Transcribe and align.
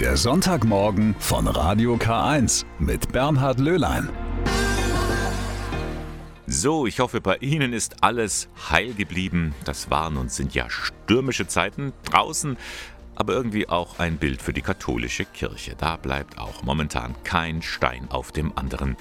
Der 0.00 0.18
Sonntagmorgen 0.18 1.14
von 1.18 1.46
Radio 1.48 1.94
K1 1.94 2.66
mit 2.78 3.12
Bernhard 3.12 3.58
Löhlein. 3.58 4.10
So, 6.46 6.86
ich 6.86 7.00
hoffe, 7.00 7.22
bei 7.22 7.38
Ihnen 7.38 7.72
ist 7.72 8.04
alles 8.04 8.50
heil 8.70 8.92
geblieben. 8.92 9.54
Das 9.64 9.90
waren 9.90 10.18
und 10.18 10.30
sind 10.30 10.54
ja 10.54 10.68
stürmische 10.68 11.46
Zeiten 11.46 11.94
draußen, 12.04 12.58
aber 13.14 13.32
irgendwie 13.32 13.70
auch 13.70 13.98
ein 13.98 14.18
Bild 14.18 14.42
für 14.42 14.52
die 14.52 14.60
katholische 14.60 15.24
Kirche. 15.24 15.74
Da 15.78 15.96
bleibt 15.96 16.36
auch 16.36 16.62
momentan 16.62 17.14
kein 17.24 17.62
Stein 17.62 18.10
auf 18.10 18.32
dem 18.32 18.52
anderen. 18.54 18.98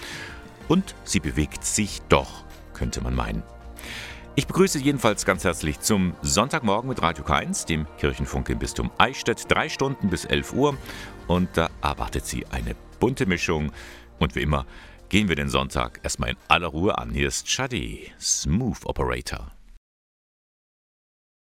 Und 0.70 0.96
sie 1.04 1.20
bewegt 1.20 1.66
sich 1.66 2.04
doch, 2.07 2.46
könnte 2.73 3.02
man 3.02 3.16
meinen. 3.16 3.43
Ich 4.38 4.48
begrüße 4.48 4.80
jedenfalls 4.80 5.24
ganz 5.24 5.46
herzlich 5.46 5.80
zum 5.80 6.14
Sonntagmorgen 6.22 6.90
mit 6.90 7.02
Radio 7.02 7.24
K1, 7.24 7.68
dem 7.68 7.88
Kirchenfunk 7.98 8.50
im 8.50 8.60
Bistum 8.60 8.92
Eichstätt. 8.98 9.50
Drei 9.50 9.70
Stunden 9.70 10.10
bis 10.10 10.26
11 10.26 10.52
Uhr 10.52 10.78
und 11.28 11.48
da 11.54 11.70
erwartet 11.82 12.26
Sie 12.26 12.45
eine 12.48 12.76
bunte 13.00 13.28
Mischung. 13.28 13.72
Und 14.20 14.36
wie 14.36 14.42
immer 14.42 14.66
gehen 15.08 15.30
wir 15.30 15.38
den 15.38 15.48
Sonntag 15.48 16.02
erstmal 16.04 16.32
in 16.32 16.38
aller 16.50 16.68
Ruhe 16.68 16.98
an. 16.98 17.12
Hier 17.12 17.30
ist 17.30 17.50
Shadi, 17.50 18.12
Smooth 18.20 18.86
Operator. 18.86 19.54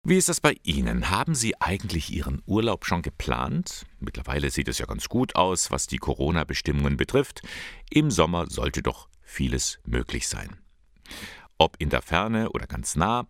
Wie 0.03 0.17
ist 0.17 0.29
das 0.29 0.41
bei 0.41 0.57
Ihnen? 0.65 1.11
Haben 1.11 1.37
Sie 1.37 1.61
eigentlich 1.61 2.11
Ihren 2.13 2.43
Urlaub 2.45 2.87
schon 2.87 3.03
geplant? 3.03 3.87
Mittlerweile 4.01 4.51
sieht 4.51 4.67
es 4.67 4.79
ja 4.79 4.87
ganz 4.87 5.09
gut 5.09 5.37
aus, 5.37 5.71
was 5.71 5.87
die 5.87 5.99
Corona-Bestimmungen 5.99 6.97
betrifft. 6.97 7.43
Im 7.89 8.11
Sommer 8.11 8.51
sollte 8.51 8.83
doch 8.83 9.09
vieles 9.23 9.79
möglich 9.85 10.27
sein. 10.27 10.59
Ob 11.61 11.77
in 11.79 11.91
der 11.91 12.01
Ferne 12.01 12.49
oder 12.53 12.67
ganz 12.67 12.97
nah, 12.97 13.27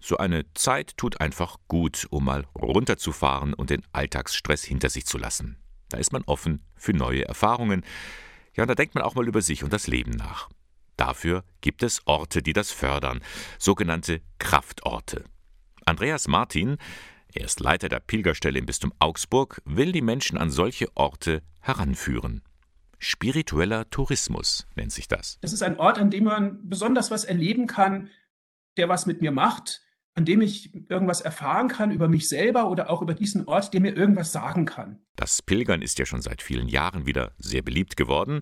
so 0.00 0.16
eine 0.16 0.50
Zeit 0.54 0.96
tut 0.96 1.20
einfach 1.20 1.58
gut, 1.68 2.06
um 2.08 2.24
mal 2.24 2.46
runterzufahren 2.54 3.52
und 3.52 3.68
den 3.68 3.82
Alltagsstress 3.92 4.64
hinter 4.64 4.88
sich 4.88 5.04
zu 5.04 5.18
lassen. 5.18 5.58
Da 5.90 5.98
ist 5.98 6.10
man 6.10 6.22
offen 6.24 6.64
für 6.76 6.94
neue 6.94 7.28
Erfahrungen. 7.28 7.84
Ja, 8.54 8.64
und 8.64 8.68
da 8.68 8.74
denkt 8.74 8.94
man 8.94 9.04
auch 9.04 9.16
mal 9.16 9.28
über 9.28 9.42
sich 9.42 9.64
und 9.64 9.72
das 9.74 9.86
Leben 9.86 10.12
nach. 10.12 10.48
Dafür 10.96 11.44
gibt 11.60 11.82
es 11.82 12.00
Orte, 12.06 12.42
die 12.42 12.54
das 12.54 12.70
fördern, 12.70 13.20
sogenannte 13.58 14.22
Kraftorte. 14.38 15.24
Andreas 15.84 16.26
Martin, 16.26 16.78
er 17.34 17.44
ist 17.44 17.60
Leiter 17.60 17.90
der 17.90 18.00
Pilgerstelle 18.00 18.58
im 18.58 18.64
Bistum 18.64 18.94
Augsburg, 18.98 19.60
will 19.66 19.92
die 19.92 20.00
Menschen 20.00 20.38
an 20.38 20.50
solche 20.50 20.88
Orte 20.96 21.42
heranführen. 21.60 22.40
Spiritueller 23.04 23.90
Tourismus 23.90 24.66
nennt 24.76 24.90
sich 24.90 25.08
das. 25.08 25.38
Es 25.42 25.52
ist 25.52 25.62
ein 25.62 25.78
Ort, 25.78 25.98
an 25.98 26.10
dem 26.10 26.24
man 26.24 26.66
besonders 26.66 27.10
was 27.10 27.24
erleben 27.24 27.66
kann, 27.66 28.08
der 28.78 28.88
was 28.88 29.04
mit 29.04 29.20
mir 29.20 29.30
macht, 29.30 29.82
an 30.14 30.24
dem 30.24 30.40
ich 30.40 30.74
irgendwas 30.88 31.20
erfahren 31.20 31.68
kann 31.68 31.90
über 31.90 32.08
mich 32.08 32.30
selber 32.30 32.70
oder 32.70 32.88
auch 32.88 33.02
über 33.02 33.12
diesen 33.12 33.46
Ort, 33.46 33.74
der 33.74 33.82
mir 33.82 33.94
irgendwas 33.94 34.32
sagen 34.32 34.64
kann. 34.64 35.00
Das 35.16 35.42
Pilgern 35.42 35.82
ist 35.82 35.98
ja 35.98 36.06
schon 36.06 36.22
seit 36.22 36.40
vielen 36.40 36.66
Jahren 36.66 37.04
wieder 37.04 37.32
sehr 37.36 37.60
beliebt 37.60 37.98
geworden. 37.98 38.40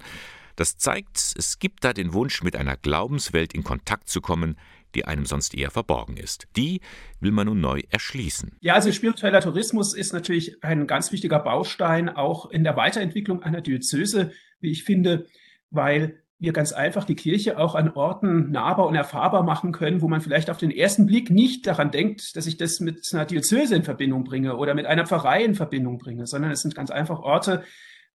Das 0.54 0.76
zeigt, 0.76 1.34
es 1.36 1.58
gibt 1.58 1.82
da 1.82 1.92
den 1.92 2.12
Wunsch, 2.12 2.44
mit 2.44 2.54
einer 2.54 2.76
Glaubenswelt 2.76 3.54
in 3.54 3.64
Kontakt 3.64 4.08
zu 4.08 4.20
kommen, 4.20 4.56
die 4.94 5.06
einem 5.06 5.24
sonst 5.24 5.54
eher 5.54 5.72
verborgen 5.72 6.16
ist. 6.16 6.46
Die 6.56 6.80
will 7.18 7.32
man 7.32 7.46
nun 7.46 7.60
neu 7.60 7.80
erschließen. 7.90 8.58
Ja, 8.60 8.74
also 8.74 8.92
spiritueller 8.92 9.40
Tourismus 9.40 9.92
ist 9.92 10.12
natürlich 10.12 10.62
ein 10.62 10.86
ganz 10.86 11.10
wichtiger 11.10 11.40
Baustein 11.40 12.08
auch 12.08 12.48
in 12.50 12.62
der 12.62 12.76
Weiterentwicklung 12.76 13.42
einer 13.42 13.60
Diözese, 13.60 14.30
wie 14.62 14.70
ich 14.70 14.84
finde, 14.84 15.26
weil 15.70 16.22
wir 16.42 16.52
ganz 16.52 16.72
einfach 16.72 17.04
die 17.04 17.14
Kirche 17.14 17.56
auch 17.56 17.76
an 17.76 17.90
Orten 17.90 18.50
nahbar 18.50 18.88
und 18.88 18.96
erfahrbar 18.96 19.44
machen 19.44 19.70
können, 19.70 20.02
wo 20.02 20.08
man 20.08 20.20
vielleicht 20.20 20.50
auf 20.50 20.58
den 20.58 20.72
ersten 20.72 21.06
Blick 21.06 21.30
nicht 21.30 21.68
daran 21.68 21.92
denkt, 21.92 22.34
dass 22.34 22.46
ich 22.46 22.56
das 22.56 22.80
mit 22.80 23.08
einer 23.12 23.26
Diözese 23.26 23.76
in 23.76 23.84
Verbindung 23.84 24.24
bringe 24.24 24.56
oder 24.56 24.74
mit 24.74 24.86
einer 24.86 25.06
Pfarrei 25.06 25.44
in 25.44 25.54
Verbindung 25.54 25.98
bringe, 25.98 26.26
sondern 26.26 26.50
es 26.50 26.62
sind 26.62 26.74
ganz 26.74 26.90
einfach 26.90 27.20
Orte, 27.20 27.62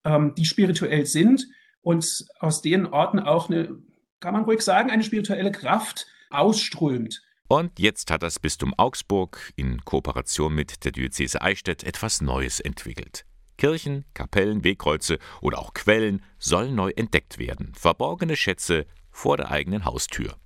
ähm, 0.04 0.34
die 0.36 0.44
spirituell 0.44 1.06
sind 1.06 1.46
und 1.82 2.26
aus 2.40 2.62
denen 2.62 2.86
Orten 2.86 3.20
auch 3.20 3.48
eine, 3.48 3.78
kann 4.18 4.34
man 4.34 4.42
ruhig 4.42 4.60
sagen, 4.60 4.90
eine 4.90 5.04
spirituelle 5.04 5.52
Kraft 5.52 6.08
ausströmt. 6.30 7.22
Und 7.46 7.78
jetzt 7.78 8.10
hat 8.10 8.24
das 8.24 8.40
Bistum 8.40 8.74
Augsburg 8.76 9.52
in 9.54 9.84
Kooperation 9.84 10.52
mit 10.52 10.84
der 10.84 10.90
Diözese 10.90 11.42
Eichstätt 11.42 11.84
etwas 11.84 12.20
Neues 12.20 12.58
entwickelt. 12.58 13.24
Kirchen, 13.56 14.04
Kapellen, 14.14 14.64
Wegkreuze 14.64 15.18
oder 15.40 15.58
auch 15.58 15.74
Quellen 15.74 16.22
sollen 16.38 16.74
neu 16.74 16.90
entdeckt 16.90 17.38
werden. 17.38 17.72
Verborgene 17.74 18.36
Schätze 18.36 18.86
vor 19.10 19.36
der 19.36 19.50
eigenen 19.50 19.84
Haustür. 19.84 20.36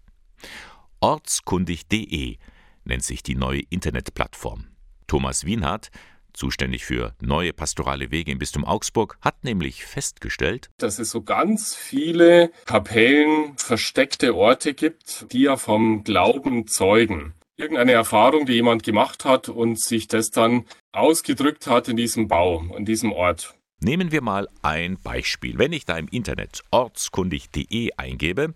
Ortskundig.de 1.01 2.39
nennt 2.85 3.03
sich 3.05 3.23
die 3.23 3.35
neue 3.35 3.63
Internetplattform. 3.71 4.69
Thomas 5.07 5.45
Wienhardt, 5.45 5.91
zuständig 6.33 6.85
für 6.85 7.15
neue 7.21 7.53
pastorale 7.53 8.11
Wege 8.11 8.31
im 8.31 8.39
Bistum 8.39 8.65
Augsburg, 8.65 9.19
hat 9.21 9.45
nämlich 9.45 9.85
festgestellt, 9.85 10.71
dass 10.79 10.99
es 10.99 11.11
so 11.11 11.23
ganz 11.23 11.75
viele 11.75 12.53
Kapellen, 12.67 13.57
versteckte 13.57 14.35
Orte 14.35 14.75
gibt, 14.75 15.27
die 15.33 15.43
ja 15.43 15.57
vom 15.57 16.05
Glauben 16.05 16.67
zeugen. 16.67 17.35
Irgendeine 17.61 17.93
Erfahrung, 17.93 18.47
die 18.47 18.55
jemand 18.55 18.85
gemacht 18.85 19.27
hat 19.27 19.51
und 19.51 19.79
sich 19.79 20.09
das 20.09 20.31
dann 20.31 20.65
ausgedrückt 20.93 21.67
hat 21.67 21.89
in 21.89 21.97
diesem 21.99 22.27
Bau, 22.27 22.65
in 22.75 22.87
diesem 22.87 23.13
Ort. 23.13 23.55
Nehmen 23.81 24.13
wir 24.13 24.23
mal 24.23 24.49
ein 24.63 24.97
Beispiel. 24.99 25.59
Wenn 25.59 25.75
ich 25.75 25.85
da 25.85 25.99
im 25.99 26.09
Internet 26.09 26.63
ortskundig.de 26.71 27.91
eingebe, 27.99 28.55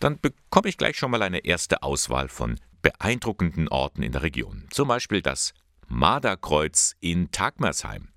dann 0.00 0.18
bekomme 0.20 0.68
ich 0.68 0.76
gleich 0.76 0.96
schon 0.96 1.12
mal 1.12 1.22
eine 1.22 1.44
erste 1.44 1.84
Auswahl 1.84 2.26
von 2.26 2.58
beeindruckenden 2.82 3.68
Orten 3.68 4.02
in 4.02 4.10
der 4.10 4.24
Region. 4.24 4.66
Zum 4.70 4.88
Beispiel 4.88 5.22
das 5.22 5.54
Marderkreuz 5.86 6.96
in 6.98 7.30
Tagmersheim. 7.30 8.08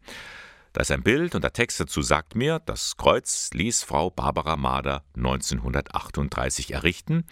Da 0.74 0.82
ist 0.82 0.90
ein 0.90 1.04
Bild 1.04 1.36
und 1.36 1.44
der 1.44 1.54
Text 1.54 1.80
dazu 1.80 2.02
sagt 2.02 2.34
mir, 2.34 2.60
das 2.66 2.98
Kreuz 2.98 3.52
ließ 3.54 3.84
Frau 3.84 4.10
Barbara 4.10 4.56
Marder 4.56 5.04
1938 5.18 6.74
errichten. 6.74 7.28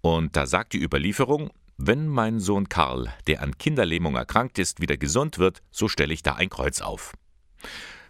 Und 0.00 0.36
da 0.36 0.46
sagt 0.46 0.72
die 0.72 0.82
Überlieferung, 0.82 1.50
wenn 1.76 2.06
mein 2.06 2.40
Sohn 2.40 2.68
Karl, 2.68 3.12
der 3.26 3.42
an 3.42 3.58
Kinderlähmung 3.58 4.16
erkrankt 4.16 4.58
ist, 4.58 4.80
wieder 4.80 4.96
gesund 4.96 5.38
wird, 5.38 5.62
so 5.70 5.88
stelle 5.88 6.14
ich 6.14 6.22
da 6.22 6.34
ein 6.34 6.50
Kreuz 6.50 6.80
auf. 6.80 7.12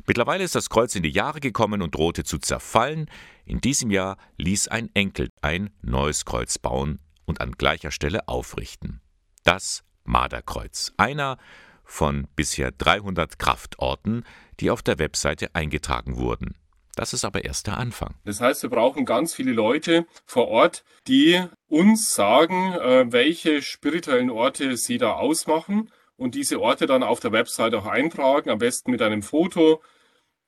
Mittlerweile 0.06 0.44
ist 0.44 0.54
das 0.54 0.68
Kreuz 0.68 0.94
in 0.94 1.02
die 1.02 1.10
Jahre 1.10 1.40
gekommen 1.40 1.80
und 1.80 1.94
drohte 1.94 2.24
zu 2.24 2.38
zerfallen. 2.38 3.10
In 3.46 3.60
diesem 3.60 3.90
Jahr 3.90 4.18
ließ 4.36 4.68
ein 4.68 4.90
Enkel 4.94 5.30
ein 5.40 5.70
neues 5.80 6.24
Kreuz 6.24 6.58
bauen 6.58 7.00
und 7.24 7.40
an 7.40 7.52
gleicher 7.52 7.90
Stelle 7.90 8.28
aufrichten. 8.28 9.00
Das 9.44 9.82
Marderkreuz, 10.04 10.92
einer 10.96 11.38
von 11.84 12.26
bisher 12.36 12.70
300 12.70 13.38
Kraftorten, 13.38 14.24
die 14.60 14.70
auf 14.70 14.82
der 14.82 14.98
Webseite 14.98 15.54
eingetragen 15.54 16.16
wurden. 16.16 16.54
Das 16.94 17.12
ist 17.12 17.24
aber 17.24 17.44
erst 17.44 17.66
der 17.66 17.78
Anfang. 17.78 18.14
Das 18.24 18.40
heißt, 18.40 18.62
wir 18.62 18.70
brauchen 18.70 19.04
ganz 19.04 19.34
viele 19.34 19.52
Leute 19.52 20.06
vor 20.26 20.48
Ort, 20.48 20.84
die 21.06 21.42
uns 21.68 22.12
sagen, 22.12 22.72
äh, 22.74 23.12
welche 23.12 23.62
spirituellen 23.62 24.30
Orte 24.30 24.76
sie 24.76 24.98
da 24.98 25.12
ausmachen 25.12 25.90
und 26.16 26.34
diese 26.34 26.60
Orte 26.60 26.86
dann 26.86 27.02
auf 27.02 27.20
der 27.20 27.32
Website 27.32 27.74
auch 27.74 27.86
eintragen, 27.86 28.50
am 28.50 28.58
besten 28.58 28.90
mit 28.90 29.02
einem 29.02 29.22
Foto, 29.22 29.82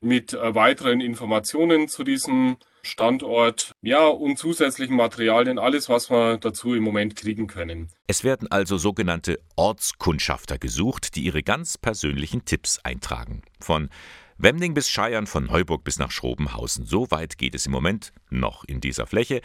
mit 0.01 0.35
äh, 0.35 0.55
weiteren 0.55 1.01
Informationen 1.01 1.89
zu 1.89 2.05
diesem 2.05 2.57
Standort, 2.83 3.73
ja, 3.83 4.07
und 4.07 4.39
zusätzlichen 4.39 4.95
Materialien, 4.95 5.59
alles, 5.59 5.89
was 5.89 6.09
wir 6.11 6.39
dazu 6.39 6.75
im 6.75 6.85
Moment 6.85 7.17
kriegen 7.17 7.49
können. 7.49 7.89
Es 8.07 8.23
werden 8.23 8.49
also 8.49 8.79
sogenannte 8.79 9.41
Ortskundschafter 9.57 10.59
gesucht, 10.59 11.17
die 11.17 11.25
ihre 11.25 11.43
ganz 11.43 11.79
persönlichen 11.79 12.45
Tipps 12.45 12.79
eintragen. 12.85 13.43
Von 13.61 13.91
Wemding 14.39 14.75
bis 14.75 14.91
Scheiern, 14.91 15.27
von 15.27 15.47
Neuburg 15.47 15.83
bis 15.83 15.99
nach 15.99 16.11
Schrobenhausen. 16.11 16.85
So 16.85 17.11
weit 17.11 17.39
geht 17.39 17.55
es 17.55 17.65
im 17.65 17.73
Moment 17.73 18.13
noch 18.29 18.65
in 18.65 18.81
dieser 18.81 19.07
Fläche. 19.07 19.41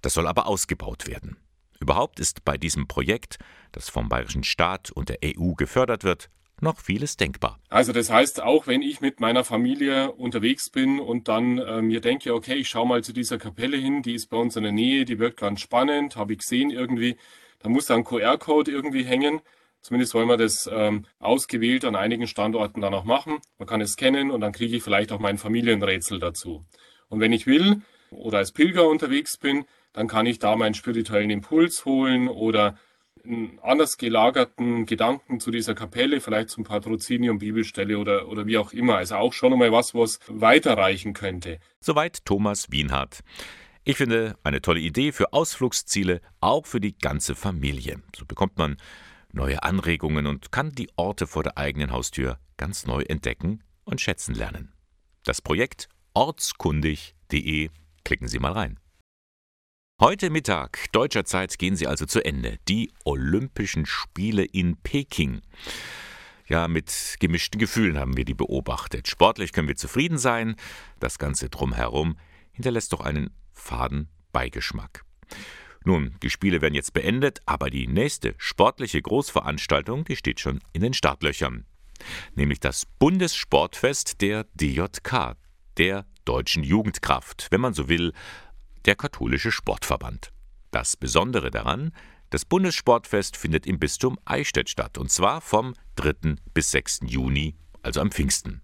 Das 0.00 0.14
soll 0.14 0.26
aber 0.26 0.46
ausgebaut 0.46 1.06
werden. 1.06 1.36
Überhaupt 1.78 2.18
ist 2.18 2.44
bei 2.44 2.58
diesem 2.58 2.88
Projekt, 2.88 3.38
das 3.70 3.88
vom 3.88 4.08
Bayerischen 4.08 4.44
Staat 4.44 4.90
und 4.90 5.08
der 5.08 5.18
EU 5.24 5.52
gefördert 5.54 6.02
wird, 6.02 6.28
noch 6.60 6.80
vieles 6.80 7.16
denkbar. 7.16 7.58
Also 7.68 7.92
das 7.92 8.10
heißt, 8.10 8.42
auch 8.42 8.66
wenn 8.66 8.82
ich 8.82 9.00
mit 9.00 9.20
meiner 9.20 9.44
Familie 9.44 10.12
unterwegs 10.12 10.70
bin 10.70 11.00
und 11.00 11.28
dann 11.28 11.58
äh, 11.58 11.82
mir 11.82 12.00
denke, 12.00 12.34
okay, 12.34 12.54
ich 12.54 12.68
schaue 12.68 12.86
mal 12.86 13.02
zu 13.02 13.12
dieser 13.12 13.38
Kapelle 13.38 13.76
hin, 13.76 14.02
die 14.02 14.14
ist 14.14 14.26
bei 14.26 14.36
uns 14.36 14.56
in 14.56 14.62
der 14.62 14.72
Nähe, 14.72 15.04
die 15.04 15.18
wirkt 15.18 15.40
ganz 15.40 15.60
spannend, 15.60 16.16
habe 16.16 16.32
ich 16.32 16.40
gesehen 16.40 16.70
irgendwie, 16.70 17.16
da 17.60 17.68
muss 17.68 17.86
da 17.86 17.94
ein 17.94 18.04
QR-Code 18.04 18.70
irgendwie 18.70 19.04
hängen. 19.04 19.40
Zumindest 19.82 20.14
wollen 20.14 20.28
wir 20.28 20.36
das 20.36 20.70
ähm, 20.72 21.06
ausgewählt 21.18 21.84
an 21.84 21.96
einigen 21.96 22.26
Standorten 22.26 22.80
dann 22.80 22.94
auch 22.94 23.04
machen. 23.04 23.38
Man 23.58 23.68
kann 23.68 23.80
es 23.80 23.92
scannen 23.92 24.30
und 24.30 24.40
dann 24.40 24.52
kriege 24.52 24.76
ich 24.76 24.82
vielleicht 24.82 25.12
auch 25.12 25.18
mein 25.18 25.38
Familienrätsel 25.38 26.20
dazu. 26.20 26.64
Und 27.08 27.20
wenn 27.20 27.32
ich 27.32 27.46
will 27.46 27.82
oder 28.10 28.38
als 28.38 28.52
Pilger 28.52 28.88
unterwegs 28.88 29.36
bin, 29.36 29.64
dann 29.92 30.08
kann 30.08 30.26
ich 30.26 30.38
da 30.38 30.56
meinen 30.56 30.74
spirituellen 30.74 31.30
Impuls 31.30 31.84
holen 31.84 32.28
oder 32.28 32.78
einen 33.24 33.58
anders 33.62 33.98
gelagerten 33.98 34.86
Gedanken 34.86 35.40
zu 35.40 35.50
dieser 35.50 35.74
Kapelle, 35.74 36.20
vielleicht 36.20 36.50
zum 36.50 36.64
Patrozinium, 36.64 37.38
Bibelstelle 37.38 37.98
oder, 37.98 38.28
oder 38.28 38.46
wie 38.46 38.58
auch 38.58 38.72
immer. 38.72 38.96
Also 38.96 39.16
auch 39.16 39.32
schon 39.32 39.52
einmal 39.52 39.72
was, 39.72 39.94
was 39.94 40.18
weiterreichen 40.28 41.12
könnte. 41.12 41.58
Soweit 41.80 42.24
Thomas 42.24 42.70
Wienhardt. 42.70 43.20
Ich 43.84 43.96
finde 43.96 44.36
eine 44.44 44.62
tolle 44.62 44.80
Idee 44.80 45.12
für 45.12 45.32
Ausflugsziele, 45.32 46.20
auch 46.40 46.66
für 46.66 46.80
die 46.80 46.96
ganze 46.96 47.34
Familie. 47.34 48.00
So 48.16 48.24
bekommt 48.24 48.56
man 48.56 48.76
neue 49.32 49.62
Anregungen 49.62 50.26
und 50.26 50.52
kann 50.52 50.72
die 50.72 50.90
Orte 50.96 51.26
vor 51.26 51.42
der 51.42 51.58
eigenen 51.58 51.90
Haustür 51.90 52.38
ganz 52.56 52.86
neu 52.86 53.02
entdecken, 53.02 53.62
und 53.84 54.00
schätzen 54.00 54.34
lernen. 54.34 54.72
Das 55.24 55.40
Projekt 55.40 55.88
ortskundig.de. 56.14 57.70
Klicken 58.04 58.28
Sie 58.28 58.38
mal 58.38 58.52
rein. 58.52 58.78
Heute 60.00 60.30
Mittag 60.30 60.90
deutscher 60.92 61.24
Zeit 61.24 61.58
gehen 61.58 61.76
sie 61.76 61.86
also 61.86 62.06
zu 62.06 62.24
Ende. 62.24 62.58
Die 62.68 62.92
Olympischen 63.04 63.86
Spiele 63.86 64.44
in 64.44 64.76
Peking. 64.76 65.42
Ja, 66.48 66.66
mit 66.66 67.16
gemischten 67.20 67.60
Gefühlen 67.60 67.98
haben 67.98 68.16
wir 68.16 68.24
die 68.24 68.34
beobachtet. 68.34 69.06
Sportlich 69.06 69.52
können 69.52 69.68
wir 69.68 69.76
zufrieden 69.76 70.18
sein. 70.18 70.56
Das 70.98 71.18
Ganze 71.18 71.50
drumherum 71.50 72.18
hinterlässt 72.50 72.92
doch 72.92 73.00
einen 73.00 73.30
faden 73.52 74.08
Beigeschmack. 74.32 75.04
Nun, 75.84 76.16
die 76.22 76.30
Spiele 76.30 76.60
werden 76.60 76.74
jetzt 76.74 76.92
beendet, 76.92 77.40
aber 77.46 77.70
die 77.70 77.86
nächste 77.86 78.34
sportliche 78.38 79.02
Großveranstaltung, 79.02 80.04
die 80.04 80.16
steht 80.16 80.40
schon 80.40 80.60
in 80.72 80.82
den 80.82 80.94
Startlöchern. 80.94 81.66
Nämlich 82.34 82.60
das 82.60 82.86
Bundessportfest 82.98 84.20
der 84.20 84.44
DJK, 84.54 85.36
der 85.76 86.06
Deutschen 86.24 86.62
Jugendkraft, 86.62 87.48
wenn 87.50 87.60
man 87.60 87.74
so 87.74 87.88
will, 87.88 88.12
der 88.84 88.96
katholische 88.96 89.52
Sportverband. 89.52 90.32
Das 90.70 90.96
Besondere 90.96 91.50
daran, 91.50 91.92
das 92.30 92.44
Bundessportfest 92.44 93.36
findet 93.36 93.66
im 93.66 93.78
Bistum 93.78 94.18
Eichstätt 94.24 94.70
statt, 94.70 94.98
und 94.98 95.10
zwar 95.10 95.40
vom 95.40 95.74
3. 95.96 96.36
bis 96.54 96.70
6. 96.70 97.00
Juni, 97.06 97.56
also 97.82 98.00
am 98.00 98.10
Pfingsten. 98.10 98.62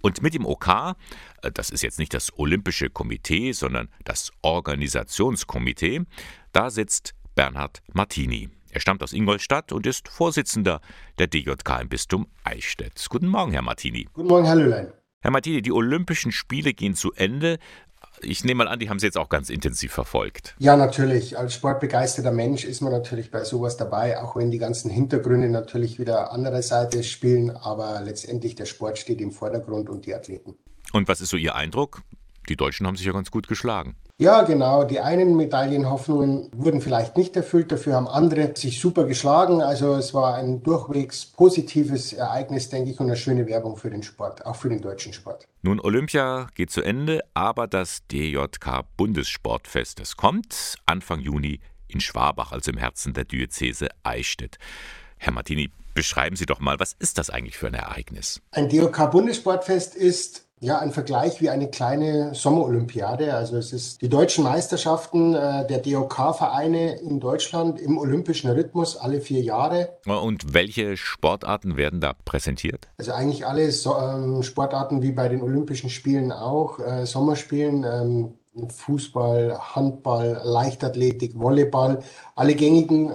Und 0.00 0.22
mit 0.22 0.34
dem 0.34 0.46
OK, 0.46 0.96
äh, 1.42 1.50
das 1.52 1.70
ist 1.70 1.82
jetzt 1.82 1.98
nicht 1.98 2.14
das 2.14 2.32
Olympische 2.38 2.88
Komitee, 2.88 3.52
sondern 3.52 3.88
das 4.04 4.32
Organisationskomitee, 4.42 6.02
da 6.52 6.70
sitzt 6.70 7.14
Bernhard 7.34 7.82
Martini. 7.92 8.50
Er 8.70 8.80
stammt 8.80 9.02
aus 9.02 9.12
Ingolstadt 9.12 9.72
und 9.72 9.86
ist 9.86 10.08
Vorsitzender 10.08 10.80
der 11.18 11.26
DJK 11.26 11.80
im 11.82 11.88
Bistum 11.88 12.26
Eichstätt. 12.44 13.06
Guten 13.08 13.28
Morgen, 13.28 13.52
Herr 13.52 13.62
Martini. 13.62 14.08
Guten 14.12 14.28
Morgen, 14.28 14.46
Herr 14.46 14.56
Löhlein. 14.56 14.92
Herr 15.22 15.30
Martini, 15.30 15.60
die 15.62 15.72
Olympischen 15.72 16.32
Spiele 16.32 16.72
gehen 16.72 16.94
zu 16.94 17.12
Ende. 17.12 17.58
Ich 18.22 18.44
nehme 18.44 18.64
mal 18.64 18.68
an, 18.68 18.78
die 18.78 18.88
haben 18.88 18.98
Sie 18.98 19.06
jetzt 19.06 19.18
auch 19.18 19.28
ganz 19.28 19.50
intensiv 19.50 19.92
verfolgt. 19.92 20.54
Ja, 20.58 20.76
natürlich. 20.76 21.38
Als 21.38 21.54
sportbegeisterter 21.54 22.32
Mensch 22.32 22.64
ist 22.64 22.80
man 22.80 22.92
natürlich 22.92 23.30
bei 23.30 23.44
sowas 23.44 23.76
dabei, 23.76 24.20
auch 24.20 24.36
wenn 24.36 24.50
die 24.50 24.58
ganzen 24.58 24.90
Hintergründe 24.90 25.48
natürlich 25.48 25.98
wieder 25.98 26.32
andere 26.32 26.62
Seite 26.62 27.02
spielen. 27.02 27.50
Aber 27.50 28.00
letztendlich 28.02 28.54
der 28.54 28.66
Sport 28.66 28.98
steht 28.98 29.20
im 29.20 29.32
Vordergrund 29.32 29.88
und 29.88 30.06
die 30.06 30.14
Athleten. 30.14 30.56
Und 30.92 31.08
was 31.08 31.20
ist 31.20 31.30
so 31.30 31.36
Ihr 31.36 31.54
Eindruck? 31.54 32.02
Die 32.48 32.56
Deutschen 32.56 32.86
haben 32.86 32.96
sich 32.96 33.06
ja 33.06 33.12
ganz 33.12 33.30
gut 33.30 33.46
geschlagen. 33.46 33.96
Ja, 34.20 34.42
genau. 34.42 34.84
Die 34.84 35.00
einen 35.00 35.34
Medaillenhoffnungen 35.34 36.50
wurden 36.54 36.82
vielleicht 36.82 37.16
nicht 37.16 37.34
erfüllt, 37.36 37.72
dafür 37.72 37.94
haben 37.94 38.06
andere 38.06 38.54
sich 38.54 38.78
super 38.78 39.04
geschlagen. 39.04 39.62
Also 39.62 39.94
es 39.94 40.12
war 40.12 40.34
ein 40.34 40.62
durchwegs 40.62 41.24
positives 41.24 42.12
Ereignis, 42.12 42.68
denke 42.68 42.90
ich, 42.90 43.00
und 43.00 43.06
eine 43.06 43.16
schöne 43.16 43.46
Werbung 43.46 43.78
für 43.78 43.88
den 43.88 44.02
Sport, 44.02 44.44
auch 44.44 44.56
für 44.56 44.68
den 44.68 44.82
deutschen 44.82 45.14
Sport. 45.14 45.48
Nun, 45.62 45.80
Olympia 45.80 46.48
geht 46.54 46.70
zu 46.70 46.82
Ende, 46.82 47.22
aber 47.32 47.66
das 47.66 48.06
DJK 48.08 48.84
Bundessportfest, 48.98 49.98
das 50.00 50.18
kommt 50.18 50.74
Anfang 50.84 51.20
Juni 51.20 51.60
in 51.88 52.00
Schwabach, 52.00 52.52
also 52.52 52.72
im 52.72 52.76
Herzen 52.76 53.14
der 53.14 53.24
Diözese 53.24 53.88
Eichstätt. 54.02 54.58
Herr 55.16 55.32
Martini, 55.32 55.70
beschreiben 55.94 56.36
Sie 56.36 56.44
doch 56.44 56.60
mal, 56.60 56.78
was 56.78 56.92
ist 56.98 57.16
das 57.16 57.30
eigentlich 57.30 57.56
für 57.56 57.68
ein 57.68 57.74
Ereignis? 57.74 58.42
Ein 58.50 58.68
DJK 58.68 59.10
Bundessportfest 59.10 59.94
ist 59.94 60.49
ja, 60.62 60.78
ein 60.78 60.92
Vergleich 60.92 61.40
wie 61.40 61.48
eine 61.48 61.70
kleine 61.70 62.34
Sommerolympiade. 62.34 63.34
Also 63.34 63.56
es 63.56 63.72
ist 63.72 64.02
die 64.02 64.10
deutschen 64.10 64.44
Meisterschaften 64.44 65.34
äh, 65.34 65.66
der 65.66 65.78
DOK-Vereine 65.78 67.00
in 67.00 67.18
Deutschland 67.18 67.80
im 67.80 67.96
olympischen 67.96 68.50
Rhythmus 68.50 68.96
alle 68.96 69.22
vier 69.22 69.40
Jahre. 69.40 69.96
Und 70.04 70.52
welche 70.52 70.98
Sportarten 70.98 71.78
werden 71.78 72.00
da 72.02 72.12
präsentiert? 72.12 72.88
Also 72.98 73.12
eigentlich 73.12 73.46
alle 73.46 73.70
so, 73.72 73.96
ähm, 73.96 74.42
Sportarten 74.42 75.00
wie 75.00 75.12
bei 75.12 75.28
den 75.28 75.40
Olympischen 75.40 75.88
Spielen 75.88 76.30
auch, 76.30 76.78
äh, 76.78 77.06
Sommerspielen, 77.06 77.84
ähm, 77.84 78.34
Fußball, 78.68 79.58
Handball, 79.74 80.42
Leichtathletik, 80.44 81.38
Volleyball, 81.38 82.02
alle 82.36 82.54
gängigen 82.54 83.14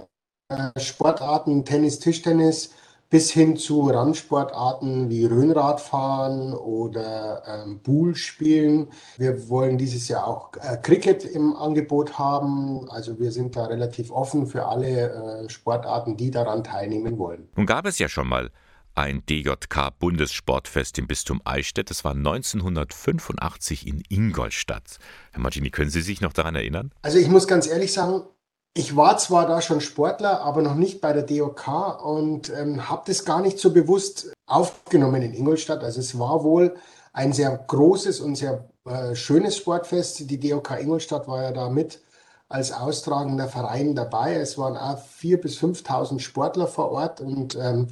äh, 0.50 0.80
Sportarten, 0.80 1.64
Tennis, 1.64 2.00
Tischtennis, 2.00 2.72
bis 3.10 3.32
hin 3.32 3.56
zu 3.56 3.82
Randsportarten 3.90 5.10
wie 5.10 5.26
Röhnradfahren 5.26 6.54
oder 6.54 7.44
ähm, 7.48 7.80
Pool 7.82 8.16
spielen. 8.16 8.88
Wir 9.18 9.50
wollen 9.50 9.78
dieses 9.78 10.08
Jahr 10.08 10.28
auch 10.28 10.52
äh, 10.56 10.78
Cricket 10.78 11.24
im 11.24 11.56
Angebot 11.56 12.18
haben. 12.18 12.90
Also 12.90 13.20
wir 13.20 13.32
sind 13.32 13.56
da 13.56 13.66
relativ 13.66 14.12
offen 14.12 14.48
für 14.48 14.66
alle 14.66 15.44
äh, 15.46 15.50
Sportarten, 15.50 16.18
die 16.18 16.32
daran 16.32 16.64
teilnehmen 16.64 17.18
wollen. 17.18 17.48
Nun 17.56 17.66
gab 17.66 17.86
es 17.86 18.00
ja 18.00 18.10
schon 18.10 18.28
mal 18.28 18.50
ein 18.96 19.24
DJK-Bundessportfest 19.26 20.98
im 20.98 21.08
Bistum 21.08 21.42
Eichstätt. 21.44 21.90
Das 21.90 22.04
war 22.04 22.14
1985 22.14 23.88
in 23.88 24.04
Ingolstadt. 24.10 24.98
Herr 25.32 25.42
Martini, 25.42 25.70
können 25.70 25.90
Sie 25.90 26.02
sich 26.02 26.22
noch 26.22 26.34
daran 26.34 26.56
erinnern? 26.56 26.92
Also 27.02 27.18
ich 27.18 27.28
muss 27.28 27.48
ganz 27.48 27.68
ehrlich 27.68 27.92
sagen, 27.92 28.24
ich 28.78 28.96
war 28.96 29.18
zwar 29.18 29.48
da 29.48 29.62
schon 29.62 29.80
Sportler, 29.80 30.42
aber 30.42 30.62
noch 30.62 30.76
nicht 30.76 31.00
bei 31.00 31.14
der 31.14 31.24
DOK 31.24 32.04
und 32.04 32.52
ähm, 32.54 32.90
habe 32.90 33.04
das 33.08 33.24
gar 33.24 33.42
nicht 33.42 33.58
so 33.58 33.72
bewusst 33.72 34.34
aufgenommen 34.48 35.22
in 35.22 35.34
Ingolstadt. 35.34 35.82
Also 35.82 36.02
es 36.02 36.20
war 36.20 36.44
wohl 36.44 36.76
ein 37.14 37.32
sehr 37.32 37.58
großes 37.58 38.20
und 38.20 38.36
sehr 38.36 38.68
äh, 38.86 39.16
schönes 39.16 39.56
Sportfest. 39.56 40.30
Die 40.30 40.40
DOK 40.40 40.72
Ingolstadt 40.78 41.26
war 41.26 41.42
ja 41.42 41.52
da 41.54 41.70
mit 41.70 42.02
als 42.50 42.74
austragender 42.74 43.48
Verein 43.48 43.96
dabei. 43.96 44.36
Es 44.36 44.58
waren 44.58 44.76
auch 44.76 45.00
4.000 45.22 45.38
bis 45.38 45.58
5.000 45.58 46.20
Sportler 46.20 46.68
vor 46.68 46.92
Ort 46.92 47.22
und 47.22 47.56
ähm, 47.56 47.88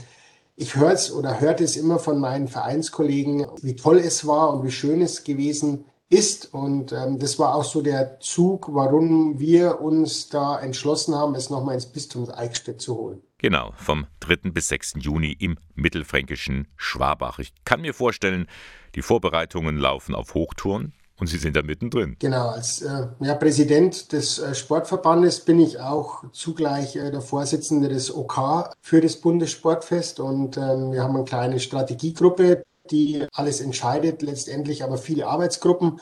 ich 0.58 0.76
höre 0.76 0.92
es 0.92 1.14
oder 1.14 1.40
hörte 1.40 1.64
es 1.64 1.78
immer 1.78 1.98
von 1.98 2.20
meinen 2.20 2.50
Vereinskollegen, 2.50 3.48
wie 3.62 3.76
toll 3.78 4.00
es 4.00 4.28
war 4.28 4.54
und 4.54 4.66
wie 4.66 4.72
schön 4.72 5.02
es 5.02 5.24
gewesen 5.24 5.86
ist. 6.14 6.54
Und 6.54 6.92
ähm, 6.92 7.20
das 7.20 7.40
war 7.40 7.56
auch 7.56 7.64
so 7.64 7.82
der 7.82 8.20
Zug, 8.20 8.70
warum 8.72 9.40
wir 9.40 9.82
uns 9.82 10.30
da 10.30 10.60
entschlossen 10.60 11.16
haben, 11.16 11.36
es 11.36 11.50
nochmal 11.50 11.76
ins 11.76 11.88
Bistum 11.88 12.30
Eichstätt 12.30 12.82
zu 12.82 12.96
holen. 12.96 13.22
Genau, 13.40 13.74
vom 13.76 14.08
3. 14.22 14.52
bis 14.52 14.70
6. 14.70 14.94
Juni 15.00 15.36
im 15.38 15.58
mittelfränkischen 15.76 16.68
Schwabach. 16.78 17.40
Ich 17.40 17.54
kann 17.66 17.82
mir 17.82 17.94
vorstellen, 17.94 18.48
die 18.96 19.02
Vorbereitungen 19.02 19.78
laufen 19.78 20.16
auf 20.16 20.34
Hochtouren. 20.34 20.94
Und 21.20 21.28
Sie 21.28 21.38
sind 21.38 21.56
da 21.56 21.62
mittendrin. 21.62 22.16
Genau, 22.20 22.50
als 22.50 22.82
äh, 22.82 23.08
ja, 23.20 23.36
Präsident 23.36 24.12
des 24.12 24.40
äh, 24.40 24.56
Sportverbandes 24.56 25.42
bin 25.42 25.60
ich 25.60 25.80
auch 25.80 26.24
zugleich 26.32 26.96
äh, 26.96 27.12
der 27.12 27.22
Vorsitzende 27.22 27.88
des 27.88 28.14
OK 28.14 28.72
für 28.82 29.00
das 29.00 29.18
Bundessportfest 29.18 30.20
und 30.20 30.58
ähm, 30.58 30.92
wir 30.92 31.04
haben 31.04 31.16
eine 31.16 31.24
kleine 31.24 31.60
Strategiegruppe, 31.60 32.64
die 32.92 33.26
alles 33.34 33.62
entscheidet, 33.62 34.22
letztendlich 34.22 34.84
aber 34.84 34.98
viele 34.98 35.28
Arbeitsgruppen. 35.28 36.00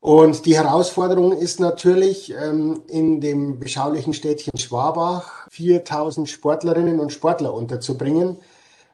Und 0.00 0.46
die 0.46 0.56
Herausforderung 0.56 1.32
ist 1.32 1.60
natürlich, 1.60 2.32
ähm, 2.32 2.82
in 2.88 3.20
dem 3.20 3.58
beschaulichen 3.58 4.14
Städtchen 4.14 4.56
Schwabach 4.56 5.46
4000 5.50 6.28
Sportlerinnen 6.28 7.00
und 7.00 7.12
Sportler 7.12 7.52
unterzubringen. 7.52 8.38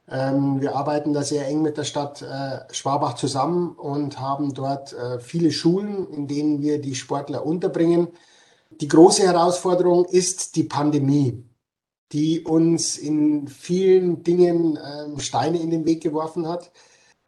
Ähm, 0.09 0.61
wir 0.61 0.75
arbeiten 0.75 1.13
da 1.13 1.23
sehr 1.23 1.47
eng 1.47 1.63
mit 1.63 1.77
der 1.77 1.85
Stadt 1.85 2.23
äh, 2.23 2.73
Schwabach 2.73 3.15
zusammen 3.15 3.71
und 3.71 4.21
haben 4.21 4.53
dort 4.55 4.93
äh, 4.93 5.21
viele 5.21 5.53
Schulen, 5.53 6.09
in 6.11 6.27
denen 6.27 6.61
wir 6.61 6.81
die 6.81 6.95
Sportler 6.97 7.47
unterbringen. 7.47 8.09
Die 8.81 8.89
große 8.89 9.23
Herausforderung 9.23 10.05
ist 10.07 10.57
die 10.57 10.65
Pandemie, 10.65 11.45
die 12.13 12.41
uns 12.41 12.99
in 12.99 13.49
vielen 13.49 14.23
Dingen 14.23 14.77
ähm, 14.77 15.19
Steine 15.21 15.59
in 15.59 15.71
den 15.71 15.87
Weg 15.87 16.03
geworfen 16.03 16.49
hat. 16.49 16.73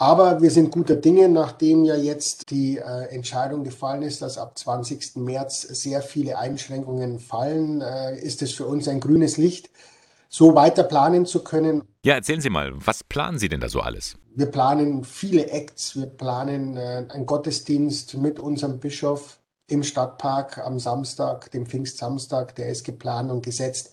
Aber 0.01 0.41
wir 0.41 0.53
sind 0.53 0.71
guter 0.71 0.95
Dinge, 0.95 1.29
nachdem 1.29 1.85
ja 1.85 1.97
jetzt 1.97 2.51
die 2.51 2.79
äh, 2.79 3.09
Entscheidung 3.11 3.65
gefallen 3.65 4.03
ist, 4.03 4.23
dass 4.23 4.39
ab 4.39 4.57
20. 4.57 5.17
März 5.17 5.63
sehr 5.63 6.03
viele 6.03 6.39
Einschränkungen 6.39 7.19
fallen, 7.19 7.81
äh, 7.81 8.17
ist 8.17 8.41
es 8.41 8.53
für 8.53 8.67
uns 8.67 8.87
ein 8.87 9.01
grünes 9.01 9.39
Licht, 9.39 9.71
so 10.29 10.55
weiter 10.55 10.85
planen 10.85 11.27
zu 11.27 11.43
können. 11.43 11.83
Ja, 12.05 12.15
erzählen 12.15 12.41
Sie 12.41 12.49
mal, 12.49 12.71
was 12.75 13.03
planen 13.03 13.41
Sie 13.41 13.49
denn 13.49 13.59
da 13.59 13.69
so 13.69 13.81
alles? 13.81 14.17
Wir 14.37 14.47
planen 14.47 15.03
viele 15.03 15.49
Acts, 15.49 15.97
wir 15.97 16.07
planen 16.07 16.77
äh, 16.77 17.05
einen 17.09 17.27
Gottesdienst 17.27 18.17
mit 18.19 18.39
unserem 18.39 18.79
Bischof 18.79 19.41
im 19.67 19.83
Stadtpark 19.83 20.59
am 20.59 20.79
Samstag, 20.79 21.51
dem 21.51 21.67
Pfingstsamstag, 21.67 22.55
der 22.55 22.69
ist 22.69 22.85
geplant 22.85 23.33
und 23.33 23.45
gesetzt. 23.45 23.91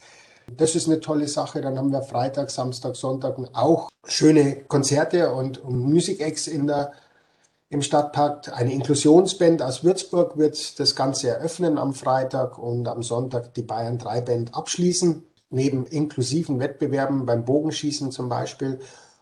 Das 0.52 0.76
ist 0.76 0.88
eine 0.88 1.00
tolle 1.00 1.28
Sache. 1.28 1.62
Dann 1.62 1.78
haben 1.78 1.92
wir 1.92 2.02
Freitag, 2.02 2.50
Samstag, 2.50 2.96
Sonntag 2.96 3.38
auch 3.54 3.90
schöne 4.06 4.64
Konzerte 4.68 5.34
und, 5.34 5.58
und 5.58 5.80
Music 5.80 6.22
Acts 6.22 6.48
in 6.48 6.68
der, 6.68 6.92
im 7.70 7.82
Stadtpark. 7.82 8.56
Eine 8.56 8.74
Inklusionsband 8.74 9.62
aus 9.62 9.84
Würzburg 9.84 10.38
wird 10.38 10.80
das 10.80 10.96
Ganze 10.96 11.30
eröffnen 11.30 11.78
am 11.78 11.94
Freitag 11.94 12.58
und 12.58 12.88
am 12.88 13.04
Sonntag 13.04 13.54
die 13.54 13.64
Bayern 13.64 13.98
3 13.98 14.22
Band 14.22 14.56
abschließen. 14.56 15.24
Neben 15.50 15.86
inklusiven 15.86 16.60
Wettbewerben 16.60 17.26
beim 17.26 17.46
Bogenschießen 17.46 18.12
zum 18.12 18.30
Beispiel 18.30 18.80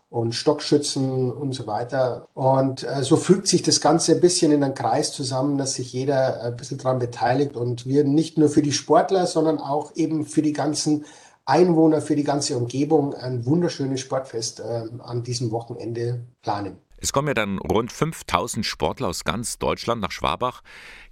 und 0.08 0.34
Stockschützen 0.34 1.32
und 1.32 1.52
so 1.52 1.66
weiter. 1.66 2.28
Und 2.34 2.84
äh, 2.84 3.02
so 3.02 3.16
fügt 3.16 3.48
sich 3.48 3.62
das 3.62 3.80
Ganze 3.80 4.12
ein 4.12 4.20
bisschen 4.20 4.52
in 4.52 4.62
einen 4.62 4.74
Kreis 4.74 5.12
zusammen, 5.12 5.58
dass 5.58 5.74
sich 5.74 5.92
jeder 5.92 6.42
ein 6.42 6.56
bisschen 6.56 6.78
daran 6.78 6.98
beteiligt 6.98 7.56
und 7.56 7.86
wir 7.86 8.04
nicht 8.04 8.38
nur 8.38 8.48
für 8.48 8.62
die 8.62 8.72
Sportler, 8.72 9.26
sondern 9.26 9.58
auch 9.58 9.96
eben 9.96 10.24
für 10.24 10.42
die 10.42 10.52
ganzen 10.52 11.04
Einwohner, 11.46 12.00
für 12.00 12.16
die 12.16 12.24
ganze 12.24 12.56
Umgebung 12.56 13.14
ein 13.14 13.44
wunderschönes 13.44 14.00
Sportfest 14.00 14.60
äh, 14.60 14.84
an 15.00 15.22
diesem 15.22 15.50
Wochenende 15.50 16.24
planen. 16.42 16.78
Es 16.98 17.12
kommen 17.12 17.28
ja 17.28 17.34
dann 17.34 17.58
rund 17.58 17.92
5000 17.92 18.64
Sportler 18.64 19.08
aus 19.08 19.24
ganz 19.24 19.58
Deutschland 19.58 20.00
nach 20.00 20.10
Schwabach. 20.10 20.62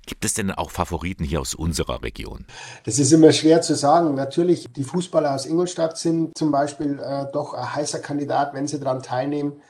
Gibt 0.07 0.25
es 0.25 0.35
denn 0.35 0.51
auch 0.51 0.71
Favoriten 0.71 1.23
hier 1.23 1.41
aus 1.41 1.55
unserer 1.55 2.03
Region? 2.03 2.45
Das 2.85 2.99
ist 2.99 3.13
immer 3.13 3.33
schwer 3.33 3.63
zu 3.63 3.77
sagen. 3.77 4.15
Natürlich, 4.15 4.73
die 4.73 4.85
Fußballer 4.85 5.35
aus 5.35 5.47
Ingolstadt 5.47 5.97
sind 5.97 6.37
zum 6.37 6.51
Beispiel 6.51 6.99
äh, 6.99 7.27
doch 7.33 7.55
ein 7.55 7.75
heißer 7.75 8.01
Kandidat, 8.01 8.53
wenn 8.55 8.67
sie 8.67 8.81
daran 8.81 9.03
teilnehmen. 9.03 9.63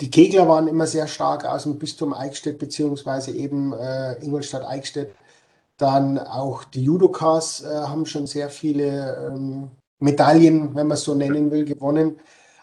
Die 0.00 0.10
Kegler 0.10 0.48
waren 0.48 0.68
immer 0.68 0.86
sehr 0.86 1.06
stark 1.06 1.44
aus 1.44 1.62
dem 1.62 1.78
Bistum 1.78 2.12
Eichstätt 2.12 2.58
beziehungsweise 2.58 3.30
eben 3.30 3.72
äh, 3.72 4.14
Ingolstadt-Eichstätt. 4.24 5.14
Dann 5.78 6.18
auch 6.18 6.64
die 6.64 6.82
Judokas 6.82 7.62
äh, 7.62 7.68
haben 7.68 8.06
schon 8.06 8.26
sehr 8.26 8.50
viele 8.50 9.30
ähm, 9.30 9.70
Medaillen, 9.98 10.74
wenn 10.74 10.86
man 10.86 10.96
es 10.96 11.04
so 11.04 11.14
nennen 11.14 11.50
will, 11.50 11.64
gewonnen. 11.64 12.18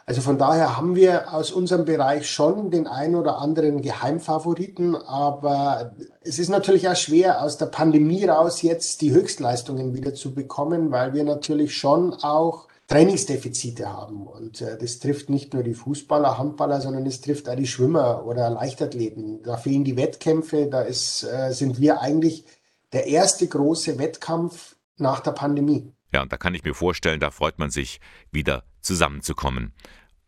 Also 0.05 0.21
von 0.21 0.37
daher 0.37 0.75
haben 0.75 0.95
wir 0.95 1.33
aus 1.33 1.51
unserem 1.51 1.85
Bereich 1.85 2.29
schon 2.29 2.71
den 2.71 2.87
einen 2.87 3.15
oder 3.15 3.37
anderen 3.37 3.81
Geheimfavoriten, 3.81 4.95
aber 4.95 5.93
es 6.21 6.39
ist 6.39 6.49
natürlich 6.49 6.89
auch 6.89 6.95
schwer, 6.95 7.41
aus 7.41 7.57
der 7.57 7.67
Pandemie 7.67 8.25
raus 8.25 8.61
jetzt 8.61 9.01
die 9.01 9.13
Höchstleistungen 9.13 9.93
wieder 9.93 10.13
zu 10.13 10.33
bekommen, 10.33 10.91
weil 10.91 11.13
wir 11.13 11.23
natürlich 11.23 11.77
schon 11.77 12.13
auch 12.13 12.67
Trainingsdefizite 12.87 13.91
haben. 13.91 14.27
Und 14.27 14.59
äh, 14.59 14.77
das 14.77 14.99
trifft 14.99 15.29
nicht 15.29 15.53
nur 15.53 15.63
die 15.63 15.73
Fußballer, 15.73 16.37
Handballer, 16.37 16.81
sondern 16.81 17.05
es 17.05 17.21
trifft 17.21 17.47
auch 17.47 17.55
die 17.55 17.67
Schwimmer 17.67 18.25
oder 18.25 18.49
Leichtathleten. 18.49 19.41
Da 19.43 19.55
fehlen 19.55 19.85
die 19.85 19.95
Wettkämpfe, 19.95 20.67
da 20.67 20.81
ist, 20.81 21.23
äh, 21.23 21.51
sind 21.53 21.79
wir 21.79 22.01
eigentlich 22.01 22.43
der 22.91 23.07
erste 23.07 23.47
große 23.47 23.97
Wettkampf 23.99 24.75
nach 24.97 25.21
der 25.21 25.31
Pandemie. 25.31 25.93
Ja, 26.11 26.21
und 26.21 26.31
da 26.31 26.37
kann 26.37 26.53
ich 26.53 26.63
mir 26.63 26.75
vorstellen, 26.75 27.21
da 27.21 27.31
freut 27.31 27.57
man 27.57 27.71
sich, 27.71 27.99
wieder 28.31 28.63
zusammenzukommen. 28.83 29.73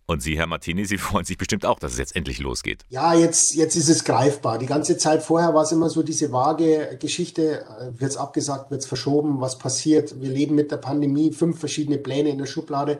Und 0.07 0.21
Sie, 0.21 0.37
Herr 0.37 0.47
Martini, 0.47 0.85
Sie 0.85 0.97
freuen 0.99 1.25
sich 1.25 1.37
bestimmt 1.37 1.65
auch, 1.65 1.79
dass 1.79 1.93
es 1.93 1.97
jetzt 1.97 2.15
endlich 2.15 2.39
losgeht. 2.39 2.83
Ja, 2.89 3.13
jetzt, 3.13 3.55
jetzt 3.55 3.75
ist 3.75 3.89
es 3.89 4.03
greifbar. 4.03 4.57
Die 4.57 4.65
ganze 4.65 4.97
Zeit 4.97 5.23
vorher 5.23 5.53
war 5.53 5.63
es 5.63 5.71
immer 5.71 5.89
so 5.89 6.03
diese 6.03 6.31
vage 6.31 6.97
Geschichte, 6.99 7.65
wird 7.97 8.11
es 8.11 8.17
abgesagt, 8.17 8.71
wird 8.71 8.81
es 8.81 8.87
verschoben, 8.87 9.41
was 9.41 9.57
passiert. 9.57 10.21
Wir 10.21 10.29
leben 10.29 10.55
mit 10.55 10.71
der 10.71 10.77
Pandemie, 10.77 11.31
fünf 11.31 11.59
verschiedene 11.59 11.97
Pläne 11.97 12.29
in 12.29 12.37
der 12.37 12.45
Schublade. 12.45 12.99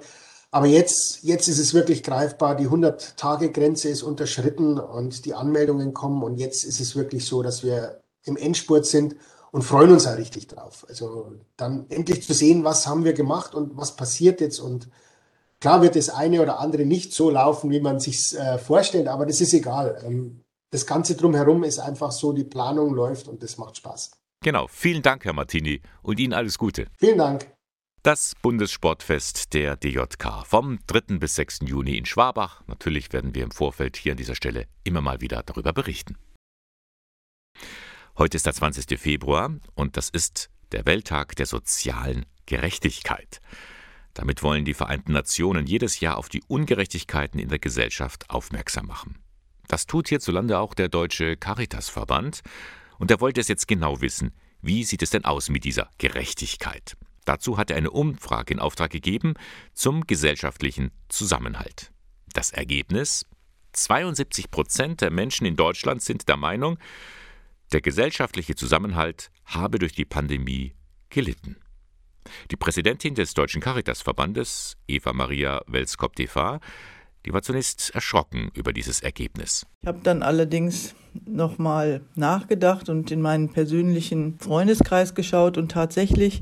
Aber 0.51 0.67
jetzt, 0.67 1.19
jetzt 1.23 1.47
ist 1.49 1.59
es 1.59 1.73
wirklich 1.73 2.01
greifbar. 2.01 2.55
Die 2.55 2.69
100-Tage-Grenze 2.69 3.89
ist 3.89 4.03
unterschritten 4.03 4.79
und 4.79 5.25
die 5.25 5.33
Anmeldungen 5.33 5.93
kommen. 5.93 6.23
Und 6.23 6.37
jetzt 6.37 6.63
ist 6.63 6.79
es 6.79 6.95
wirklich 6.95 7.25
so, 7.25 7.43
dass 7.43 7.63
wir 7.63 7.99
im 8.23 8.37
Endspurt 8.37 8.85
sind 8.85 9.15
und 9.51 9.63
freuen 9.63 9.91
uns 9.91 10.07
auch 10.07 10.17
richtig 10.17 10.47
drauf. 10.47 10.85
Also 10.87 11.33
dann 11.57 11.85
endlich 11.89 12.23
zu 12.25 12.33
sehen, 12.33 12.63
was 12.63 12.87
haben 12.87 13.03
wir 13.03 13.13
gemacht 13.13 13.53
und 13.53 13.75
was 13.75 13.97
passiert 13.97 14.39
jetzt. 14.41 14.59
Und 14.59 14.87
klar 15.59 15.81
wird 15.81 15.95
das 15.95 16.09
eine 16.09 16.41
oder 16.41 16.59
andere 16.59 16.85
nicht 16.85 17.13
so 17.13 17.29
laufen, 17.29 17.71
wie 17.71 17.79
man 17.79 17.99
sich 17.99 18.37
äh, 18.37 18.57
vorstellt, 18.57 19.07
aber 19.07 19.25
das 19.25 19.41
ist 19.41 19.53
egal. 19.53 20.01
Ähm, 20.05 20.41
das 20.71 20.85
Ganze 20.85 21.15
drumherum 21.15 21.63
ist 21.63 21.79
einfach 21.79 22.11
so, 22.11 22.33
die 22.33 22.43
Planung 22.43 22.93
läuft 22.93 23.27
und 23.27 23.41
das 23.41 23.57
macht 23.57 23.77
Spaß. 23.77 24.11
Genau. 24.43 24.67
Vielen 24.67 25.01
Dank, 25.01 25.25
Herr 25.25 25.33
Martini, 25.33 25.81
und 26.01 26.19
Ihnen 26.19 26.33
alles 26.33 26.57
Gute. 26.57 26.87
Vielen 26.97 27.17
Dank. 27.17 27.47
Das 28.03 28.33
Bundessportfest 28.41 29.53
der 29.53 29.77
DJK 29.77 30.45
vom 30.45 30.77
3. 30.85 31.17
bis 31.17 31.35
6. 31.35 31.61
Juni 31.65 31.97
in 31.97 32.05
Schwabach. 32.05 32.61
Natürlich 32.67 33.11
werden 33.13 33.33
wir 33.33 33.43
im 33.43 33.49
Vorfeld 33.49 33.97
hier 33.97 34.11
an 34.11 34.17
dieser 34.17 34.35
Stelle 34.35 34.67
immer 34.83 35.01
mal 35.01 35.21
wieder 35.21 35.41
darüber 35.43 35.73
berichten. 35.73 36.15
Heute 38.17 38.37
ist 38.37 38.45
der 38.45 38.53
20. 38.53 38.99
Februar 38.99 39.55
und 39.73 39.97
das 39.97 40.09
ist 40.09 40.51
der 40.71 40.85
Welttag 40.85 41.35
der 41.37 41.47
sozialen 41.47 42.27
Gerechtigkeit. 42.45 43.41
Damit 44.15 44.41
wollen 44.41 44.65
die 44.65 44.73
Vereinten 44.73 45.11
Nationen 45.11 45.67
jedes 45.67 45.99
Jahr 45.99 46.17
auf 46.17 46.29
die 46.29 46.41
Ungerechtigkeiten 46.47 47.39
in 47.39 47.49
der 47.49 47.59
Gesellschaft 47.59 48.29
aufmerksam 48.29 48.87
machen. 48.87 49.19
Das 49.67 49.85
tut 49.85 50.07
hierzulande 50.07 50.57
auch 50.57 50.73
der 50.73 50.89
Deutsche 50.89 51.37
Caritasverband 51.37 52.41
und 52.97 53.11
er 53.11 53.19
wollte 53.19 53.41
es 53.41 53.49
jetzt 53.49 53.67
genau 53.67 54.01
wissen, 54.01 54.33
wie 54.61 54.83
sieht 54.83 55.03
es 55.03 55.09
denn 55.09 55.25
aus 55.25 55.49
mit 55.49 55.65
dieser 55.65 55.89
Gerechtigkeit? 55.97 56.95
Dazu 57.25 57.57
hat 57.57 57.71
er 57.71 57.77
eine 57.77 57.91
Umfrage 57.91 58.53
in 58.53 58.59
Auftrag 58.59 58.91
gegeben 58.91 59.33
zum 59.73 60.07
gesellschaftlichen 60.07 60.91
Zusammenhalt. 61.09 61.91
Das 62.33 62.51
Ergebnis? 62.51 63.25
72 63.73 64.49
Prozent 64.49 65.01
der 65.01 65.11
Menschen 65.11 65.45
in 65.45 65.57
Deutschland 65.57 66.01
sind 66.01 66.29
der 66.29 66.37
Meinung, 66.37 66.77
der 67.73 67.81
gesellschaftliche 67.81 68.55
Zusammenhalt 68.55 69.31
habe 69.43 69.79
durch 69.79 69.93
die 69.93 70.05
Pandemie 70.05 70.75
gelitten. 71.09 71.57
Die 72.51 72.55
Präsidentin 72.55 73.15
des 73.15 73.33
Deutschen 73.33 73.61
Caritasverbandes, 73.61 74.77
Eva 74.87 75.13
Maria 75.13 75.61
Welskop-Defa, 75.67 76.59
die 77.25 77.33
war 77.33 77.41
zunächst 77.41 77.93
erschrocken 77.95 78.51
über 78.53 78.71
dieses 78.71 79.01
Ergebnis. 79.01 79.65
Ich 79.81 79.87
habe 79.87 79.99
dann 80.03 80.21
allerdings 80.21 80.93
nochmal 81.25 82.01
nachgedacht 82.15 82.89
und 82.89 83.09
in 83.09 83.21
meinen 83.21 83.49
persönlichen 83.49 84.37
Freundeskreis 84.39 85.15
geschaut 85.15 85.57
und 85.57 85.71
tatsächlich 85.71 86.41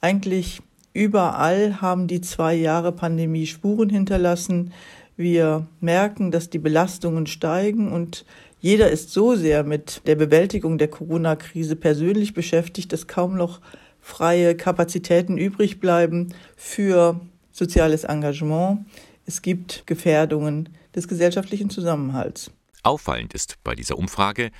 eigentlich 0.00 0.62
überall 0.92 1.80
haben 1.80 2.06
die 2.06 2.20
zwei 2.20 2.54
Jahre 2.54 2.92
Pandemie 2.92 3.46
Spuren 3.46 3.90
hinterlassen. 3.90 4.72
Wir 5.16 5.66
merken, 5.80 6.30
dass 6.30 6.50
die 6.50 6.58
Belastungen 6.58 7.26
steigen 7.26 7.92
und 7.92 8.24
jeder 8.60 8.90
ist 8.90 9.10
so 9.10 9.34
sehr 9.34 9.62
mit 9.62 10.00
der 10.06 10.14
Bewältigung 10.14 10.78
der 10.78 10.88
Corona-Krise 10.88 11.76
persönlich 11.76 12.32
beschäftigt, 12.32 12.92
dass 12.92 13.06
kaum 13.06 13.36
noch 13.36 13.60
freie 14.04 14.54
Kapazitäten 14.54 15.38
übrig 15.38 15.80
bleiben 15.80 16.34
für 16.56 17.20
soziales 17.50 18.04
Engagement. 18.04 18.84
Es 19.24 19.40
gibt 19.40 19.86
Gefährdungen 19.86 20.68
des 20.94 21.08
gesellschaftlichen 21.08 21.70
Zusammenhalts. 21.70 22.50
Auffallend 22.82 23.32
ist 23.32 23.56
bei 23.64 23.74
dieser 23.74 23.96
Umfrage, 23.96 24.50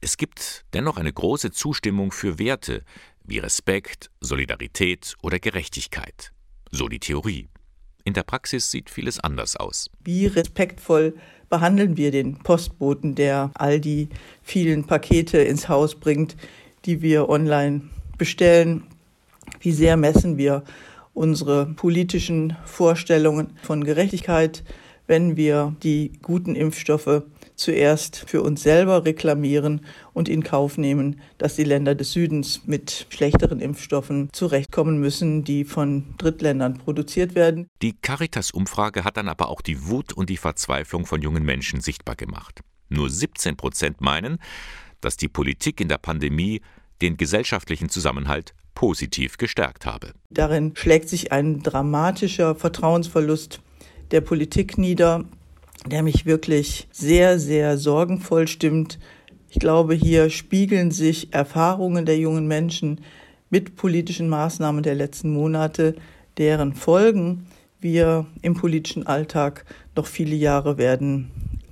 es 0.00 0.16
gibt 0.16 0.64
dennoch 0.72 0.96
eine 0.96 1.12
große 1.12 1.50
Zustimmung 1.52 2.10
für 2.10 2.38
Werte 2.38 2.82
wie 3.22 3.38
Respekt, 3.38 4.10
Solidarität 4.20 5.14
oder 5.22 5.38
Gerechtigkeit. 5.38 6.32
So 6.70 6.88
die 6.88 7.00
Theorie. 7.00 7.48
In 8.04 8.14
der 8.14 8.22
Praxis 8.22 8.70
sieht 8.70 8.88
vieles 8.88 9.20
anders 9.20 9.56
aus. 9.56 9.90
Wie 10.04 10.26
respektvoll 10.26 11.16
behandeln 11.50 11.98
wir 11.98 12.12
den 12.12 12.38
Postboten, 12.38 13.14
der 13.14 13.50
all 13.54 13.78
die 13.78 14.08
vielen 14.42 14.86
Pakete 14.86 15.38
ins 15.38 15.68
Haus 15.68 15.96
bringt, 15.96 16.36
die 16.86 17.02
wir 17.02 17.28
online 17.28 17.82
bestellen? 18.18 18.84
Wie 19.60 19.72
sehr 19.72 19.96
messen 19.96 20.36
wir 20.36 20.64
unsere 21.14 21.66
politischen 21.66 22.56
Vorstellungen 22.64 23.56
von 23.62 23.84
Gerechtigkeit, 23.84 24.62
wenn 25.06 25.36
wir 25.36 25.74
die 25.82 26.12
guten 26.20 26.54
Impfstoffe 26.54 27.22
zuerst 27.54 28.24
für 28.28 28.42
uns 28.42 28.62
selber 28.62 29.04
reklamieren 29.04 29.80
und 30.12 30.28
in 30.28 30.42
Kauf 30.42 30.76
nehmen, 30.76 31.20
dass 31.38 31.56
die 31.56 31.64
Länder 31.64 31.94
des 31.94 32.12
Südens 32.12 32.62
mit 32.66 33.06
schlechteren 33.08 33.60
Impfstoffen 33.60 34.28
zurechtkommen 34.32 34.98
müssen, 34.98 35.42
die 35.42 35.64
von 35.64 36.14
Drittländern 36.18 36.74
produziert 36.78 37.34
werden. 37.34 37.68
Die 37.82 37.94
Caritas-Umfrage 37.94 39.04
hat 39.04 39.16
dann 39.16 39.28
aber 39.28 39.48
auch 39.48 39.62
die 39.62 39.86
Wut 39.86 40.12
und 40.12 40.28
die 40.28 40.36
Verzweiflung 40.36 41.06
von 41.06 41.22
jungen 41.22 41.44
Menschen 41.44 41.80
sichtbar 41.80 42.16
gemacht. 42.16 42.60
Nur 42.88 43.08
17 43.08 43.56
Prozent 43.56 44.00
meinen, 44.00 44.38
dass 45.00 45.16
die 45.16 45.28
Politik 45.28 45.80
in 45.80 45.88
der 45.88 45.98
Pandemie 45.98 46.60
den 47.02 47.16
gesellschaftlichen 47.16 47.88
Zusammenhalt 47.88 48.54
positiv 48.74 49.38
gestärkt 49.38 49.86
habe. 49.86 50.12
Darin 50.30 50.72
schlägt 50.76 51.08
sich 51.08 51.32
ein 51.32 51.62
dramatischer 51.62 52.54
Vertrauensverlust 52.54 53.60
der 54.10 54.20
Politik 54.20 54.78
nieder, 54.78 55.24
der 55.86 56.02
mich 56.02 56.26
wirklich 56.26 56.88
sehr, 56.92 57.38
sehr 57.38 57.78
sorgenvoll 57.78 58.46
stimmt. 58.48 58.98
Ich 59.48 59.58
glaube, 59.58 59.94
hier 59.94 60.30
spiegeln 60.30 60.90
sich 60.90 61.32
Erfahrungen 61.32 62.06
der 62.06 62.18
jungen 62.18 62.46
Menschen 62.46 63.00
mit 63.50 63.76
politischen 63.76 64.28
Maßnahmen 64.28 64.82
der 64.82 64.94
letzten 64.94 65.32
Monate, 65.32 65.94
deren 66.36 66.74
Folgen 66.74 67.46
wir 67.80 68.26
im 68.42 68.54
politischen 68.54 69.06
Alltag 69.06 69.64
noch 69.94 70.06
viele 70.06 70.34
Jahre 70.34 70.76
werden 70.78 71.30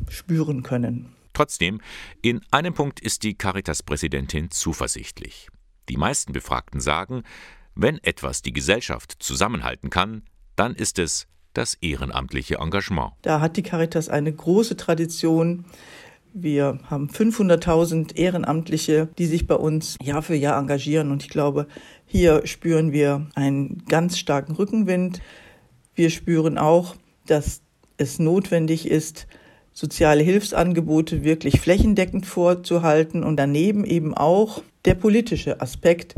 spüren 0.09 0.63
können. 0.63 1.14
Trotzdem, 1.35 1.81
in 2.23 2.41
einem 2.51 2.73
Punkt 2.73 3.01
ist 3.01 3.23
die 3.25 3.35
Caritas-Präsidentin 3.35 4.51
zuversichtlich. 4.51 5.49
Die 5.89 5.97
meisten 5.97 6.33
Befragten 6.33 6.81
sagen, 6.81 7.25
wenn 7.75 7.99
etwas 8.03 8.41
die 8.41 8.53
Gesellschaft 8.53 9.17
zusammenhalten 9.19 9.91
kann, 9.91 10.23
dann 10.57 10.75
ist 10.75 10.99
es 10.99 11.27
das 11.53 11.75
ehrenamtliche 11.75 12.57
Engagement. 12.57 13.13
Da 13.23 13.41
hat 13.41 13.57
die 13.57 13.63
Caritas 13.63 14.09
eine 14.09 14.33
große 14.33 14.77
Tradition. 14.77 15.65
Wir 16.33 16.81
haben 16.87 17.09
500.000 17.09 18.17
Ehrenamtliche, 18.17 19.09
die 19.19 19.27
sich 19.27 19.47
bei 19.47 19.55
uns 19.55 19.97
Jahr 20.03 20.23
für 20.23 20.35
Jahr 20.35 20.59
engagieren. 20.59 21.11
Und 21.11 21.23
ich 21.23 21.29
glaube, 21.29 21.67
hier 22.07 22.47
spüren 22.47 22.93
wir 22.93 23.29
einen 23.35 23.85
ganz 23.87 24.19
starken 24.19 24.53
Rückenwind. 24.53 25.21
Wir 25.95 26.11
spüren 26.11 26.59
auch, 26.59 26.97
dass 27.27 27.63
es 27.97 28.19
notwendig 28.19 28.89
ist, 28.89 29.27
soziale 29.75 30.23
Hilfsangebote 30.23 31.25
wirklich 31.25 31.61
flächendeckend 31.61 32.25
vorzuhalten 32.25 33.23
und 33.23 33.37
daneben 33.37 33.85
eben 33.85 34.15
auch 34.15 34.63
der 34.85 34.95
politische 34.95 35.61
Aspekt. 35.61 36.15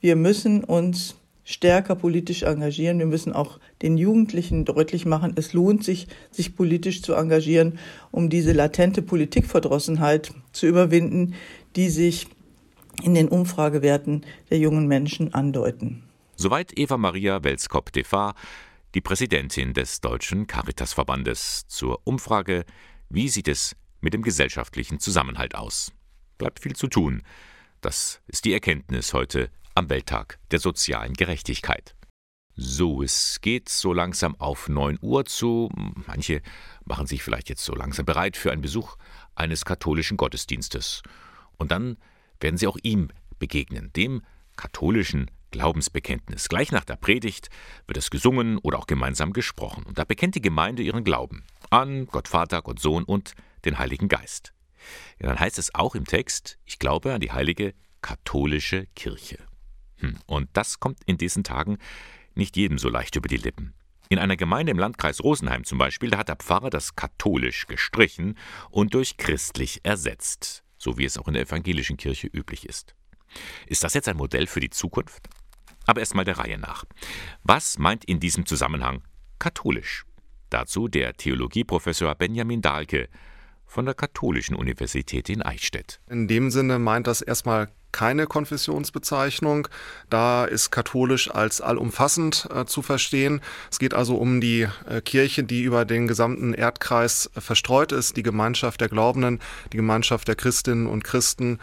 Wir 0.00 0.16
müssen 0.16 0.64
uns 0.64 1.16
stärker 1.44 1.96
politisch 1.96 2.42
engagieren. 2.44 2.98
Wir 3.00 3.06
müssen 3.06 3.32
auch 3.32 3.58
den 3.82 3.98
Jugendlichen 3.98 4.64
deutlich 4.64 5.04
machen, 5.04 5.32
es 5.36 5.52
lohnt 5.52 5.84
sich, 5.84 6.06
sich 6.30 6.54
politisch 6.54 7.02
zu 7.02 7.14
engagieren, 7.14 7.78
um 8.12 8.30
diese 8.30 8.52
latente 8.52 9.02
Politikverdrossenheit 9.02 10.32
zu 10.52 10.66
überwinden, 10.66 11.34
die 11.74 11.90
sich 11.90 12.28
in 13.02 13.14
den 13.14 13.28
Umfragewerten 13.28 14.24
der 14.50 14.58
jungen 14.58 14.86
Menschen 14.86 15.34
andeuten. 15.34 16.04
Soweit 16.36 16.78
Eva 16.78 16.96
Maria 16.96 17.42
Welskop-Defa, 17.42 18.34
die 18.94 19.00
Präsidentin 19.00 19.72
des 19.72 20.00
Deutschen 20.00 20.46
Caritasverbandes, 20.46 21.66
zur 21.68 22.00
Umfrage, 22.04 22.64
wie 23.12 23.28
sieht 23.28 23.48
es 23.48 23.74
mit 24.00 24.14
dem 24.14 24.22
gesellschaftlichen 24.22 25.00
Zusammenhalt 25.00 25.56
aus? 25.56 25.90
Bleibt 26.38 26.60
viel 26.60 26.76
zu 26.76 26.86
tun. 26.86 27.22
Das 27.80 28.22
ist 28.28 28.44
die 28.44 28.52
Erkenntnis 28.52 29.12
heute 29.12 29.50
am 29.74 29.90
Welttag 29.90 30.38
der 30.52 30.60
sozialen 30.60 31.14
Gerechtigkeit. 31.14 31.96
So, 32.54 33.02
es 33.02 33.40
geht 33.40 33.68
so 33.68 33.92
langsam 33.92 34.36
auf 34.36 34.68
9 34.68 34.98
Uhr 35.02 35.24
zu. 35.24 35.70
Manche 36.06 36.40
machen 36.84 37.08
sich 37.08 37.24
vielleicht 37.24 37.48
jetzt 37.48 37.64
so 37.64 37.74
langsam 37.74 38.06
bereit 38.06 38.36
für 38.36 38.52
einen 38.52 38.62
Besuch 38.62 38.96
eines 39.34 39.64
katholischen 39.64 40.16
Gottesdienstes. 40.16 41.02
Und 41.56 41.72
dann 41.72 41.96
werden 42.38 42.58
sie 42.58 42.68
auch 42.68 42.78
ihm 42.84 43.08
begegnen, 43.40 43.92
dem 43.94 44.22
katholischen 44.54 45.32
Glaubensbekenntnis. 45.50 46.48
Gleich 46.48 46.70
nach 46.70 46.84
der 46.84 46.94
Predigt 46.94 47.48
wird 47.88 47.96
es 47.96 48.10
gesungen 48.10 48.58
oder 48.58 48.78
auch 48.78 48.86
gemeinsam 48.86 49.32
gesprochen. 49.32 49.82
Und 49.82 49.98
da 49.98 50.04
bekennt 50.04 50.36
die 50.36 50.42
Gemeinde 50.42 50.84
ihren 50.84 51.02
Glauben 51.02 51.42
an 51.70 52.06
Gott 52.06 52.28
Vater, 52.28 52.62
Gott 52.62 52.80
Sohn 52.80 53.04
und 53.04 53.34
den 53.64 53.78
Heiligen 53.78 54.08
Geist. 54.08 54.52
Ja, 55.20 55.28
dann 55.28 55.38
heißt 55.38 55.58
es 55.58 55.74
auch 55.74 55.94
im 55.94 56.04
Text, 56.04 56.58
ich 56.64 56.78
glaube 56.78 57.14
an 57.14 57.20
die 57.20 57.32
heilige 57.32 57.74
katholische 58.02 58.86
Kirche. 58.96 59.38
Hm, 59.98 60.16
und 60.26 60.48
das 60.54 60.80
kommt 60.80 60.98
in 61.06 61.18
diesen 61.18 61.44
Tagen 61.44 61.78
nicht 62.34 62.56
jedem 62.56 62.78
so 62.78 62.88
leicht 62.88 63.16
über 63.16 63.28
die 63.28 63.36
Lippen. 63.36 63.74
In 64.08 64.18
einer 64.18 64.36
Gemeinde 64.36 64.72
im 64.72 64.78
Landkreis 64.78 65.22
Rosenheim 65.22 65.64
zum 65.64 65.78
Beispiel, 65.78 66.10
da 66.10 66.18
hat 66.18 66.28
der 66.28 66.36
Pfarrer 66.36 66.70
das 66.70 66.96
katholisch 66.96 67.66
gestrichen 67.66 68.36
und 68.70 68.94
durch 68.94 69.16
christlich 69.16 69.80
ersetzt, 69.84 70.64
so 70.78 70.98
wie 70.98 71.04
es 71.04 71.16
auch 71.16 71.28
in 71.28 71.34
der 71.34 71.44
evangelischen 71.44 71.96
Kirche 71.96 72.26
üblich 72.26 72.66
ist. 72.66 72.94
Ist 73.66 73.84
das 73.84 73.94
jetzt 73.94 74.08
ein 74.08 74.16
Modell 74.16 74.48
für 74.48 74.58
die 74.58 74.70
Zukunft? 74.70 75.28
Aber 75.86 76.00
erstmal 76.00 76.24
der 76.24 76.38
Reihe 76.38 76.58
nach. 76.58 76.84
Was 77.44 77.78
meint 77.78 78.04
in 78.04 78.18
diesem 78.18 78.46
Zusammenhang 78.46 79.02
katholisch? 79.38 80.04
Dazu 80.50 80.88
der 80.88 81.14
Theologieprofessor 81.14 82.14
Benjamin 82.14 82.60
Dahlke 82.60 83.08
von 83.66 83.84
der 83.84 83.94
Katholischen 83.94 84.56
Universität 84.56 85.28
in 85.28 85.42
Eichstätt. 85.42 86.00
In 86.10 86.26
dem 86.26 86.50
Sinne 86.50 86.78
meint 86.78 87.06
das 87.06 87.22
erstmal 87.22 87.68
keine 87.92 88.26
Konfessionsbezeichnung. 88.26 89.68
Da 90.08 90.44
ist 90.44 90.70
katholisch 90.70 91.30
als 91.30 91.60
allumfassend 91.60 92.48
äh, 92.52 92.64
zu 92.64 92.82
verstehen. 92.82 93.40
Es 93.70 93.78
geht 93.78 93.94
also 93.94 94.16
um 94.16 94.40
die 94.40 94.66
äh, 94.88 95.00
Kirche, 95.00 95.44
die 95.44 95.62
über 95.62 95.84
den 95.84 96.06
gesamten 96.06 96.54
Erdkreis 96.54 97.30
äh, 97.34 97.40
verstreut 97.40 97.92
ist, 97.92 98.16
die 98.16 98.22
Gemeinschaft 98.22 98.80
der 98.80 98.88
Glaubenden, 98.88 99.40
die 99.72 99.76
Gemeinschaft 99.76 100.28
der 100.28 100.36
Christinnen 100.36 100.86
und 100.86 101.04
Christen 101.04 101.58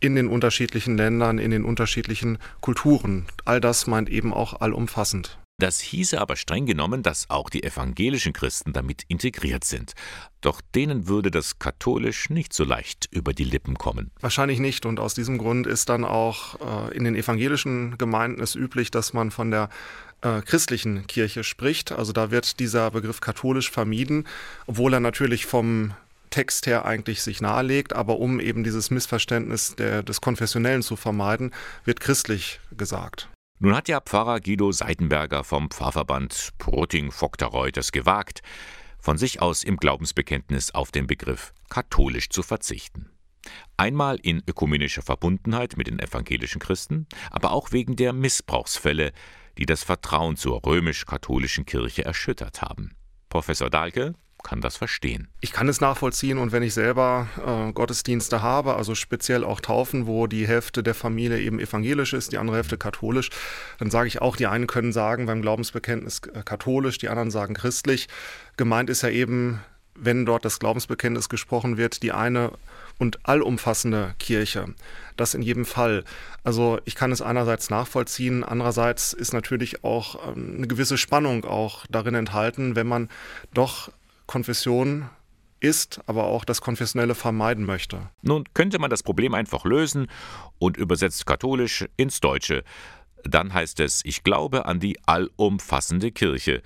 in 0.00 0.14
den 0.14 0.28
unterschiedlichen 0.28 0.96
Ländern, 0.96 1.38
in 1.38 1.50
den 1.50 1.64
unterschiedlichen 1.64 2.38
Kulturen. 2.60 3.26
All 3.44 3.60
das 3.60 3.86
meint 3.86 4.08
eben 4.08 4.32
auch 4.32 4.60
allumfassend. 4.60 5.38
Das 5.60 5.80
hieße 5.80 6.20
aber 6.20 6.36
streng 6.36 6.66
genommen, 6.66 7.02
dass 7.02 7.30
auch 7.30 7.50
die 7.50 7.64
evangelischen 7.64 8.32
Christen 8.32 8.72
damit 8.72 9.02
integriert 9.08 9.64
sind. 9.64 9.94
Doch 10.40 10.60
denen 10.60 11.08
würde 11.08 11.32
das 11.32 11.58
katholisch 11.58 12.30
nicht 12.30 12.52
so 12.52 12.62
leicht 12.62 13.08
über 13.10 13.32
die 13.32 13.42
Lippen 13.42 13.74
kommen. 13.74 14.12
Wahrscheinlich 14.20 14.60
nicht. 14.60 14.86
Und 14.86 15.00
aus 15.00 15.14
diesem 15.14 15.36
Grund 15.36 15.66
ist 15.66 15.88
dann 15.88 16.04
auch 16.04 16.90
äh, 16.90 16.96
in 16.96 17.02
den 17.02 17.16
evangelischen 17.16 17.98
Gemeinden 17.98 18.40
es 18.40 18.54
üblich, 18.54 18.92
dass 18.92 19.12
man 19.12 19.32
von 19.32 19.50
der 19.50 19.68
äh, 20.22 20.42
christlichen 20.42 21.08
Kirche 21.08 21.42
spricht. 21.42 21.90
Also 21.90 22.12
da 22.12 22.30
wird 22.30 22.60
dieser 22.60 22.92
Begriff 22.92 23.20
katholisch 23.20 23.72
vermieden, 23.72 24.28
obwohl 24.68 24.94
er 24.94 25.00
natürlich 25.00 25.46
vom 25.46 25.92
Text 26.30 26.68
her 26.68 26.84
eigentlich 26.84 27.22
sich 27.22 27.40
nahelegt, 27.40 27.94
aber 27.94 28.20
um 28.20 28.38
eben 28.38 28.62
dieses 28.62 28.92
Missverständnis 28.92 29.74
der, 29.74 30.04
des 30.04 30.20
Konfessionellen 30.20 30.82
zu 30.82 30.94
vermeiden, 30.94 31.52
wird 31.84 31.98
christlich 31.98 32.60
gesagt. 32.76 33.28
Nun 33.60 33.74
hat 33.74 33.88
ja 33.88 34.00
Pfarrer 34.00 34.38
Guido 34.38 34.70
Seidenberger 34.70 35.42
vom 35.42 35.68
Pfarrverband 35.68 36.50
Proting-Vogtereuth 36.58 37.76
es 37.76 37.90
gewagt, 37.90 38.40
von 39.00 39.18
sich 39.18 39.42
aus 39.42 39.64
im 39.64 39.78
Glaubensbekenntnis 39.78 40.70
auf 40.70 40.92
den 40.92 41.08
Begriff 41.08 41.52
katholisch 41.68 42.28
zu 42.30 42.44
verzichten. 42.44 43.10
Einmal 43.76 44.20
in 44.22 44.44
ökumenischer 44.46 45.02
Verbundenheit 45.02 45.76
mit 45.76 45.88
den 45.88 45.98
evangelischen 45.98 46.60
Christen, 46.60 47.08
aber 47.32 47.50
auch 47.50 47.72
wegen 47.72 47.96
der 47.96 48.12
Missbrauchsfälle, 48.12 49.12
die 49.56 49.66
das 49.66 49.82
Vertrauen 49.82 50.36
zur 50.36 50.64
römisch-katholischen 50.64 51.66
Kirche 51.66 52.04
erschüttert 52.04 52.62
haben. 52.62 52.94
Professor 53.28 53.70
Dahlke 53.70 54.14
kann 54.42 54.60
das 54.60 54.76
verstehen. 54.76 55.28
Ich 55.40 55.52
kann 55.52 55.68
es 55.68 55.80
nachvollziehen 55.80 56.38
und 56.38 56.52
wenn 56.52 56.62
ich 56.62 56.74
selber 56.74 57.28
äh, 57.44 57.72
Gottesdienste 57.72 58.42
habe, 58.42 58.76
also 58.76 58.94
speziell 58.94 59.44
auch 59.44 59.60
Taufen, 59.60 60.06
wo 60.06 60.26
die 60.26 60.46
Hälfte 60.46 60.82
der 60.82 60.94
Familie 60.94 61.40
eben 61.40 61.60
evangelisch 61.60 62.12
ist, 62.12 62.32
die 62.32 62.38
andere 62.38 62.56
Hälfte 62.56 62.78
katholisch, 62.78 63.30
dann 63.78 63.90
sage 63.90 64.08
ich 64.08 64.22
auch, 64.22 64.36
die 64.36 64.46
einen 64.46 64.66
können 64.66 64.92
sagen 64.92 65.26
beim 65.26 65.42
Glaubensbekenntnis 65.42 66.20
äh, 66.32 66.42
katholisch, 66.42 66.98
die 66.98 67.08
anderen 67.08 67.30
sagen 67.30 67.54
christlich. 67.54 68.08
Gemeint 68.56 68.90
ist 68.90 69.02
ja 69.02 69.08
eben, 69.08 69.60
wenn 69.94 70.24
dort 70.24 70.44
das 70.44 70.60
Glaubensbekenntnis 70.60 71.28
gesprochen 71.28 71.76
wird, 71.76 72.02
die 72.02 72.12
eine 72.12 72.52
und 72.98 73.26
allumfassende 73.26 74.14
Kirche. 74.18 74.74
Das 75.16 75.34
in 75.34 75.42
jedem 75.42 75.64
Fall. 75.64 76.04
Also 76.44 76.78
ich 76.84 76.94
kann 76.94 77.12
es 77.12 77.22
einerseits 77.22 77.70
nachvollziehen, 77.70 78.44
andererseits 78.44 79.12
ist 79.12 79.32
natürlich 79.32 79.84
auch 79.84 80.28
ähm, 80.28 80.54
eine 80.58 80.68
gewisse 80.68 80.98
Spannung 80.98 81.44
auch 81.44 81.86
darin 81.90 82.14
enthalten, 82.14 82.76
wenn 82.76 82.86
man 82.86 83.08
doch 83.52 83.90
Konfession 84.28 85.10
ist, 85.58 86.00
aber 86.06 86.24
auch 86.24 86.44
das 86.44 86.60
Konfessionelle 86.60 87.16
vermeiden 87.16 87.66
möchte. 87.66 88.10
Nun 88.22 88.44
könnte 88.54 88.78
man 88.78 88.90
das 88.90 89.02
Problem 89.02 89.34
einfach 89.34 89.64
lösen 89.64 90.06
und 90.60 90.76
übersetzt 90.76 91.26
katholisch 91.26 91.84
ins 91.96 92.20
Deutsche. 92.20 92.62
Dann 93.24 93.52
heißt 93.52 93.80
es, 93.80 94.04
ich 94.04 94.22
glaube 94.22 94.66
an 94.66 94.78
die 94.78 94.98
allumfassende 95.06 96.12
Kirche. 96.12 96.62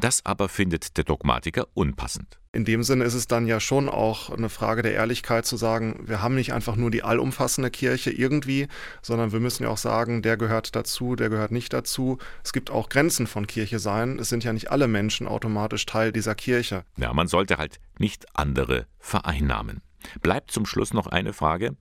Das 0.00 0.24
aber 0.26 0.50
findet 0.50 0.98
der 0.98 1.04
Dogmatiker 1.04 1.66
unpassend. 1.72 2.38
In 2.52 2.64
dem 2.64 2.82
Sinne 2.82 3.04
ist 3.04 3.14
es 3.14 3.26
dann 3.26 3.46
ja 3.46 3.60
schon 3.60 3.88
auch 3.88 4.30
eine 4.30 4.48
Frage 4.50 4.82
der 4.82 4.92
Ehrlichkeit 4.92 5.46
zu 5.46 5.56
sagen, 5.56 6.04
wir 6.06 6.22
haben 6.22 6.34
nicht 6.34 6.52
einfach 6.52 6.76
nur 6.76 6.90
die 6.90 7.02
allumfassende 7.02 7.70
Kirche 7.70 8.10
irgendwie, 8.10 8.68
sondern 9.00 9.32
wir 9.32 9.40
müssen 9.40 9.62
ja 9.62 9.70
auch 9.70 9.78
sagen, 9.78 10.20
der 10.20 10.36
gehört 10.36 10.76
dazu, 10.76 11.16
der 11.16 11.30
gehört 11.30 11.50
nicht 11.50 11.72
dazu. 11.72 12.18
Es 12.44 12.52
gibt 12.52 12.70
auch 12.70 12.90
Grenzen 12.90 13.26
von 13.26 13.46
Kirche 13.46 13.78
sein. 13.78 14.18
Es 14.18 14.28
sind 14.28 14.44
ja 14.44 14.52
nicht 14.52 14.70
alle 14.70 14.86
Menschen 14.86 15.26
automatisch 15.26 15.86
Teil 15.86 16.12
dieser 16.12 16.34
Kirche. 16.34 16.84
Ja, 16.96 17.12
man 17.14 17.26
sollte 17.26 17.56
halt 17.56 17.80
nicht 17.98 18.26
andere 18.34 18.86
vereinnahmen. 18.98 19.80
Bleibt 20.20 20.50
zum 20.50 20.66
Schluss 20.66 20.92
noch 20.92 21.06
eine 21.06 21.32
Frage. 21.32 21.74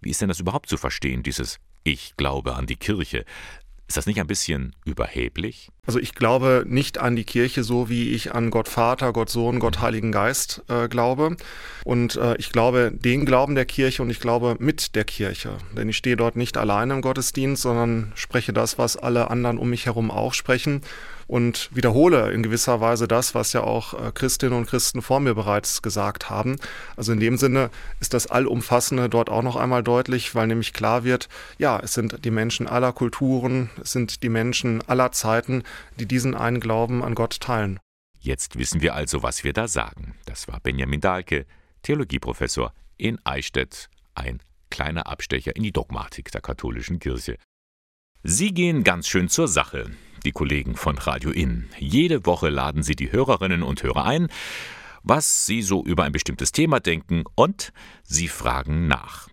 Wie 0.00 0.10
ist 0.10 0.20
denn 0.20 0.28
das 0.28 0.40
überhaupt 0.40 0.68
zu 0.68 0.76
verstehen, 0.76 1.22
dieses 1.24 1.58
Ich 1.82 2.16
glaube 2.16 2.54
an 2.54 2.66
die 2.66 2.76
Kirche? 2.76 3.24
Ist 3.88 3.96
das 3.96 4.06
nicht 4.06 4.20
ein 4.20 4.26
bisschen 4.26 4.74
überheblich? 4.84 5.70
Also 5.86 5.98
ich 5.98 6.14
glaube 6.14 6.64
nicht 6.66 6.98
an 6.98 7.16
die 7.16 7.24
Kirche 7.24 7.62
so, 7.62 7.88
wie 7.88 8.10
ich 8.12 8.34
an 8.34 8.50
Gott 8.50 8.68
Vater, 8.68 9.12
Gott 9.12 9.30
Sohn, 9.30 9.60
Gott 9.60 9.80
Heiligen 9.80 10.12
Geist 10.12 10.62
äh, 10.68 10.88
glaube. 10.88 11.36
Und 11.84 12.16
äh, 12.16 12.36
ich 12.38 12.50
glaube 12.50 12.92
den 12.92 13.24
Glauben 13.24 13.54
der 13.54 13.64
Kirche 13.64 14.02
und 14.02 14.10
ich 14.10 14.20
glaube 14.20 14.56
mit 14.58 14.94
der 14.96 15.04
Kirche. 15.04 15.58
Denn 15.76 15.88
ich 15.88 15.96
stehe 15.96 16.16
dort 16.16 16.36
nicht 16.36 16.56
alleine 16.56 16.94
im 16.94 17.02
Gottesdienst, 17.02 17.62
sondern 17.62 18.12
spreche 18.16 18.52
das, 18.52 18.78
was 18.78 18.96
alle 18.96 19.30
anderen 19.30 19.58
um 19.58 19.70
mich 19.70 19.86
herum 19.86 20.10
auch 20.10 20.34
sprechen 20.34 20.82
und 21.28 21.68
wiederhole 21.72 22.30
in 22.30 22.42
gewisser 22.42 22.80
Weise 22.80 23.08
das, 23.08 23.34
was 23.34 23.52
ja 23.52 23.62
auch 23.62 23.94
äh, 23.94 24.12
Christinnen 24.12 24.56
und 24.56 24.66
Christen 24.66 25.02
vor 25.02 25.20
mir 25.20 25.34
bereits 25.34 25.82
gesagt 25.82 26.30
haben. 26.30 26.56
Also 26.96 27.12
in 27.12 27.20
dem 27.20 27.36
Sinne 27.36 27.70
ist 28.00 28.14
das 28.14 28.28
Allumfassende 28.28 29.08
dort 29.08 29.28
auch 29.28 29.42
noch 29.42 29.56
einmal 29.56 29.82
deutlich, 29.82 30.34
weil 30.34 30.46
nämlich 30.46 30.72
klar 30.72 31.04
wird, 31.04 31.28
ja, 31.58 31.80
es 31.82 31.94
sind 31.94 32.24
die 32.24 32.30
Menschen 32.30 32.68
aller 32.68 32.92
Kulturen, 32.92 33.70
es 33.82 33.92
sind 33.92 34.22
die 34.22 34.28
Menschen 34.28 34.82
aller 34.86 35.10
Zeiten, 35.12 35.64
die 35.98 36.06
diesen 36.06 36.34
einen 36.34 36.60
Glauben 36.60 37.02
an 37.02 37.14
Gott 37.14 37.40
teilen. 37.40 37.78
Jetzt 38.18 38.58
wissen 38.58 38.80
wir 38.80 38.94
also, 38.94 39.22
was 39.22 39.44
wir 39.44 39.52
da 39.52 39.68
sagen. 39.68 40.14
Das 40.24 40.48
war 40.48 40.60
Benjamin 40.60 41.00
Dahlke, 41.00 41.46
Theologieprofessor 41.82 42.72
in 42.96 43.18
Eichstätt, 43.24 43.88
ein 44.14 44.40
kleiner 44.70 45.06
Abstecher 45.06 45.54
in 45.54 45.62
die 45.62 45.72
Dogmatik 45.72 46.30
der 46.32 46.40
katholischen 46.40 46.98
Kirche. 46.98 47.36
Sie 48.22 48.52
gehen 48.52 48.82
ganz 48.82 49.06
schön 49.06 49.28
zur 49.28 49.46
Sache 49.46 49.90
die 50.26 50.32
Kollegen 50.32 50.74
von 50.74 50.98
Radio 50.98 51.30
Inn. 51.30 51.68
Jede 51.78 52.26
Woche 52.26 52.48
laden 52.48 52.82
sie 52.82 52.96
die 52.96 53.12
Hörerinnen 53.12 53.62
und 53.62 53.82
Hörer 53.84 54.04
ein, 54.04 54.28
was 55.04 55.46
sie 55.46 55.62
so 55.62 55.84
über 55.84 56.02
ein 56.02 56.10
bestimmtes 56.10 56.50
Thema 56.50 56.80
denken 56.80 57.22
und 57.36 57.72
sie 58.02 58.26
fragen 58.26 58.88
nach. 58.88 59.28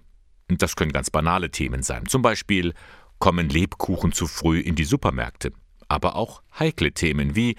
Das 0.47 0.75
können 0.75 0.91
ganz 0.91 1.09
banale 1.09 1.49
Themen 1.49 1.81
sein, 1.81 2.05
zum 2.05 2.21
Beispiel 2.21 2.73
kommen 3.17 3.49
Lebkuchen 3.49 4.11
zu 4.11 4.27
früh 4.27 4.59
in 4.59 4.75
die 4.75 4.83
Supermärkte, 4.83 5.51
aber 5.87 6.15
auch 6.15 6.41
heikle 6.59 6.91
Themen 6.91 7.35
wie 7.35 7.55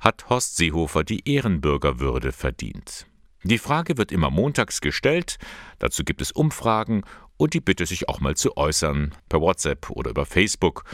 hat 0.00 0.28
Horst 0.28 0.56
Seehofer 0.56 1.02
die 1.02 1.28
Ehrenbürgerwürde 1.28 2.32
verdient. 2.32 3.06
Die 3.42 3.58
Frage 3.58 3.98
wird 3.98 4.12
immer 4.12 4.30
montags 4.30 4.80
gestellt, 4.80 5.36
dazu 5.78 6.04
gibt 6.04 6.20
es 6.22 6.32
Umfragen 6.32 7.04
und 7.36 7.54
die 7.54 7.60
Bitte, 7.60 7.86
sich 7.86 8.08
auch 8.08 8.20
mal 8.20 8.36
zu 8.36 8.56
äußern, 8.56 9.14
per 9.28 9.40
WhatsApp 9.40 9.90
oder 9.90 10.10
über 10.10 10.26
Facebook 10.26 10.84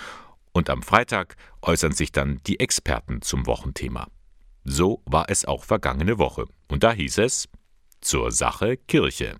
Und 0.52 0.68
am 0.68 0.82
Freitag 0.82 1.36
äußern 1.62 1.92
sich 1.92 2.10
dann 2.10 2.40
die 2.46 2.58
Experten 2.58 3.22
zum 3.22 3.46
Wochenthema. 3.46 4.08
So 4.64 5.02
war 5.06 5.26
es 5.28 5.44
auch 5.44 5.64
vergangene 5.64 6.18
Woche. 6.18 6.46
Und 6.68 6.82
da 6.82 6.92
hieß 6.92 7.18
es 7.18 7.48
zur 8.00 8.32
Sache 8.32 8.76
Kirche. 8.76 9.36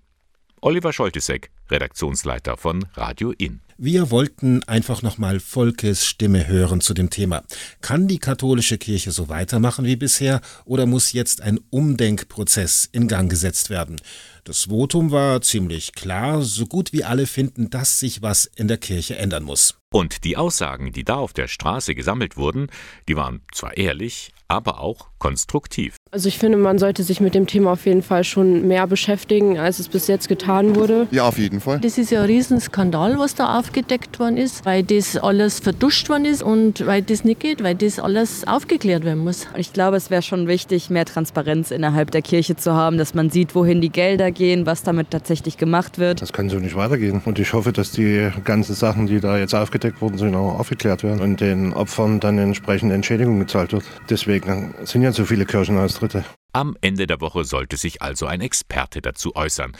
Oliver 0.61 0.93
Scholtisek, 0.93 1.51
Redaktionsleiter 1.69 2.57
von 2.57 2.87
Radio 2.95 3.33
In. 3.33 3.61
Wir 3.83 4.11
wollten 4.11 4.63
einfach 4.65 5.01
nochmal 5.01 5.41
Volkes 5.41 6.05
Stimme 6.05 6.47
hören 6.47 6.83
zu 6.83 6.93
dem 6.93 7.09
Thema. 7.09 7.45
Kann 7.81 8.09
die 8.09 8.19
katholische 8.19 8.77
Kirche 8.77 9.11
so 9.11 9.31
weitermachen 9.31 9.87
wie 9.87 9.97
bisher 9.97 10.43
oder 10.67 10.85
muss 10.85 11.13
jetzt 11.13 11.41
ein 11.41 11.59
Umdenkprozess 11.71 12.91
in 12.93 13.09
Gang 13.09 13.31
gesetzt 13.31 13.71
werden? 13.71 13.97
Das 14.45 14.65
Votum 14.65 15.11
war 15.11 15.43
ziemlich 15.43 15.93
klar, 15.93 16.43
so 16.43 16.67
gut 16.67 16.93
wie 16.93 17.05
alle 17.05 17.27
finden, 17.27 17.71
dass 17.71 18.01
sich 18.01 18.23
was 18.23 18.47
in 18.47 18.69
der 18.69 18.79
Kirche 18.79 19.17
ändern 19.17 19.45
muss. 19.45 19.77
Und 19.93 20.25
die 20.25 20.37
Aussagen, 20.37 20.93
die 20.93 21.05
da 21.05 21.17
auf 21.17 21.33
der 21.33 21.49
Straße 21.49 21.95
gesammelt 21.95 22.37
wurden, 22.37 22.69
die 23.09 23.17
waren 23.17 23.43
zwar 23.53 23.77
ehrlich, 23.77 24.31
aber 24.47 24.81
auch 24.81 25.09
konstruktiv. 25.19 25.95
Also 26.11 26.29
ich 26.29 26.39
finde, 26.39 26.59
man 26.59 26.79
sollte 26.79 27.05
sich 27.05 27.21
mit 27.21 27.35
dem 27.35 27.47
Thema 27.47 27.73
auf 27.73 27.87
jeden 27.87 28.03
Fall 28.03 28.25
schon 28.25 28.67
mehr 28.67 28.87
beschäftigen, 28.89 29.59
als 29.59 29.79
es 29.79 29.89
bis 29.89 30.09
jetzt 30.09 30.29
getan 30.29 30.75
wurde. 30.75 31.07
Ja, 31.13 31.29
auf 31.29 31.39
jeden 31.39 31.61
Fall. 31.61 31.79
Das 31.79 31.99
ist 31.99 32.11
ja 32.11 32.21
ein 32.21 32.27
Riesenskandal, 32.27 33.19
was 33.19 33.37
da 33.37 33.59
aufgedeckt 33.59 34.19
worden 34.19 34.37
ist, 34.37 34.65
weil 34.65 34.83
das 34.83 35.17
alles 35.17 35.61
verduscht 35.61 36.09
worden 36.09 36.25
ist 36.25 36.43
und 36.43 36.85
weil 36.85 37.03
das 37.03 37.23
nicht 37.23 37.41
geht, 37.41 37.63
weil 37.63 37.77
das 37.77 38.01
alles 38.01 38.47
aufgeklärt 38.47 39.05
werden 39.05 39.23
muss. 39.23 39.47
Ich 39.57 39.73
glaube, 39.73 39.97
es 39.99 40.11
wäre 40.11 40.23
schon 40.23 40.49
wichtig, 40.49 40.91
mehr 40.91 41.05
Transparenz 41.05 41.71
innerhalb 41.71 42.11
der 42.11 42.23
Kirche 42.23 42.57
zu 42.57 42.73
haben, 42.73 42.99
dass 42.99 43.15
man 43.15 43.31
sieht, 43.31 43.55
wohin 43.55 43.81
die 43.81 43.91
Gelder 43.91 44.30
gehen, 44.33 44.67
was 44.67 44.83
damit 44.83 45.11
tatsächlich 45.11 45.57
gemacht 45.57 45.99
wird. 45.99 46.23
Das 46.23 46.33
kann 46.33 46.49
so 46.49 46.59
nicht 46.59 46.77
weitergehen. 46.77 47.23
Und 47.25 47.39
ich 47.39 47.53
hoffe, 47.53 47.73
dass 47.73 47.93
die 47.93 48.31
ganzen 48.45 48.75
Sachen, 48.75 49.07
die 49.07 49.21
da 49.21 49.39
jetzt 49.39 49.55
aufgedeckt 49.55 50.01
wurden 50.01 50.19
sind, 50.19 50.35
auch 50.35 50.59
aufgeklärt 50.59 51.03
werden 51.03 51.21
und 51.21 51.41
den 51.41 51.73
Opfern 51.73 52.21
dann 52.21 52.39
entsprechende 52.39 52.95
Entschädigung 52.95 53.39
gezahlt 53.39 53.73
wird. 53.73 53.85
Deswegen 54.09 54.75
sind 54.85 55.03
ja 55.03 55.13
so 55.13 55.25
viele 55.25 55.45
Kirchenaustritte. 55.45 56.25
Am 56.53 56.77
Ende 56.81 57.07
der 57.07 57.21
Woche 57.21 57.45
sollte 57.45 57.77
sich 57.77 58.03
also 58.03 58.27
ein 58.27 58.41
Experte 58.41 59.01
dazu 59.01 59.37
äußern. 59.37 59.77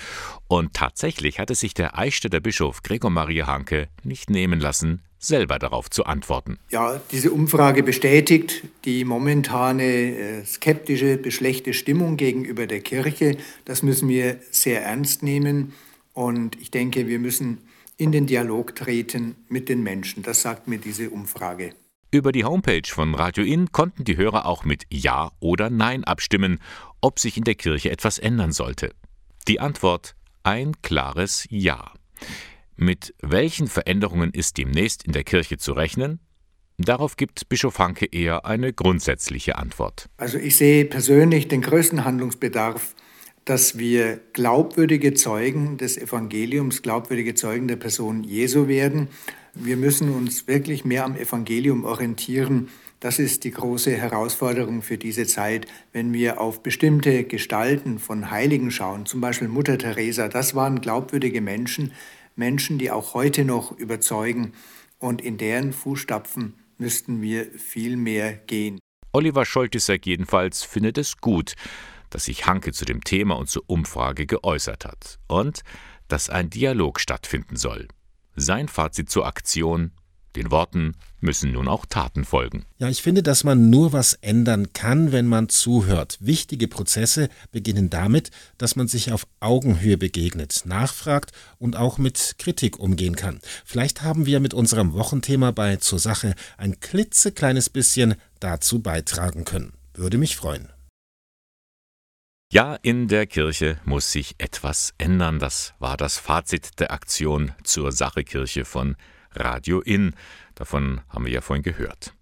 Und 0.47 0.75
tatsächlich 0.75 1.39
hatte 1.39 1.55
sich 1.55 1.75
der 1.75 1.99
Eichstätter 1.99 2.41
Bischof 2.41 2.83
Gregor 2.83 3.11
Maria 3.11 3.47
Hanke 3.47 3.89
nicht 4.05 4.31
nehmen 4.31 4.61
lassen, 4.61 5.03
selber 5.19 5.59
darauf 5.59 5.91
zu 5.91 6.05
antworten. 6.05 6.59
Ja, 6.71 7.01
diese 7.11 7.31
Umfrage 7.33 7.83
bestätigt 7.83 8.63
die 8.85 9.05
momentane 9.05 9.85
äh, 9.85 10.45
skeptische, 10.45 11.19
beschlechte 11.19 11.75
Stimmung 11.75 12.17
gegenüber 12.17 12.67
der 12.67 12.81
Kirche. 12.81 13.37
Das 13.65 13.83
müssen 13.83 14.09
wir 14.09 14.39
sehr 14.51 14.83
ernst 14.83 15.23
nehmen. 15.23 15.73
Und 16.15 16.61
ich 16.61 16.71
denke, 16.71 17.07
wir 17.07 17.19
müssen 17.19 17.59
in 17.97 18.13
den 18.13 18.27
Dialog 18.27 18.75
treten 18.75 19.37
mit 19.49 19.69
den 19.69 19.83
Menschen. 19.83 20.23
Das 20.23 20.41
sagt 20.43 20.69
mir 20.69 20.79
diese 20.79 21.11
Umfrage. 21.11 21.75
Über 22.13 22.33
die 22.33 22.45
Homepage 22.45 22.89
von 22.89 23.15
Radio 23.15 23.45
In 23.45 23.71
konnten 23.71 24.03
die 24.03 24.17
Hörer 24.17 24.45
auch 24.45 24.65
mit 24.65 24.85
Ja 24.91 25.31
oder 25.39 25.71
Nein 25.71 26.03
abstimmen, 26.03 26.59
ob 27.01 27.21
sich 27.21 27.37
in 27.37 27.45
der 27.45 27.55
Kirche 27.55 27.93
etwas 27.93 28.19
ändern 28.19 28.51
sollte. 28.51 28.93
Die 29.47 29.61
Antwort 29.61 30.17
ein 30.43 30.73
klares 30.83 31.47
Ja. 31.51 31.93
Mit 32.75 33.15
welchen 33.21 33.69
Veränderungen 33.69 34.33
ist 34.33 34.59
demnächst 34.59 35.05
in 35.05 35.13
der 35.13 35.23
Kirche 35.23 35.59
zu 35.59 35.73
rechnen? 35.73 36.19
Darauf 36.79 37.17
gibt 37.17 37.49
Bischof 37.49 37.79
Hanke 37.79 38.07
eher 38.07 38.45
eine 38.45 38.73
grundsätzliche 38.73 39.57
Antwort. 39.57 40.09
Also 40.17 40.39
ich 40.39 40.57
sehe 40.57 40.87
persönlich 40.87 41.47
den 41.47 41.63
größten 41.63 42.05
Handlungsbedarf, 42.05 42.97
dass 43.45 43.79
wir 43.79 44.21
glaubwürdige 44.33 45.15
Zeugen 45.15 45.77
des 45.77 45.97
Evangeliums, 45.97 46.83
glaubwürdige 46.83 47.35
Zeugen 47.35 47.69
der 47.69 47.77
Person 47.77 48.23
Jesu 48.25 48.69
werden 48.69 49.09
wir 49.55 49.77
müssen 49.77 50.11
uns 50.11 50.47
wirklich 50.47 50.85
mehr 50.85 51.05
am 51.05 51.17
Evangelium 51.17 51.85
orientieren. 51.85 52.69
Das 53.01 53.19
ist 53.19 53.45
die 53.45 53.51
große 53.51 53.97
Herausforderung 53.97 54.83
für 54.83 54.99
diese 54.99 55.27
Zeit, 55.27 55.67
wenn 55.93 56.13
wir 56.13 56.41
auf 56.41 56.63
bestimmte 56.63 57.25
Gestalten 57.25 57.99
von 57.99 58.31
Heiligen 58.31 58.71
schauen, 58.71 59.07
zum 59.07 59.21
Beispiel 59.21 59.49
Mutter 59.49 59.79
Teresa. 59.79 60.29
Das 60.29 60.55
waren 60.55 60.81
glaubwürdige 60.81 61.41
Menschen, 61.41 61.93
Menschen, 62.37 62.79
die 62.79 62.91
auch 62.91 63.15
heute 63.15 63.45
noch 63.45 63.77
überzeugen. 63.77 64.53
Und 64.99 65.23
in 65.23 65.39
deren 65.39 65.73
Fußstapfen 65.73 66.55
müssten 66.79 67.23
wir 67.23 67.47
viel 67.53 67.97
mehr 67.97 68.35
gehen. 68.35 68.79
Oliver 69.13 69.45
Scholtisek 69.45 70.07
jedenfalls 70.07 70.63
findet 70.63 70.97
es 70.97 71.17
gut, 71.17 71.55
dass 72.11 72.25
sich 72.25 72.47
Hanke 72.47 72.73
zu 72.73 72.85
dem 72.85 73.03
Thema 73.03 73.37
und 73.37 73.49
zur 73.49 73.65
Umfrage 73.67 74.27
geäußert 74.27 74.85
hat 74.85 75.19
und 75.27 75.63
dass 76.09 76.29
ein 76.29 76.51
Dialog 76.51 77.01
stattfinden 77.01 77.57
soll. 77.57 77.89
Sein 78.37 78.69
Fazit 78.69 79.11
zur 79.11 79.27
Aktion 79.27 79.93
den 80.37 80.51
Worten 80.53 80.95
müssen 81.21 81.53
nun 81.53 81.67
auch 81.67 81.87
Taten 81.87 82.25
folgen. 82.25 82.65
Ja, 82.79 82.89
ich 82.89 83.03
finde, 83.03 83.23
dass 83.23 83.43
man 83.43 83.69
nur 83.69 83.93
was 83.93 84.15
ändern 84.15 84.73
kann, 84.73 85.11
wenn 85.13 85.27
man 85.27 85.49
zuhört. 85.49 86.19
Wichtige 86.21 86.69
Prozesse 86.69 87.29
beginnen 87.51 87.91
damit, 87.91 88.31
dass 88.57 88.77
man 88.77 88.87
sich 88.87 89.13
auf 89.13 89.27
Augenhöhe 89.41 89.99
begegnet, 89.99 90.63
nachfragt 90.67 91.33
und 91.59 91.77
auch 91.77 91.99
mit 91.99 92.37
Kritik 92.39 92.79
umgehen 92.79 93.17
kann. 93.17 93.41
Vielleicht 93.65 94.03
haben 94.03 94.25
wir 94.25 94.39
mit 94.39 94.55
unserem 94.55 94.93
Wochenthema 94.93 95.51
bei 95.51 95.77
zur 95.77 95.99
Sache 95.99 96.35
ein 96.57 96.79
klitzekleines 96.79 97.69
bisschen 97.69 98.15
dazu 98.39 98.81
beitragen 98.81 99.45
können. 99.45 99.73
Würde 99.95 100.17
mich 100.17 100.37
freuen. 100.37 100.69
Ja, 102.53 102.75
in 102.83 103.07
der 103.07 103.29
Kirche 103.29 103.79
muss 103.85 104.11
sich 104.11 104.35
etwas 104.39 104.93
ändern. 104.99 105.39
Das 105.39 105.73
war 105.79 105.97
das 105.97 106.19
Fazit 106.19 106.81
der 106.81 106.91
Aktion 106.91 107.53
zur 107.63 107.93
Sache 107.93 108.25
Kirche 108.25 108.65
von 108.65 108.97
Radio 109.37 109.79
In. 109.79 110.17
Davon 110.57 111.01
haben 111.09 111.27
wir 111.27 111.33
ja 111.33 111.43
vorhin 111.43 111.63
gehört. 111.63 112.13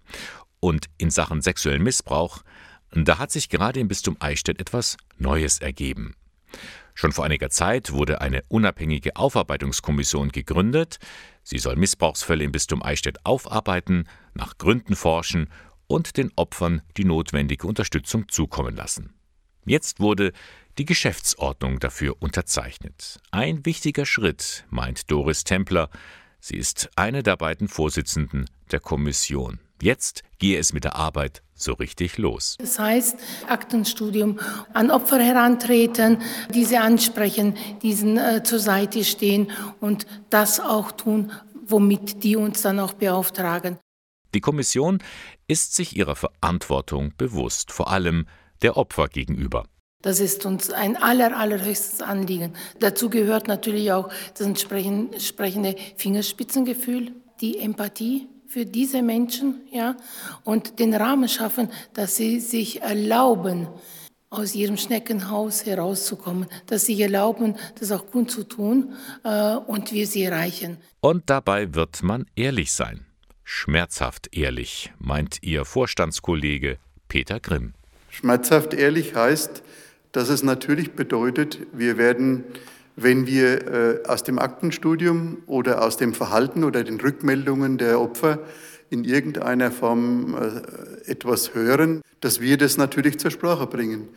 Und 0.61 0.91
in 0.99 1.09
Sachen 1.09 1.41
sexuellen 1.41 1.83
Missbrauch, 1.83 2.43
da 2.93 3.17
hat 3.17 3.33
sich 3.33 3.49
gerade 3.49 3.81
im 3.81 3.88
Bistum 3.88 4.19
Eichstätt 4.21 4.61
etwas 4.61 4.99
Neues 5.17 5.61
ergeben. 5.61 6.14
Schon 6.93 7.12
vor 7.12 7.25
einiger 7.25 7.49
Zeit 7.49 7.93
wurde 7.93 8.21
eine 8.21 8.45
unabhängige 8.49 9.17
Aufarbeitungskommission 9.17 10.29
gegründet. 10.29 10.99
Sie 11.43 11.59
soll 11.59 11.77
Missbrauchsfälle 11.77 12.45
im 12.45 12.53
Bistum 12.53 12.83
Eichstätt 12.83 13.25
aufarbeiten, 13.25 14.07
nach 14.35 14.59
Gründen 14.59 14.95
forschen 14.95 15.49
und 15.87 16.19
den 16.19 16.33
Opfern 16.37 16.83
die 16.99 17.07
notwendige 17.07 17.67
Unterstützung 17.67 18.29
zukommen 18.29 18.77
lassen. 18.77 19.14
Jetzt 19.69 20.01
wurde 20.01 20.33
die 20.79 20.87
Geschäftsordnung 20.87 21.79
dafür 21.79 22.17
unterzeichnet. 22.21 23.21
Ein 23.31 23.67
wichtiger 23.67 24.07
Schritt, 24.07 24.65
meint 24.71 25.11
Doris 25.11 25.45
Templer. 25.45 25.91
Sie 26.41 26.57
ist 26.57 26.89
eine 26.97 27.23
der 27.23 27.37
beiden 27.37 27.69
Vorsitzenden 27.69 28.47
der 28.71 28.81
Kommission. 28.81 29.59
Jetzt 29.83 30.23
gehe 30.39 30.59
es 30.59 30.73
mit 30.73 30.85
der 30.85 30.97
Arbeit 30.97 31.43
so 31.55 31.75
richtig 31.75 32.17
los. 32.17 32.57
Das 32.59 32.79
heißt, 32.79 33.17
Aktenstudium 33.47 34.41
an 34.73 34.91
Opfer 34.91 35.19
herantreten, 35.19 36.23
diese 36.55 36.81
ansprechen, 36.81 37.57
diesen 37.83 38.17
äh, 38.17 38.43
zur 38.43 38.61
Seite 38.61 39.05
stehen 39.05 39.51
und 39.81 40.07
das 40.31 40.61
auch 40.61 40.93
tun, 40.93 41.31
womit 41.67 42.25
die 42.25 42.37
uns 42.37 42.63
dann 42.63 42.81
auch 42.81 42.95
beauftragen. 42.95 43.79
Die 44.35 44.41
Kommission 44.41 44.99
ist 45.47 45.75
sich 45.75 45.97
ihrer 45.97 46.17
Verantwortung 46.17 47.13
bewusst, 47.17 47.71
vor 47.73 47.91
allem 47.91 48.27
der 48.62 48.77
Opfer 48.77 49.09
gegenüber. 49.09 49.64
Das 50.03 50.21
ist 50.21 50.47
uns 50.47 50.71
ein 50.71 50.97
aller, 50.97 51.37
allerhöchstes 51.37 52.03
Anliegen. 52.03 52.53
Dazu 52.79 53.11
gehört 53.11 53.49
natürlich 53.49 53.90
auch 53.92 54.11
das 54.35 54.47
entsprechende 54.47 55.75
Fingerspitzengefühl, 55.97 57.12
die 57.40 57.59
Empathie 57.59 58.29
für 58.47 58.64
diese 58.64 59.03
Menschen, 59.03 59.66
ja, 59.71 59.97
und 60.44 60.79
den 60.79 60.94
Rahmen 60.94 61.29
schaffen, 61.29 61.68
dass 61.94 62.16
sie 62.16 62.40
sich 62.40 62.81
erlauben, 62.81 63.68
aus 64.31 64.55
ihrem 64.55 64.77
Schneckenhaus 64.77 65.64
herauszukommen, 65.64 66.47
dass 66.66 66.87
sie 66.87 67.01
erlauben, 67.01 67.57
das 67.81 67.92
auch 67.92 68.07
kundzutun 68.11 68.94
äh, 69.25 69.55
und 69.55 69.92
wir 69.92 70.07
sie 70.07 70.25
erreichen. 70.25 70.79
Und 71.01 71.31
dabei 71.31 71.75
wird 71.75 72.03
man 72.03 72.27
ehrlich 72.37 72.73
sein. 72.73 73.07
Schmerzhaft 73.42 74.37
ehrlich, 74.37 74.92
meint 74.99 75.38
ihr 75.42 75.64
Vorstandskollege 75.64 76.79
Peter 77.09 77.40
Grimm. 77.40 77.73
Schmerzhaft 78.19 78.75
ehrlich 78.75 79.15
heißt, 79.15 79.63
dass 80.11 80.29
es 80.29 80.43
natürlich 80.43 80.95
bedeutet, 80.95 81.61
wir 81.73 81.99
werden, 81.99 82.43
wenn 82.97 83.29
wir 83.29 83.69
äh, 83.69 84.09
aus 84.09 84.25
dem 84.25 84.41
Aktenstudium 84.41 85.39
oder 85.47 85.83
aus 85.83 85.99
dem 85.99 86.15
Verhalten 86.15 86.65
oder 86.65 86.83
den 86.83 87.01
Rückmeldungen 87.01 87.79
der 87.79 88.01
Opfer 88.01 88.41
in 88.91 89.05
irgendeiner 89.05 89.71
Form 89.71 90.35
äh, 90.35 91.09
etwas 91.09 91.55
hören, 91.55 92.03
dass 92.21 92.41
wir 92.41 92.57
das 92.57 92.77
natürlich 92.77 93.21
zur 93.21 93.31
Sprache 93.31 93.69
bringen. 93.69 94.09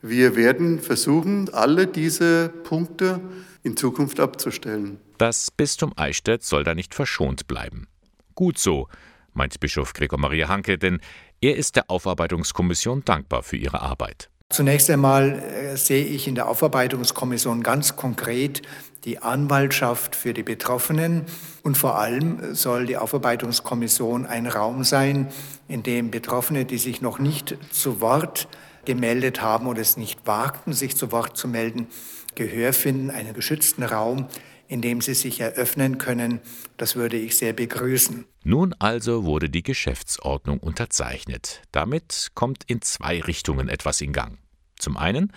Wir 0.00 0.36
werden 0.36 0.80
versuchen, 0.80 1.52
alle 1.52 1.86
diese 1.86 2.48
Punkte 2.48 3.20
in 3.62 3.76
Zukunft 3.76 4.20
abzustellen. 4.20 4.98
Das 5.18 5.50
Bistum 5.50 5.92
Eichstätt 5.96 6.44
soll 6.44 6.64
da 6.64 6.74
nicht 6.74 6.94
verschont 6.94 7.46
bleiben. 7.46 7.88
Gut 8.34 8.56
so, 8.56 8.88
meint 9.34 9.60
Bischof 9.60 9.92
Gregor 9.92 10.18
Maria 10.18 10.48
Hanke, 10.48 10.78
denn 10.78 11.00
er 11.40 11.56
ist 11.56 11.76
der 11.76 11.90
Aufarbeitungskommission 11.90 13.04
dankbar 13.04 13.42
für 13.42 13.56
ihre 13.56 13.80
Arbeit. 13.80 14.28
Zunächst 14.50 14.90
einmal 14.90 15.38
äh, 15.38 15.76
sehe 15.76 16.04
ich 16.04 16.26
in 16.26 16.34
der 16.34 16.48
Aufarbeitungskommission 16.48 17.62
ganz 17.62 17.96
konkret 17.96 18.62
die 19.04 19.18
Anwaltschaft 19.18 20.14
für 20.14 20.34
die 20.34 20.42
Betroffenen 20.42 21.24
und 21.62 21.78
vor 21.78 21.98
allem 21.98 22.54
soll 22.54 22.84
die 22.84 22.96
Aufarbeitungskommission 22.96 24.26
ein 24.26 24.46
Raum 24.46 24.84
sein, 24.84 25.28
in 25.68 25.82
dem 25.82 26.10
Betroffene, 26.10 26.64
die 26.64 26.78
sich 26.78 27.00
noch 27.00 27.18
nicht 27.18 27.56
zu 27.70 28.00
Wort 28.00 28.48
gemeldet 28.84 29.40
haben 29.40 29.66
oder 29.68 29.80
es 29.80 29.96
nicht 29.96 30.26
wagten, 30.26 30.72
sich 30.72 30.96
zu 30.96 31.12
Wort 31.12 31.36
zu 31.36 31.48
melden, 31.48 31.86
Gehör 32.34 32.72
finden, 32.72 33.10
einen 33.10 33.34
geschützten 33.34 33.82
Raum, 33.82 34.26
in 34.70 34.80
dem 34.80 35.00
sie 35.00 35.14
sich 35.14 35.40
eröffnen 35.40 35.98
können. 35.98 36.40
Das 36.76 36.94
würde 36.94 37.16
ich 37.16 37.36
sehr 37.36 37.52
begrüßen. 37.52 38.24
Nun 38.44 38.72
also 38.74 39.24
wurde 39.24 39.50
die 39.50 39.64
Geschäftsordnung 39.64 40.60
unterzeichnet. 40.60 41.60
Damit 41.72 42.28
kommt 42.34 42.62
in 42.68 42.80
zwei 42.80 43.20
Richtungen 43.20 43.68
etwas 43.68 44.00
in 44.00 44.12
Gang. 44.12 44.38
Zum 44.78 44.96
einen, 44.96 45.32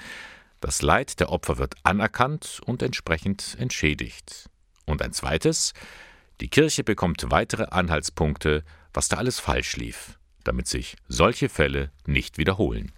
das 0.61 0.83
Leid 0.83 1.19
der 1.19 1.31
Opfer 1.31 1.57
wird 1.57 1.73
anerkannt 1.81 2.61
und 2.63 2.83
entsprechend 2.83 3.57
entschädigt. 3.57 4.51
Und 4.85 5.01
ein 5.01 5.13
zweites, 5.13 5.73
die 6.39 6.47
Kirche 6.49 6.83
bekommt 6.83 7.25
weitere 7.31 7.65
Anhaltspunkte, 7.65 8.63
was 8.93 9.07
da 9.07 9.17
alles 9.17 9.39
falsch 9.39 9.77
lief, 9.77 10.19
damit 10.43 10.67
sich 10.67 10.95
solche 11.07 11.49
Fälle 11.49 11.91
nicht 12.05 12.37
wiederholen. 12.37 12.91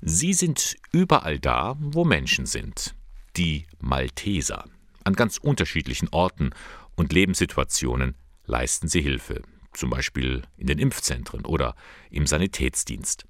Sie 0.00 0.32
sind 0.32 0.76
überall 0.92 1.38
da, 1.38 1.76
wo 1.78 2.06
Menschen 2.06 2.46
sind. 2.46 2.94
Die 3.36 3.66
Malteser. 3.80 4.64
An 5.08 5.14
ganz 5.14 5.38
unterschiedlichen 5.38 6.10
Orten 6.10 6.50
und 6.94 7.14
Lebenssituationen 7.14 8.14
leisten 8.44 8.88
sie 8.88 9.00
Hilfe, 9.00 9.40
zum 9.72 9.88
Beispiel 9.88 10.42
in 10.58 10.66
den 10.66 10.78
Impfzentren 10.78 11.46
oder 11.46 11.76
im 12.10 12.26
Sanitätsdienst. 12.26 13.24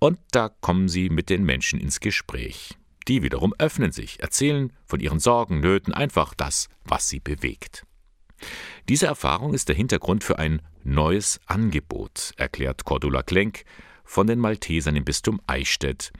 Und 0.00 0.18
da 0.32 0.48
kommen 0.48 0.88
sie 0.88 1.08
mit 1.08 1.30
den 1.30 1.44
Menschen 1.44 1.78
ins 1.78 2.00
Gespräch. 2.00 2.76
Die 3.06 3.22
wiederum 3.22 3.54
öffnen 3.56 3.92
sich, 3.92 4.18
erzählen 4.18 4.72
von 4.84 4.98
ihren 4.98 5.20
Sorgen, 5.20 5.60
Nöten, 5.60 5.94
einfach 5.94 6.34
das, 6.34 6.68
was 6.82 7.08
sie 7.08 7.20
bewegt. 7.20 7.86
Diese 8.88 9.06
Erfahrung 9.06 9.54
ist 9.54 9.68
der 9.68 9.76
Hintergrund 9.76 10.24
für 10.24 10.40
ein 10.40 10.60
neues 10.82 11.40
Angebot, 11.46 12.32
erklärt 12.36 12.84
Cordula 12.84 13.22
Klenk 13.22 13.62
von 14.02 14.26
den 14.26 14.40
Maltesern 14.40 14.96
im 14.96 15.04
Bistum 15.04 15.40
Eichstätt. 15.46 16.12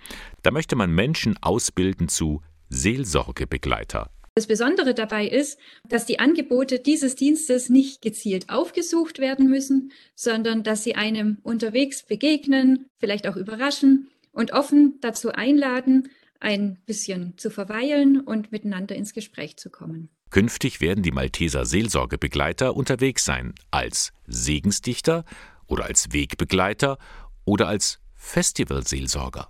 Da 0.45 0.53
möchte 0.53 0.77
man 0.77 0.93
Menschen 0.93 1.37
ausbilden 1.43 2.07
zu 2.07 2.41
Seelsorgebegleiter. 2.69 4.11
Das 4.37 4.47
Besondere 4.47 4.93
dabei 4.93 5.27
ist, 5.27 5.59
dass 5.89 6.05
die 6.05 6.19
Angebote 6.19 6.79
dieses 6.79 7.15
Dienstes 7.15 7.71
nicht 7.71 8.03
gezielt 8.03 8.51
aufgesucht 8.51 9.19
werden 9.19 9.49
müssen, 9.49 9.93
sondern 10.15 10.63
dass 10.63 10.85
sie 10.85 10.95
einem 10.95 11.39
unterwegs 11.43 12.03
begegnen, 12.03 12.91
vielleicht 12.99 13.27
auch 13.27 13.37
überraschen 13.37 14.11
und 14.33 14.53
offen 14.53 14.99
dazu 15.01 15.33
einladen, 15.33 16.11
ein 16.39 16.77
bisschen 16.85 17.39
zu 17.39 17.51
verweilen 17.51 18.21
und 18.21 18.53
miteinander 18.53 18.95
ins 18.95 19.15
Gespräch 19.15 19.57
zu 19.57 19.71
kommen. 19.71 20.11
Künftig 20.29 20.83
werden 20.83 21.03
die 21.03 21.13
Malteser 21.13 21.65
Seelsorgebegleiter 21.65 22.77
unterwegs 22.77 23.25
sein, 23.25 23.55
als 23.71 24.13
Segensdichter 24.27 25.25
oder 25.67 25.87
als 25.87 26.13
Wegbegleiter 26.13 26.99
oder 27.47 27.69
als 27.69 28.01
Festivalseelsorger. 28.15 29.49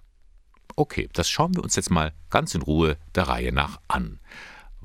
Okay, 0.77 1.09
das 1.13 1.29
schauen 1.29 1.57
wir 1.57 1.65
uns 1.65 1.75
jetzt 1.75 1.91
mal 1.91 2.13
ganz 2.31 2.55
in 2.55 2.63
Ruhe 2.63 2.99
der 3.17 3.25
Reihe 3.25 3.51
nach 3.51 3.81
an. 3.89 4.21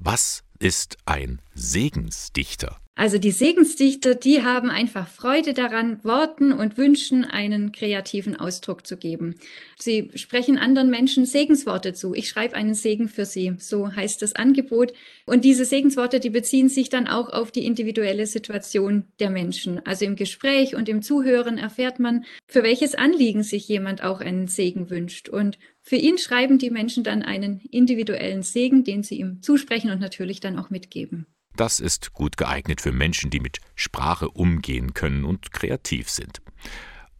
Was 0.04 0.42
ist 0.62 0.97
ein 1.06 1.41
Segensdichter? 1.56 2.78
Also 2.93 3.17
die 3.17 3.32
Segensdichter, 3.32 4.13
die 4.13 4.43
haben 4.43 4.69
einfach 4.69 5.08
Freude 5.08 5.54
daran, 5.54 6.04
Worten 6.04 6.52
und 6.52 6.78
Wünschen 6.78 7.26
einen 7.26 7.71
kreativen 7.71 8.36
Ausdruck 8.36 8.86
zu 8.86 8.95
geben. 8.95 9.36
Sie 9.80 10.12
sprechen 10.13 10.60
anderen 10.60 10.91
Menschen 10.91 11.26
Segensworte 11.26 11.93
zu. 11.93 12.13
Ich 12.13 12.30
schreibe 12.30 12.54
einen 12.54 12.76
Segen 12.76 13.08
für 13.08 13.26
sie, 13.26 13.56
so 13.58 13.95
heißt 13.95 14.21
das 14.21 14.36
Angebot. 14.36 14.93
Und 15.26 15.45
diese 15.45 15.65
Segensworte, 15.65 16.19
die 16.19 16.30
beziehen 16.30 16.69
sich 16.69 16.89
dann 16.89 17.08
auch 17.08 17.30
auf 17.30 17.52
die 17.52 17.65
individuelle 17.65 18.28
Situation 18.28 19.06
der 19.19 19.32
Menschen. 19.32 19.84
Also 19.84 20.06
im 20.06 20.15
Gespräch 20.15 20.76
und 20.76 20.88
im 20.88 21.02
Zuhören 21.02 21.58
erfährt 21.58 21.97
man, 21.97 22.26
für 22.45 22.62
welches 22.62 22.93
Anliegen 22.93 23.41
sich 23.41 23.67
jemand 23.67 24.04
auch 24.04 24.19
einen 24.19 24.47
Segen 24.47 24.91
wünscht. 24.91 25.28
Und 25.28 25.58
für 25.84 25.95
ihn 25.95 26.19
schreiben 26.19 26.60
die 26.60 26.69
Menschen 26.69 27.04
dann 27.04 27.24
einen 27.24 27.62
individuellen 27.71 28.43
Segen, 28.43 28.84
den 28.84 29.02
sie 29.02 29.15
ihm 29.15 29.41
zusprechen 29.41 29.89
und 29.89 30.00
natürlich 30.00 30.39
dann 30.39 30.51
auch 30.58 30.70
mitgeben. 30.70 31.28
Das 31.56 31.80
ist 31.80 32.14
gut 32.14 32.38
geeignet 32.38 32.82
für 32.82 32.92
Menschen, 32.92 33.30
die 33.30 33.40
mit 33.40 33.60
Sprache 33.76 34.30
umgehen 34.30 34.94
können 34.94 35.26
und 35.26 35.52
kreativ 35.52 36.10
sind. 36.10 36.42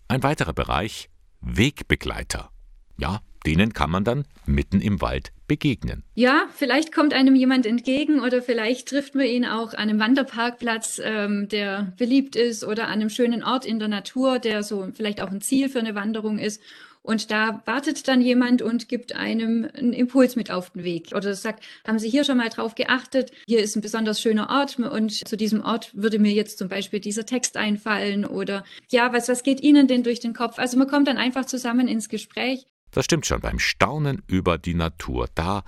Ein 0.08 0.24
weiterer 0.24 0.54
Bereich 0.54 1.10
Wegbegleiter. 1.42 2.50
Ja, 2.98 3.22
denen 3.46 3.74
kann 3.74 3.90
man 3.90 4.04
dann 4.04 4.26
mitten 4.46 4.80
im 4.82 5.02
Wald 5.02 5.32
begegnen. 5.48 6.04
Ja, 6.14 6.48
vielleicht 6.56 6.94
kommt 6.94 7.14
einem 7.14 7.36
jemand 7.36 7.66
entgegen 7.66 8.22
oder 8.22 8.42
vielleicht 8.42 8.88
trifft 8.88 9.16
man 9.16 9.26
ihn 9.26 9.46
auch 9.46 9.74
an 9.74 9.90
einem 9.90 10.00
Wanderparkplatz, 10.00 11.02
ähm, 11.04 11.50
der 11.50 11.94
beliebt 11.98 12.36
ist 12.36 12.64
oder 12.64 12.86
an 12.86 12.94
einem 12.94 13.10
schönen 13.10 13.44
Ort 13.44 13.66
in 13.66 13.80
der 13.80 13.88
Natur, 13.88 14.40
der 14.40 14.64
so 14.64 14.90
vielleicht 14.94 15.22
auch 15.22 15.32
ein 15.32 15.42
Ziel 15.42 15.70
für 15.70 15.80
eine 15.80 15.96
Wanderung 15.96 16.40
ist. 16.40 16.62
Und 17.04 17.32
da 17.32 17.62
wartet 17.66 18.08
dann 18.08 18.22
jemand 18.22 18.62
und 18.62 18.88
gibt 18.88 19.16
einem 19.16 19.68
einen 19.74 19.94
Impuls 19.94 20.36
mit 20.36 20.52
auf 20.52 20.70
den 20.72 20.84
Weg. 20.84 21.14
Oder 21.16 21.34
sagt, 21.34 21.64
haben 21.86 21.98
Sie 21.98 22.10
hier 22.10 22.24
schon 22.24 22.38
mal 22.38 22.50
drauf 22.50 22.76
geachtet? 22.76 23.32
Hier 23.48 23.60
ist 23.60 23.76
ein 23.76 23.82
besonders 23.82 24.22
schöner 24.22 24.50
Ort 24.50 24.78
und 24.78 25.28
zu 25.28 25.36
diesem 25.36 25.62
Ort 25.64 25.92
würde 25.96 26.20
mir 26.20 26.32
jetzt 26.32 26.60
zum 26.60 26.68
Beispiel 26.70 27.00
dieser 27.00 27.26
Text 27.26 27.58
einfallen 27.58 28.26
oder 28.26 28.64
ja, 28.90 29.12
was, 29.14 29.30
was 29.30 29.44
geht 29.44 29.62
Ihnen 29.62 29.88
denn 29.88 30.04
durch 30.04 30.20
den 30.20 30.34
Kopf? 30.34 30.60
Also 30.60 30.78
man 30.78 30.88
kommt 30.88 31.08
dann 31.08 31.18
einfach 31.18 31.46
zusammen 31.46 31.88
ins 31.88 32.08
Gespräch. 32.08 32.66
Das 32.92 33.06
stimmt 33.06 33.26
schon, 33.26 33.42
beim 33.42 33.58
Staunen 33.58 34.22
über 34.28 34.58
die 34.58 34.74
Natur, 34.74 35.30
da 35.34 35.64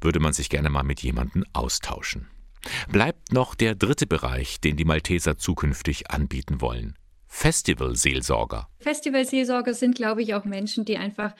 würde 0.00 0.20
man 0.20 0.32
sich 0.32 0.48
gerne 0.48 0.70
mal 0.70 0.84
mit 0.84 1.02
jemandem 1.02 1.44
austauschen. 1.52 2.28
Bleibt 2.88 3.32
noch 3.32 3.54
der 3.54 3.74
dritte 3.74 4.06
Bereich, 4.06 4.60
den 4.60 4.76
die 4.76 4.84
Malteser 4.84 5.36
zukünftig 5.36 6.10
anbieten 6.10 6.60
wollen. 6.60 6.94
Festivalseelsorger. 7.30 8.68
Festivalseelsorger 8.80 9.72
sind, 9.72 9.94
glaube 9.94 10.20
ich, 10.20 10.34
auch 10.34 10.44
Menschen, 10.44 10.84
die 10.84 10.98
einfach 10.98 11.34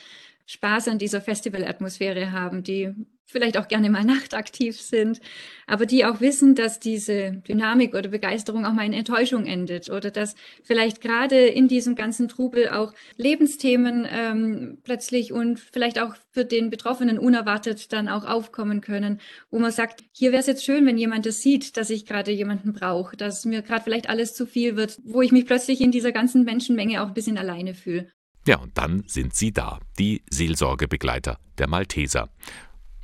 Spaß 0.46 0.88
an 0.88 0.98
dieser 0.98 1.20
Festivalatmosphäre 1.20 2.32
haben, 2.32 2.62
die 2.62 2.94
vielleicht 3.30 3.56
auch 3.56 3.68
gerne 3.68 3.90
mal 3.90 4.04
nachtaktiv 4.04 4.80
sind, 4.80 5.20
aber 5.66 5.86
die 5.86 6.04
auch 6.04 6.20
wissen, 6.20 6.54
dass 6.54 6.80
diese 6.80 7.42
Dynamik 7.48 7.94
oder 7.94 8.08
Begeisterung 8.08 8.66
auch 8.66 8.72
mal 8.72 8.86
in 8.86 8.92
Enttäuschung 8.92 9.46
endet 9.46 9.90
oder 9.90 10.10
dass 10.10 10.34
vielleicht 10.62 11.00
gerade 11.00 11.46
in 11.46 11.68
diesem 11.68 11.94
ganzen 11.94 12.28
Trubel 12.28 12.68
auch 12.68 12.92
Lebensthemen 13.16 14.06
ähm, 14.10 14.78
plötzlich 14.82 15.32
und 15.32 15.60
vielleicht 15.60 16.00
auch 16.00 16.14
für 16.30 16.44
den 16.44 16.70
Betroffenen 16.70 17.18
unerwartet 17.18 17.92
dann 17.92 18.08
auch 18.08 18.24
aufkommen 18.24 18.80
können, 18.80 19.20
wo 19.50 19.58
man 19.58 19.72
sagt, 19.72 20.02
hier 20.12 20.32
wäre 20.32 20.40
es 20.40 20.46
jetzt 20.46 20.64
schön, 20.64 20.86
wenn 20.86 20.98
jemand 20.98 21.26
das 21.26 21.42
sieht, 21.42 21.76
dass 21.76 21.90
ich 21.90 22.06
gerade 22.06 22.30
jemanden 22.30 22.72
brauche, 22.72 23.16
dass 23.16 23.44
mir 23.44 23.62
gerade 23.62 23.84
vielleicht 23.84 24.08
alles 24.08 24.34
zu 24.34 24.46
viel 24.46 24.76
wird, 24.76 24.98
wo 25.04 25.22
ich 25.22 25.32
mich 25.32 25.46
plötzlich 25.46 25.80
in 25.80 25.92
dieser 25.92 26.12
ganzen 26.12 26.44
Menschenmenge 26.44 27.02
auch 27.02 27.08
ein 27.08 27.14
bisschen 27.14 27.38
alleine 27.38 27.74
fühle. 27.74 28.10
Ja, 28.46 28.58
und 28.58 28.76
dann 28.78 29.04
sind 29.06 29.34
sie 29.34 29.52
da, 29.52 29.80
die 29.98 30.22
Seelsorgebegleiter 30.30 31.38
der 31.58 31.68
Malteser. 31.68 32.30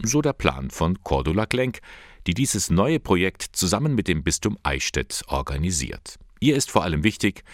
So 0.03 0.23
der 0.23 0.33
Plan 0.33 0.71
von 0.71 1.03
Cordula 1.03 1.47
Klenk, 1.47 1.81
die 2.27 2.35
dieses 2.35 2.71
neue 2.71 3.01
Projekt 3.01 3.43
zusammen 3.53 3.95
mit 3.95 4.09
dem 4.09 4.23
Bistum 4.23 4.59
Eichstätt 4.63 5.23
organisiert. 5.29 6.17
Ihr 6.41 6.57
ist 6.57 6.71
vor 6.71 6.83
allem 6.83 7.03
wichtig, 7.03 7.45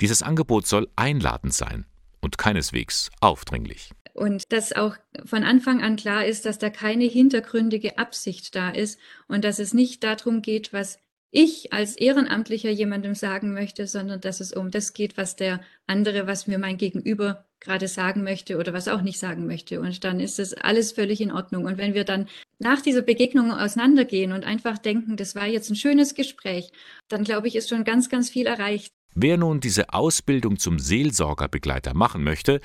dieses 0.00 0.22
Angebot 0.22 0.66
soll 0.66 0.88
einladend 0.96 1.54
sein 1.54 1.86
und 2.20 2.38
keineswegs 2.38 3.10
aufdringlich. 3.20 3.90
Und 4.14 4.52
dass 4.52 4.72
auch 4.72 4.96
von 5.24 5.44
Anfang 5.44 5.82
an 5.82 5.96
klar 5.96 6.24
ist, 6.26 6.44
dass 6.44 6.58
da 6.58 6.70
keine 6.70 7.04
hintergründige 7.04 7.98
Absicht 7.98 8.54
da 8.54 8.70
ist 8.70 8.98
und 9.26 9.44
dass 9.44 9.58
es 9.58 9.72
nicht 9.72 10.04
darum 10.04 10.42
geht, 10.42 10.72
was 10.72 10.98
ich 11.30 11.72
als 11.72 11.96
Ehrenamtlicher 11.96 12.70
jemandem 12.70 13.14
sagen 13.14 13.54
möchte, 13.54 13.86
sondern 13.86 14.20
dass 14.20 14.40
es 14.40 14.52
um 14.52 14.70
das 14.70 14.92
geht, 14.92 15.16
was 15.16 15.34
der 15.34 15.60
andere, 15.86 16.26
was 16.26 16.46
mir 16.46 16.58
mein 16.58 16.76
Gegenüber 16.76 17.46
gerade 17.62 17.88
sagen 17.88 18.24
möchte 18.24 18.58
oder 18.58 18.72
was 18.72 18.88
auch 18.88 19.02
nicht 19.02 19.18
sagen 19.18 19.46
möchte. 19.46 19.80
Und 19.80 20.04
dann 20.04 20.20
ist 20.20 20.38
es 20.38 20.52
alles 20.52 20.92
völlig 20.92 21.20
in 21.20 21.32
Ordnung. 21.32 21.64
Und 21.64 21.78
wenn 21.78 21.94
wir 21.94 22.04
dann 22.04 22.28
nach 22.58 22.82
dieser 22.82 23.02
Begegnung 23.02 23.52
auseinandergehen 23.52 24.32
und 24.32 24.44
einfach 24.44 24.78
denken, 24.78 25.16
das 25.16 25.34
war 25.34 25.46
jetzt 25.46 25.70
ein 25.70 25.76
schönes 25.76 26.14
Gespräch, 26.14 26.70
dann 27.08 27.24
glaube 27.24 27.48
ich, 27.48 27.56
ist 27.56 27.68
schon 27.68 27.84
ganz, 27.84 28.08
ganz 28.08 28.30
viel 28.30 28.46
erreicht. 28.46 28.92
Wer 29.14 29.36
nun 29.36 29.60
diese 29.60 29.92
Ausbildung 29.92 30.58
zum 30.58 30.78
Seelsorgerbegleiter 30.78 31.94
machen 31.94 32.24
möchte, 32.24 32.60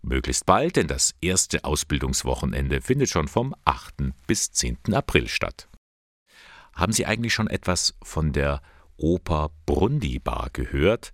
Möglichst 0.00 0.46
bald, 0.46 0.76
denn 0.76 0.86
das 0.86 1.14
erste 1.20 1.62
Ausbildungswochenende 1.62 2.80
findet 2.80 3.10
schon 3.10 3.28
vom 3.28 3.54
8. 3.66 4.14
bis 4.26 4.50
10. 4.52 4.94
April 4.94 5.28
statt. 5.28 5.68
Haben 6.72 6.94
Sie 6.94 7.04
eigentlich 7.04 7.34
schon 7.34 7.48
etwas 7.48 7.98
von 8.02 8.32
der 8.32 8.62
Oper 8.96 9.50
Brundibar 9.66 10.48
gehört? 10.54 11.12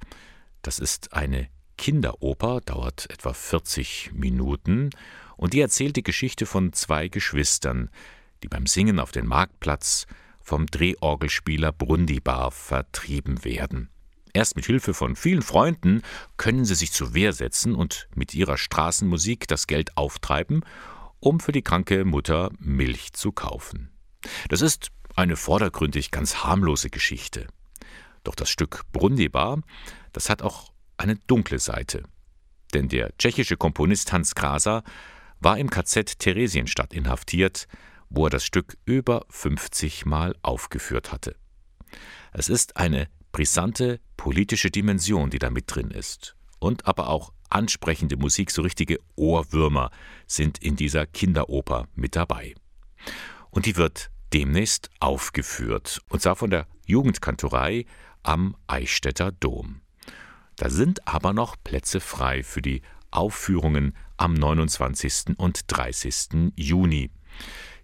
Das 0.62 0.79
ist 0.79 1.12
eine 1.12 1.48
Kinderoper, 1.76 2.61
dauert 2.61 3.11
etwa 3.11 3.33
40 3.33 4.12
Minuten 4.14 4.90
und 5.37 5.53
die 5.53 5.61
erzählt 5.61 5.96
die 5.96 6.05
Geschichte 6.05 6.46
von 6.46 6.72
zwei 6.72 7.09
Geschwistern, 7.09 7.90
die 8.44 8.48
beim 8.48 8.68
Singen 8.68 9.00
auf 9.00 9.11
den 9.11 9.26
Marktplatz 9.26 10.07
vom 10.50 10.66
Drehorgelspieler 10.66 11.70
Brundibar 11.70 12.50
vertrieben 12.50 13.44
werden. 13.44 13.88
Erst 14.32 14.56
mit 14.56 14.66
Hilfe 14.66 14.94
von 14.94 15.14
vielen 15.14 15.42
Freunden 15.42 16.02
können 16.38 16.64
sie 16.64 16.74
sich 16.74 16.90
zur 16.90 17.14
Wehr 17.14 17.32
setzen 17.32 17.76
und 17.76 18.08
mit 18.16 18.34
ihrer 18.34 18.58
Straßenmusik 18.58 19.46
das 19.46 19.68
Geld 19.68 19.96
auftreiben, 19.96 20.64
um 21.20 21.38
für 21.38 21.52
die 21.52 21.62
kranke 21.62 22.04
Mutter 22.04 22.50
Milch 22.58 23.12
zu 23.12 23.30
kaufen. 23.30 23.92
Das 24.48 24.60
ist 24.60 24.88
eine 25.14 25.36
vordergründig 25.36 26.10
ganz 26.10 26.38
harmlose 26.38 26.90
Geschichte. 26.90 27.46
Doch 28.24 28.34
das 28.34 28.50
Stück 28.50 28.82
Brundibar, 28.90 29.60
das 30.12 30.30
hat 30.30 30.42
auch 30.42 30.72
eine 30.96 31.14
dunkle 31.28 31.60
Seite. 31.60 32.02
Denn 32.74 32.88
der 32.88 33.16
tschechische 33.18 33.56
Komponist 33.56 34.12
Hans 34.12 34.34
Graser 34.34 34.82
war 35.38 35.58
im 35.58 35.70
KZ 35.70 36.18
Theresienstadt 36.18 36.92
inhaftiert, 36.92 37.68
wo 38.10 38.26
er 38.26 38.30
das 38.30 38.44
Stück 38.44 38.76
über 38.84 39.24
50 39.30 40.04
Mal 40.04 40.34
aufgeführt 40.42 41.12
hatte. 41.12 41.36
Es 42.32 42.48
ist 42.48 42.76
eine 42.76 43.08
brisante 43.32 44.00
politische 44.16 44.70
Dimension, 44.70 45.30
die 45.30 45.38
da 45.38 45.50
mit 45.50 45.74
drin 45.74 45.90
ist. 45.90 46.36
Und 46.58 46.86
aber 46.86 47.08
auch 47.08 47.32
ansprechende 47.48 48.16
Musik, 48.16 48.50
so 48.50 48.62
richtige 48.62 48.98
Ohrwürmer 49.16 49.90
sind 50.26 50.58
in 50.58 50.76
dieser 50.76 51.06
Kinderoper 51.06 51.88
mit 51.94 52.16
dabei. 52.16 52.54
Und 53.50 53.66
die 53.66 53.76
wird 53.76 54.10
demnächst 54.32 54.90
aufgeführt, 55.00 56.00
und 56.08 56.20
zwar 56.22 56.36
von 56.36 56.50
der 56.50 56.66
Jugendkantorei 56.86 57.86
am 58.22 58.56
Eichstätter 58.66 59.32
Dom. 59.32 59.80
Da 60.56 60.70
sind 60.70 61.08
aber 61.08 61.32
noch 61.32 61.56
Plätze 61.64 62.00
frei 62.00 62.42
für 62.42 62.62
die 62.62 62.82
Aufführungen 63.10 63.96
am 64.16 64.34
29. 64.34 65.38
und 65.38 65.62
30. 65.66 66.52
Juni. 66.54 67.10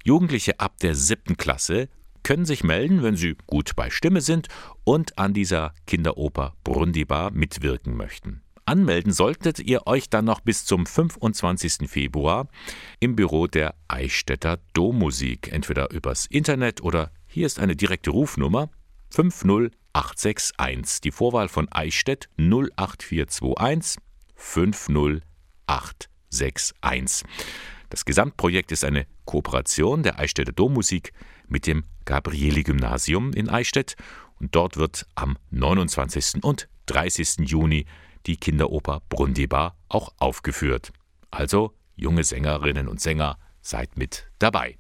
Jugendliche 0.07 0.61
ab 0.61 0.79
der 0.79 0.95
siebten 0.95 1.37
Klasse 1.37 1.89
können 2.23 2.45
sich 2.45 2.63
melden, 2.63 3.03
wenn 3.03 3.17
sie 3.17 3.37
gut 3.49 3.75
bei 3.75 3.91
Stimme 3.91 4.21
sind 4.21 4.47
und 4.85 5.19
an 5.19 5.35
dieser 5.35 5.75
Kinderoper 5.89 6.55
Brundibar 6.63 7.33
mitwirken 7.33 7.97
möchten. 7.97 8.41
Anmelden 8.67 9.13
solltet 9.13 9.59
ihr 9.59 9.89
euch 9.89 10.09
dann 10.09 10.25
noch 10.25 10.39
bis 10.39 10.65
zum 10.65 10.87
25. 10.87 11.91
Februar 11.91 12.47
im 13.01 13.17
Büro 13.17 13.49
der 13.49 13.75
Eichstätter 13.89 14.61
Dommusik, 14.75 15.51
entweder 15.51 15.91
übers 15.91 16.27
Internet 16.27 16.83
oder 16.83 17.11
hier 17.27 17.47
ist 17.47 17.59
eine 17.59 17.75
direkte 17.75 18.11
Rufnummer 18.11 18.71
50861, 19.11 21.01
die 21.01 21.11
Vorwahl 21.11 21.49
von 21.49 21.67
Eichstätt 21.73 22.29
08421 22.39 24.01
50861. 24.37 27.25
Das 27.89 28.05
Gesamtprojekt 28.05 28.73
ist 28.73 28.85
eine 28.85 29.07
Kooperation 29.25 30.03
der 30.03 30.19
Eichstätter 30.19 30.53
Dommusik 30.53 31.13
mit 31.49 31.67
dem 31.67 31.85
Gabrieli-Gymnasium 32.05 33.33
in 33.33 33.49
Eichstätt 33.49 33.97
und 34.41 34.55
dort 34.55 34.77
wird 34.77 35.07
am 35.15 35.39
29. 35.51 36.43
und 36.43 36.69
30. 36.87 37.49
Juni 37.49 37.87
die 38.27 38.37
Kinderoper 38.37 39.03
Brundibar 39.09 39.77
auch 39.89 40.13
aufgeführt. 40.19 40.93
Also, 41.31 41.75
junge 41.95 42.25
Sängerinnen 42.25 42.89
und 42.89 43.01
Sänger, 43.01 43.39
seid 43.61 43.97
mit 43.97 44.29
dabei. 44.39 44.79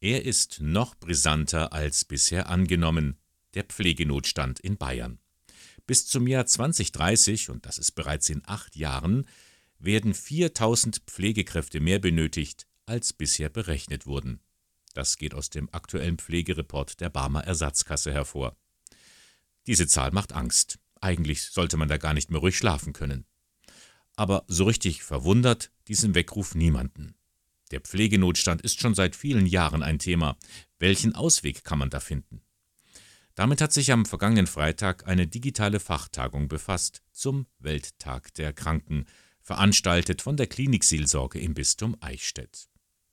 Er 0.00 0.24
ist 0.24 0.60
noch 0.60 0.94
brisanter 0.94 1.72
als 1.72 2.04
bisher 2.04 2.48
angenommen, 2.48 3.18
der 3.54 3.64
Pflegenotstand 3.64 4.60
in 4.60 4.76
Bayern. 4.76 5.18
Bis 5.86 6.06
zum 6.06 6.26
Jahr 6.26 6.46
2030, 6.46 7.50
und 7.50 7.64
das 7.64 7.78
ist 7.78 7.92
bereits 7.92 8.28
in 8.28 8.42
acht 8.46 8.76
Jahren, 8.76 9.26
werden 9.78 10.14
4000 10.14 11.02
Pflegekräfte 11.06 11.80
mehr 11.80 11.98
benötigt, 11.98 12.66
als 12.86 13.12
bisher 13.12 13.48
berechnet 13.48 14.06
wurden. 14.06 14.40
Das 14.94 15.18
geht 15.18 15.34
aus 15.34 15.50
dem 15.50 15.68
aktuellen 15.72 16.18
Pflegereport 16.18 17.00
der 17.00 17.10
Barmer 17.10 17.44
Ersatzkasse 17.44 18.12
hervor. 18.12 18.56
Diese 19.66 19.86
Zahl 19.86 20.10
macht 20.12 20.32
Angst. 20.32 20.78
Eigentlich 21.00 21.42
sollte 21.42 21.76
man 21.76 21.88
da 21.88 21.98
gar 21.98 22.14
nicht 22.14 22.30
mehr 22.30 22.40
ruhig 22.40 22.56
schlafen 22.56 22.92
können. 22.92 23.26
Aber 24.14 24.44
so 24.48 24.64
richtig 24.64 25.02
verwundert 25.02 25.70
diesen 25.88 26.14
Weckruf 26.14 26.54
niemanden. 26.54 27.14
Der 27.70 27.80
Pflegenotstand 27.80 28.62
ist 28.62 28.80
schon 28.80 28.94
seit 28.94 29.16
vielen 29.16 29.44
Jahren 29.44 29.82
ein 29.82 29.98
Thema. 29.98 30.38
Welchen 30.78 31.14
Ausweg 31.14 31.64
kann 31.64 31.78
man 31.78 31.90
da 31.90 32.00
finden? 32.00 32.40
Damit 33.34 33.60
hat 33.60 33.72
sich 33.72 33.92
am 33.92 34.06
vergangenen 34.06 34.46
Freitag 34.46 35.06
eine 35.06 35.26
digitale 35.26 35.78
Fachtagung 35.78 36.48
befasst 36.48 37.02
zum 37.12 37.46
Welttag 37.58 38.32
der 38.34 38.54
Kranken, 38.54 39.04
veranstaltet 39.46 40.22
von 40.22 40.36
der 40.36 40.48
Klinikseelsorge 40.48 41.38
im 41.38 41.54
Bistum 41.54 41.96
Eichstätt. 42.00 42.66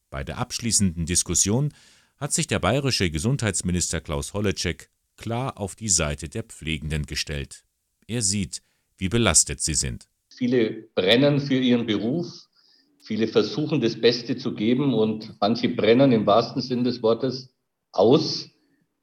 Bei 0.10 0.24
der 0.24 0.40
abschließenden 0.40 1.06
Diskussion 1.06 1.72
hat 2.18 2.34
sich 2.34 2.48
der 2.48 2.58
bayerische 2.58 3.12
Gesundheitsminister 3.12 4.02
Klaus 4.02 4.34
Holleczek 4.34 4.90
klar 5.16 5.60
auf 5.60 5.76
die 5.76 5.90
Seite 5.90 6.30
der 6.30 6.42
Pflegenden 6.42 7.06
gestellt. 7.06 7.64
Er 8.08 8.24
sieht, 8.24 8.64
wie 8.98 9.10
belastet 9.10 9.62
sie 9.62 9.76
sind. 9.76 10.08
Viele 10.36 10.72
brennen 10.96 11.40
für 11.40 11.60
ihren 11.60 11.86
Beruf, 11.86 12.26
viele 13.00 13.28
versuchen 13.28 13.80
das 13.80 14.02
Beste 14.02 14.36
zu 14.36 14.56
geben 14.56 14.96
und 14.96 15.36
manche 15.40 15.70
brennen 15.70 16.12
im 16.12 16.26
wahrsten 16.26 16.64
Sinn 16.64 16.84
des 16.84 17.04
Wortes 17.04 17.54
aus, 17.92 18.50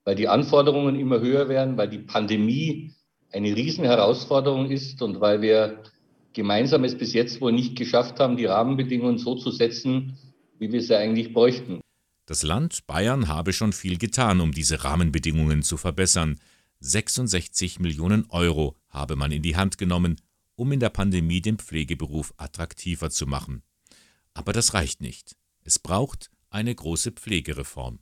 weil 0.02 0.16
die 0.16 0.26
Anforderungen 0.26 0.98
immer 0.98 1.20
höher 1.20 1.48
werden, 1.48 1.76
weil 1.76 1.90
die 1.90 1.98
Pandemie 1.98 2.96
eine 3.30 3.54
Riesenherausforderung 3.54 4.68
ist 4.68 5.00
und 5.00 5.20
weil 5.20 5.42
wir 5.42 5.84
gemeinsam 6.40 6.84
es 6.84 6.96
bis 6.96 7.12
jetzt 7.12 7.42
wohl 7.42 7.52
nicht 7.52 7.76
geschafft 7.76 8.18
haben, 8.18 8.38
die 8.38 8.46
Rahmenbedingungen 8.46 9.18
so 9.18 9.34
zu 9.34 9.50
setzen, 9.50 10.16
wie 10.58 10.72
wir 10.72 10.80
sie 10.80 10.96
eigentlich 10.96 11.34
bräuchten. 11.34 11.82
Das 12.24 12.42
Land 12.42 12.86
Bayern 12.86 13.28
habe 13.28 13.52
schon 13.52 13.74
viel 13.74 13.98
getan, 13.98 14.40
um 14.40 14.50
diese 14.50 14.82
Rahmenbedingungen 14.82 15.62
zu 15.62 15.76
verbessern. 15.76 16.40
66 16.78 17.78
Millionen 17.78 18.24
Euro 18.30 18.74
habe 18.88 19.16
man 19.16 19.32
in 19.32 19.42
die 19.42 19.54
Hand 19.54 19.76
genommen, 19.76 20.16
um 20.56 20.72
in 20.72 20.80
der 20.80 20.88
Pandemie 20.88 21.42
den 21.42 21.58
Pflegeberuf 21.58 22.32
attraktiver 22.38 23.10
zu 23.10 23.26
machen. 23.26 23.62
Aber 24.32 24.54
das 24.54 24.72
reicht 24.72 25.02
nicht. 25.02 25.36
Es 25.62 25.78
braucht 25.78 26.30
eine 26.48 26.74
große 26.74 27.12
Pflegereform. 27.12 27.98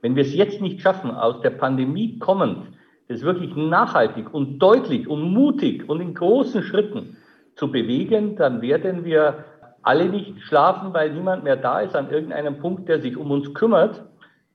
Wenn 0.00 0.16
wir 0.16 0.24
es 0.24 0.32
jetzt 0.32 0.62
nicht 0.62 0.80
schaffen, 0.80 1.10
aus 1.10 1.42
der 1.42 1.50
Pandemie 1.50 2.18
kommend, 2.18 2.68
das 3.08 3.20
wirklich 3.20 3.54
nachhaltig 3.54 4.32
und 4.32 4.58
deutlich 4.58 5.06
und 5.06 5.34
mutig 5.34 5.86
und 5.86 6.00
in 6.00 6.14
großen 6.14 6.62
Schritten 6.62 7.18
zu 7.56 7.70
bewegen, 7.70 8.36
dann 8.36 8.62
werden 8.62 9.04
wir 9.04 9.44
alle 9.82 10.08
nicht 10.08 10.40
schlafen, 10.42 10.94
weil 10.94 11.12
niemand 11.12 11.44
mehr 11.44 11.56
da 11.56 11.80
ist 11.80 11.94
an 11.94 12.10
irgendeinem 12.10 12.58
Punkt, 12.58 12.88
der 12.88 13.00
sich 13.00 13.16
um 13.16 13.30
uns 13.30 13.52
kümmert 13.54 14.04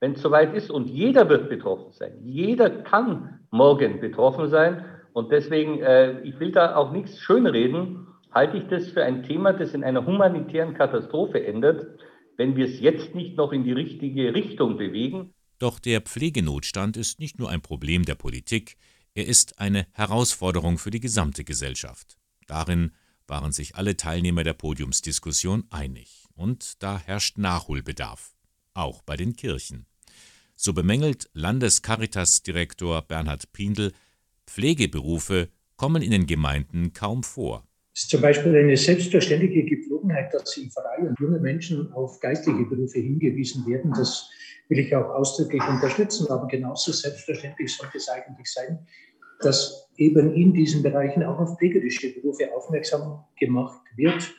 wenn 0.00 0.12
es 0.12 0.22
soweit 0.22 0.54
ist. 0.54 0.70
Und 0.70 0.88
jeder 0.88 1.28
wird 1.28 1.48
betroffen 1.48 1.92
sein. 1.92 2.12
Jeder 2.24 2.70
kann 2.70 3.40
morgen 3.50 4.00
betroffen 4.00 4.48
sein. 4.48 4.84
Und 5.12 5.30
deswegen, 5.30 5.80
äh, 5.80 6.20
ich 6.22 6.40
will 6.40 6.52
da 6.52 6.76
auch 6.76 6.92
nichts 6.92 7.20
schönreden, 7.20 8.06
halte 8.32 8.56
ich 8.56 8.64
das 8.68 8.88
für 8.88 9.04
ein 9.04 9.22
Thema, 9.22 9.52
das 9.52 9.74
in 9.74 9.84
einer 9.84 10.06
humanitären 10.06 10.74
Katastrophe 10.74 11.44
endet, 11.44 11.86
wenn 12.36 12.56
wir 12.56 12.66
es 12.66 12.80
jetzt 12.80 13.14
nicht 13.14 13.36
noch 13.36 13.52
in 13.52 13.64
die 13.64 13.72
richtige 13.72 14.34
Richtung 14.34 14.76
bewegen. 14.76 15.34
Doch 15.58 15.78
der 15.78 16.00
Pflegenotstand 16.00 16.96
ist 16.96 17.20
nicht 17.20 17.38
nur 17.38 17.50
ein 17.50 17.60
Problem 17.60 18.04
der 18.04 18.14
Politik, 18.14 18.76
er 19.14 19.26
ist 19.26 19.60
eine 19.60 19.86
Herausforderung 19.92 20.78
für 20.78 20.90
die 20.90 21.00
gesamte 21.00 21.42
Gesellschaft. 21.42 22.19
Darin 22.50 22.90
waren 23.28 23.52
sich 23.52 23.76
alle 23.76 23.96
Teilnehmer 23.96 24.42
der 24.42 24.54
Podiumsdiskussion 24.54 25.68
einig. 25.70 26.26
Und 26.34 26.82
da 26.82 26.98
herrscht 26.98 27.38
Nachholbedarf, 27.38 28.34
auch 28.74 29.02
bei 29.02 29.16
den 29.16 29.36
Kirchen. 29.36 29.86
So 30.56 30.72
bemängelt 30.72 31.30
Landescaritas-Direktor 31.32 33.02
Bernhard 33.02 33.52
Pindl, 33.52 33.92
Pflegeberufe 34.48 35.48
kommen 35.76 36.02
in 36.02 36.10
den 36.10 36.26
Gemeinden 36.26 36.92
kaum 36.92 37.22
vor. 37.22 37.68
Es 37.94 38.02
ist 38.02 38.10
zum 38.10 38.20
Beispiel 38.20 38.56
eine 38.56 38.76
selbstverständliche 38.76 39.64
Gepflogenheit, 39.64 40.34
dass 40.34 40.56
im 40.56 40.72
Verein 40.72 41.14
junge 41.20 41.38
Menschen 41.38 41.92
auf 41.92 42.18
geistige 42.18 42.64
Berufe 42.64 42.98
hingewiesen 42.98 43.64
werden. 43.64 43.92
Das 43.92 44.28
will 44.68 44.80
ich 44.80 44.92
auch 44.96 45.08
ausdrücklich 45.08 45.62
unterstützen. 45.62 46.28
Aber 46.28 46.48
genauso 46.48 46.90
selbstverständlich 46.90 47.76
sollte 47.76 47.98
es 47.98 48.08
eigentlich 48.08 48.52
sein, 48.52 48.84
dass 49.40 49.88
eben 50.00 50.34
in 50.34 50.52
diesen 50.52 50.82
Bereichen 50.82 51.22
auch 51.22 51.38
auf 51.38 51.58
pflegerische 51.58 52.14
Berufe 52.14 52.52
aufmerksam 52.54 53.24
gemacht 53.38 53.82
wird. 53.96 54.34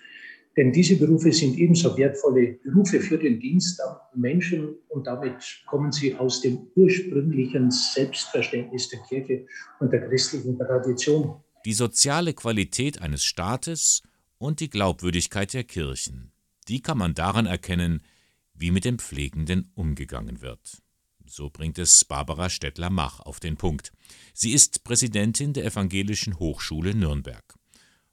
Denn 0.57 0.73
diese 0.73 0.97
Berufe 0.97 1.31
sind 1.31 1.57
ebenso 1.57 1.95
wertvolle 1.97 2.59
Berufe 2.63 2.99
für 2.99 3.17
den 3.17 3.39
Dienst 3.39 3.81
am 3.81 3.97
Menschen 4.19 4.75
und 4.89 5.07
damit 5.07 5.63
kommen 5.65 5.93
sie 5.93 6.15
aus 6.15 6.41
dem 6.41 6.67
ursprünglichen 6.75 7.71
Selbstverständnis 7.71 8.89
der 8.89 8.99
Kirche 9.07 9.45
und 9.79 9.93
der 9.93 10.09
christlichen 10.09 10.57
Tradition. 10.57 11.35
Die 11.65 11.73
soziale 11.73 12.33
Qualität 12.33 13.01
eines 13.01 13.23
Staates 13.23 14.01
und 14.39 14.59
die 14.59 14.69
Glaubwürdigkeit 14.69 15.53
der 15.53 15.63
Kirchen, 15.63 16.31
die 16.67 16.81
kann 16.81 16.97
man 16.97 17.13
daran 17.13 17.45
erkennen, 17.45 18.01
wie 18.53 18.71
mit 18.71 18.83
den 18.83 18.99
Pflegenden 18.99 19.71
umgegangen 19.75 20.41
wird. 20.41 20.81
So 21.33 21.49
bringt 21.49 21.79
es 21.79 22.03
Barbara 22.03 22.49
Stettler-Mach 22.49 23.21
auf 23.21 23.39
den 23.39 23.55
Punkt. 23.55 23.93
Sie 24.33 24.51
ist 24.51 24.83
Präsidentin 24.83 25.53
der 25.53 25.63
Evangelischen 25.63 26.37
Hochschule 26.39 26.93
Nürnberg. 26.93 27.55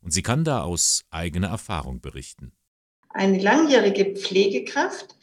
Und 0.00 0.12
sie 0.12 0.22
kann 0.22 0.44
da 0.44 0.62
aus 0.62 1.02
eigener 1.10 1.48
Erfahrung 1.48 2.00
berichten. 2.00 2.52
Eine 3.08 3.40
langjährige 3.40 4.14
Pflegekraft 4.14 5.16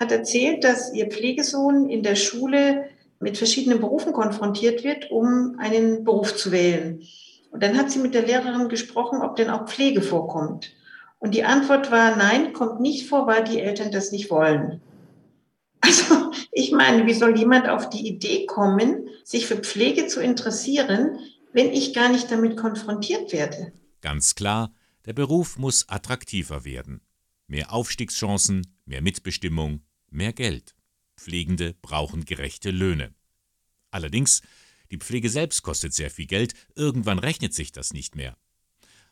hat 0.00 0.10
erzählt, 0.10 0.64
dass 0.64 0.92
ihr 0.92 1.06
Pflegesohn 1.06 1.88
in 1.88 2.02
der 2.02 2.16
Schule 2.16 2.90
mit 3.20 3.38
verschiedenen 3.38 3.78
Berufen 3.78 4.12
konfrontiert 4.12 4.82
wird, 4.82 5.08
um 5.12 5.60
einen 5.60 6.02
Beruf 6.02 6.34
zu 6.34 6.50
wählen. 6.50 7.04
Und 7.52 7.62
dann 7.62 7.78
hat 7.78 7.92
sie 7.92 8.00
mit 8.00 8.14
der 8.14 8.26
Lehrerin 8.26 8.68
gesprochen, 8.68 9.22
ob 9.22 9.36
denn 9.36 9.50
auch 9.50 9.68
Pflege 9.68 10.02
vorkommt. 10.02 10.72
Und 11.20 11.36
die 11.36 11.44
Antwort 11.44 11.92
war, 11.92 12.16
nein, 12.16 12.52
kommt 12.52 12.80
nicht 12.80 13.08
vor, 13.08 13.28
weil 13.28 13.44
die 13.44 13.60
Eltern 13.60 13.92
das 13.92 14.10
nicht 14.10 14.28
wollen. 14.28 14.80
Also 15.80 16.27
ich 16.52 16.72
meine, 16.72 17.06
wie 17.06 17.14
soll 17.14 17.38
jemand 17.38 17.68
auf 17.68 17.90
die 17.90 18.06
Idee 18.06 18.46
kommen, 18.46 19.08
sich 19.24 19.46
für 19.46 19.56
Pflege 19.56 20.06
zu 20.06 20.20
interessieren, 20.20 21.18
wenn 21.52 21.72
ich 21.72 21.94
gar 21.94 22.08
nicht 22.08 22.30
damit 22.30 22.56
konfrontiert 22.56 23.32
werde? 23.32 23.72
Ganz 24.00 24.34
klar, 24.34 24.72
der 25.06 25.12
Beruf 25.12 25.58
muss 25.58 25.88
attraktiver 25.88 26.64
werden. 26.64 27.00
Mehr 27.46 27.72
Aufstiegschancen, 27.72 28.66
mehr 28.84 29.02
Mitbestimmung, 29.02 29.82
mehr 30.10 30.32
Geld. 30.32 30.74
Pflegende 31.16 31.74
brauchen 31.82 32.24
gerechte 32.24 32.70
Löhne. 32.70 33.14
Allerdings, 33.90 34.42
die 34.90 34.98
Pflege 34.98 35.30
selbst 35.30 35.62
kostet 35.62 35.94
sehr 35.94 36.10
viel 36.10 36.26
Geld, 36.26 36.54
irgendwann 36.74 37.18
rechnet 37.18 37.54
sich 37.54 37.72
das 37.72 37.92
nicht 37.92 38.16
mehr. 38.16 38.36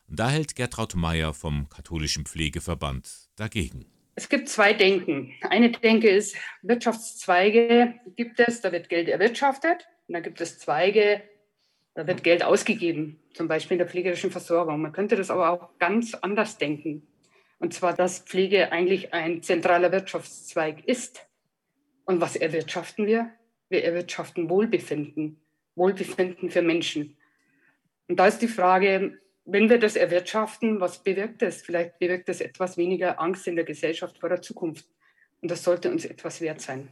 Da 0.08 0.30
hält 0.30 0.54
Gertraud 0.54 0.94
Meyer 0.94 1.34
vom 1.34 1.68
Katholischen 1.68 2.26
Pflegeverband 2.26 3.28
dagegen. 3.34 3.86
Es 4.18 4.30
gibt 4.30 4.48
zwei 4.48 4.72
Denken. 4.72 5.34
Eine 5.42 5.70
Denke 5.70 6.08
ist, 6.08 6.36
Wirtschaftszweige 6.62 7.94
gibt 8.16 8.40
es, 8.40 8.62
da 8.62 8.72
wird 8.72 8.88
Geld 8.88 9.08
erwirtschaftet. 9.08 9.86
Und 10.08 10.14
dann 10.14 10.22
gibt 10.22 10.40
es 10.40 10.58
Zweige, 10.58 11.22
da 11.94 12.06
wird 12.06 12.24
Geld 12.24 12.42
ausgegeben, 12.42 13.20
zum 13.34 13.46
Beispiel 13.46 13.74
in 13.74 13.78
der 13.78 13.88
pflegerischen 13.88 14.30
Versorgung. 14.30 14.80
Man 14.80 14.92
könnte 14.92 15.16
das 15.16 15.30
aber 15.30 15.50
auch 15.50 15.78
ganz 15.78 16.14
anders 16.14 16.56
denken. 16.56 17.06
Und 17.58 17.74
zwar, 17.74 17.92
dass 17.92 18.20
Pflege 18.20 18.72
eigentlich 18.72 19.12
ein 19.12 19.42
zentraler 19.42 19.92
Wirtschaftszweig 19.92 20.86
ist. 20.86 21.26
Und 22.06 22.22
was 22.22 22.36
erwirtschaften 22.36 23.06
wir? 23.06 23.30
Wir 23.68 23.84
erwirtschaften 23.84 24.48
Wohlbefinden, 24.48 25.42
Wohlbefinden 25.74 26.50
für 26.50 26.62
Menschen. 26.62 27.18
Und 28.08 28.18
da 28.18 28.28
ist 28.28 28.38
die 28.38 28.48
Frage, 28.48 29.18
wenn 29.46 29.70
wir 29.70 29.78
das 29.78 29.96
erwirtschaften, 29.96 30.80
was 30.80 31.02
bewirkt 31.02 31.40
das? 31.40 31.62
Vielleicht 31.62 31.98
bewirkt 31.98 32.28
das 32.28 32.40
etwas 32.40 32.76
weniger 32.76 33.20
Angst 33.20 33.46
in 33.46 33.54
der 33.56 33.64
Gesellschaft 33.64 34.18
vor 34.18 34.28
der 34.28 34.42
Zukunft. 34.42 34.86
Und 35.40 35.50
das 35.50 35.62
sollte 35.62 35.90
uns 35.90 36.04
etwas 36.04 36.40
wert 36.40 36.60
sein. 36.60 36.88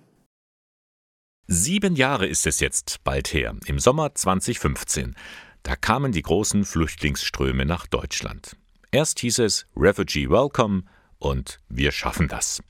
Sieben 1.46 1.96
Jahre 1.96 2.26
ist 2.26 2.46
es 2.46 2.60
jetzt 2.60 3.02
bald 3.04 3.34
her, 3.34 3.54
im 3.66 3.78
Sommer 3.78 4.14
2015. 4.14 5.14
Da 5.62 5.76
kamen 5.76 6.12
die 6.12 6.22
großen 6.22 6.64
Flüchtlingsströme 6.64 7.66
nach 7.66 7.86
Deutschland. 7.86 8.56
Erst 8.92 9.20
hieß 9.20 9.40
es 9.40 9.66
Refugee 9.76 10.30
Welcome 10.30 10.84
und 11.18 11.60
wir 11.68 11.90
schaffen 11.90 12.28
das. 12.28 12.62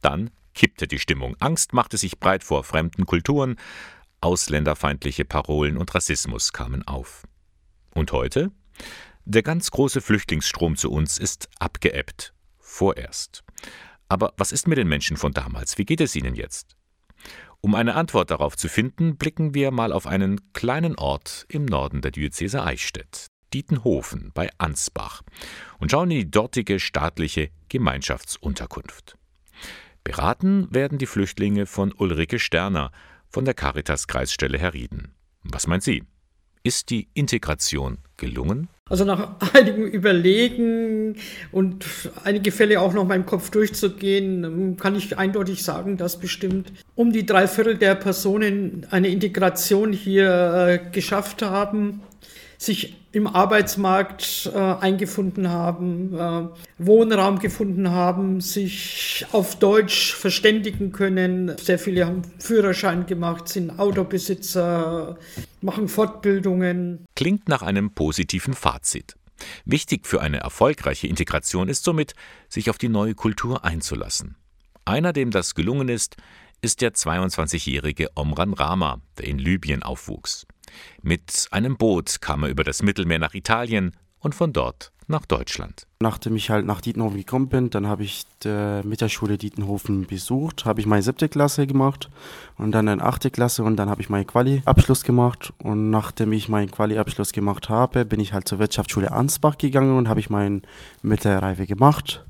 Dann 0.00 0.30
kippte 0.54 0.88
die 0.88 0.98
Stimmung. 0.98 1.36
Angst 1.38 1.72
machte 1.72 1.98
sich 1.98 2.18
breit 2.18 2.42
vor 2.42 2.64
fremden 2.64 3.04
Kulturen, 3.04 3.56
ausländerfeindliche 4.20 5.24
Parolen 5.24 5.76
und 5.76 5.94
Rassismus 5.94 6.52
kamen 6.52 6.86
auf. 6.88 7.24
Und 7.94 8.12
heute? 8.12 8.50
Der 9.28 9.42
ganz 9.42 9.72
große 9.72 10.00
Flüchtlingsstrom 10.00 10.76
zu 10.76 10.88
uns 10.88 11.18
ist 11.18 11.48
abgeebbt. 11.58 12.32
Vorerst. 12.60 13.42
Aber 14.08 14.32
was 14.36 14.52
ist 14.52 14.68
mit 14.68 14.78
den 14.78 14.86
Menschen 14.86 15.16
von 15.16 15.32
damals? 15.32 15.78
Wie 15.78 15.84
geht 15.84 16.00
es 16.00 16.14
ihnen 16.14 16.36
jetzt? 16.36 16.76
Um 17.60 17.74
eine 17.74 17.96
Antwort 17.96 18.30
darauf 18.30 18.56
zu 18.56 18.68
finden, 18.68 19.16
blicken 19.16 19.52
wir 19.52 19.72
mal 19.72 19.92
auf 19.92 20.06
einen 20.06 20.52
kleinen 20.52 20.96
Ort 20.96 21.44
im 21.48 21.64
Norden 21.64 22.02
der 22.02 22.12
Diözese 22.12 22.62
Eichstätt. 22.62 23.26
Dietenhofen 23.52 24.30
bei 24.32 24.48
Ansbach 24.58 25.22
und 25.80 25.90
schauen 25.90 26.12
in 26.12 26.18
die 26.18 26.30
dortige 26.30 26.78
staatliche 26.78 27.50
Gemeinschaftsunterkunft. 27.68 29.18
Beraten 30.04 30.72
werden 30.72 30.98
die 30.98 31.06
Flüchtlinge 31.06 31.66
von 31.66 31.92
Ulrike 31.92 32.38
Sterner 32.38 32.92
von 33.28 33.44
der 33.44 33.54
Caritas-Kreisstelle 33.54 34.56
Herrieden. 34.56 35.16
Was 35.42 35.66
meint 35.66 35.82
sie? 35.82 36.04
Ist 36.62 36.90
die 36.90 37.08
Integration 37.12 37.98
gelungen? 38.16 38.68
Also 38.88 39.04
nach 39.04 39.34
einigem 39.52 39.84
Überlegen 39.84 41.16
und 41.50 41.84
einige 42.22 42.52
Fälle 42.52 42.80
auch 42.80 42.92
noch 42.92 43.02
in 43.02 43.08
meinem 43.08 43.26
Kopf 43.26 43.50
durchzugehen, 43.50 44.76
kann 44.78 44.94
ich 44.94 45.18
eindeutig 45.18 45.64
sagen, 45.64 45.96
dass 45.96 46.20
bestimmt 46.20 46.72
um 46.94 47.12
die 47.12 47.26
drei 47.26 47.48
Viertel 47.48 47.76
der 47.76 47.96
Personen 47.96 48.86
eine 48.90 49.08
Integration 49.08 49.92
hier 49.92 50.82
äh, 50.84 50.90
geschafft 50.92 51.42
haben 51.42 52.02
sich 52.58 52.96
im 53.16 53.26
Arbeitsmarkt 53.26 54.50
äh, 54.52 54.58
eingefunden 54.58 55.48
haben, 55.48 56.12
äh, 56.12 56.48
Wohnraum 56.76 57.38
gefunden 57.38 57.90
haben, 57.90 58.42
sich 58.42 59.24
auf 59.32 59.58
Deutsch 59.58 60.14
verständigen 60.14 60.92
können. 60.92 61.56
Sehr 61.56 61.78
viele 61.78 62.04
haben 62.04 62.20
Führerschein 62.38 63.06
gemacht, 63.06 63.48
sind 63.48 63.78
Autobesitzer, 63.78 65.16
machen 65.62 65.88
Fortbildungen. 65.88 67.06
Klingt 67.14 67.48
nach 67.48 67.62
einem 67.62 67.90
positiven 67.92 68.52
Fazit. 68.52 69.14
Wichtig 69.64 70.06
für 70.06 70.20
eine 70.20 70.40
erfolgreiche 70.40 71.06
Integration 71.06 71.70
ist 71.70 71.84
somit, 71.84 72.12
sich 72.50 72.68
auf 72.68 72.76
die 72.76 72.90
neue 72.90 73.14
Kultur 73.14 73.64
einzulassen. 73.64 74.36
Einer, 74.84 75.14
dem 75.14 75.30
das 75.30 75.54
gelungen 75.54 75.88
ist, 75.88 76.16
ist 76.60 76.82
der 76.82 76.92
22-jährige 76.92 78.10
Omran 78.14 78.52
Rama, 78.52 79.00
der 79.16 79.26
in 79.26 79.38
Libyen 79.38 79.82
aufwuchs. 79.82 80.46
Mit 81.02 81.48
einem 81.50 81.76
Boot 81.76 82.20
kam 82.20 82.42
er 82.42 82.50
über 82.50 82.64
das 82.64 82.82
Mittelmeer 82.82 83.18
nach 83.18 83.34
Italien 83.34 83.92
und 84.20 84.34
von 84.34 84.52
dort 84.52 84.92
nach 85.08 85.24
Deutschland. 85.24 85.86
Nachdem 86.00 86.36
ich 86.36 86.50
halt 86.50 86.66
nach 86.66 86.80
Dietenhofen 86.80 87.16
gekommen 87.16 87.48
bin, 87.48 87.70
dann 87.70 87.86
habe 87.86 88.02
ich 88.02 88.24
die 88.42 88.80
Mittelschule 88.82 89.38
Dietenhofen 89.38 90.06
besucht, 90.06 90.64
habe 90.64 90.80
ich 90.80 90.86
meine 90.86 91.02
siebte 91.02 91.28
Klasse 91.28 91.66
gemacht 91.66 92.10
und 92.58 92.72
dann 92.72 92.88
eine 92.88 93.02
achte 93.02 93.30
Klasse 93.30 93.62
und 93.62 93.76
dann 93.76 93.88
habe 93.88 94.02
ich 94.02 94.08
meinen 94.08 94.26
Quali-Abschluss 94.26 95.04
gemacht 95.04 95.52
und 95.62 95.90
nachdem 95.90 96.32
ich 96.32 96.48
meinen 96.48 96.70
Quali-Abschluss 96.70 97.32
gemacht 97.32 97.68
habe, 97.68 98.04
bin 98.04 98.20
ich 98.20 98.32
halt 98.32 98.48
zur 98.48 98.58
Wirtschaftsschule 98.58 99.12
Ansbach 99.12 99.58
gegangen 99.58 99.96
und 99.96 100.08
habe 100.08 100.20
ich 100.20 100.28
meinen 100.28 100.62
Mittelreife 101.02 101.66
gemacht 101.66 102.24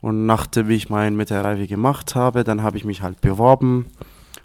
und 0.00 0.26
nachdem 0.26 0.70
ich 0.70 0.90
meinen 0.90 1.16
Mittelreife 1.16 1.66
gemacht 1.66 2.14
habe, 2.14 2.42
dann 2.44 2.62
habe 2.62 2.76
ich 2.76 2.84
mich 2.84 3.02
halt 3.02 3.20
beworben 3.20 3.86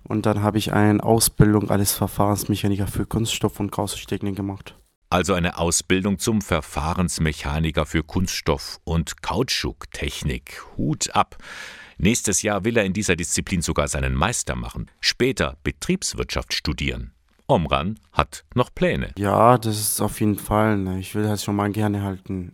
und 0.04 0.26
dann 0.26 0.42
habe 0.42 0.58
ich 0.58 0.74
eine 0.74 1.04
Ausbildung 1.04 1.70
als 1.70 1.94
Verfahrensmechaniker 1.94 2.88
für 2.88 3.06
Kunststoff- 3.06 3.60
und 3.60 3.72
Kautschuk 3.72 4.08
gemacht. 4.36 4.76
Also 5.10 5.36
eine 5.36 5.60
Ausbildung 5.60 6.18
zum 6.18 6.42
Verfahrensmechaniker 6.42 7.86
für 7.86 8.04
Kunststoff- 8.04 8.80
und 8.84 9.22
Kautschuktechnik. 9.22 10.64
Hut 10.76 11.16
ab. 11.16 11.38
Nächstes 12.00 12.42
Jahr 12.42 12.66
will 12.66 12.78
er 12.78 12.84
in 12.84 12.94
dieser 12.94 13.16
Disziplin 13.16 13.62
sogar 13.62 13.88
seinen 13.88 14.16
Meister 14.16 14.56
machen, 14.56 14.90
später 15.00 15.58
Betriebswirtschaft 15.64 16.54
studieren. 16.54 17.12
Omran 17.48 18.00
hat 18.12 18.44
noch 18.56 18.74
Pläne. 18.74 19.12
Ja, 19.18 19.58
das 19.60 19.80
ist 19.80 20.02
auf 20.02 20.20
jeden 20.20 20.40
Fall. 20.40 20.78
Ne? 20.78 21.00
Ich 21.00 21.14
will 21.14 21.28
halt 21.28 21.42
schon 21.42 21.56
mal 21.56 21.72
gerne 21.72 22.02
halt 22.02 22.28
ein, 22.30 22.54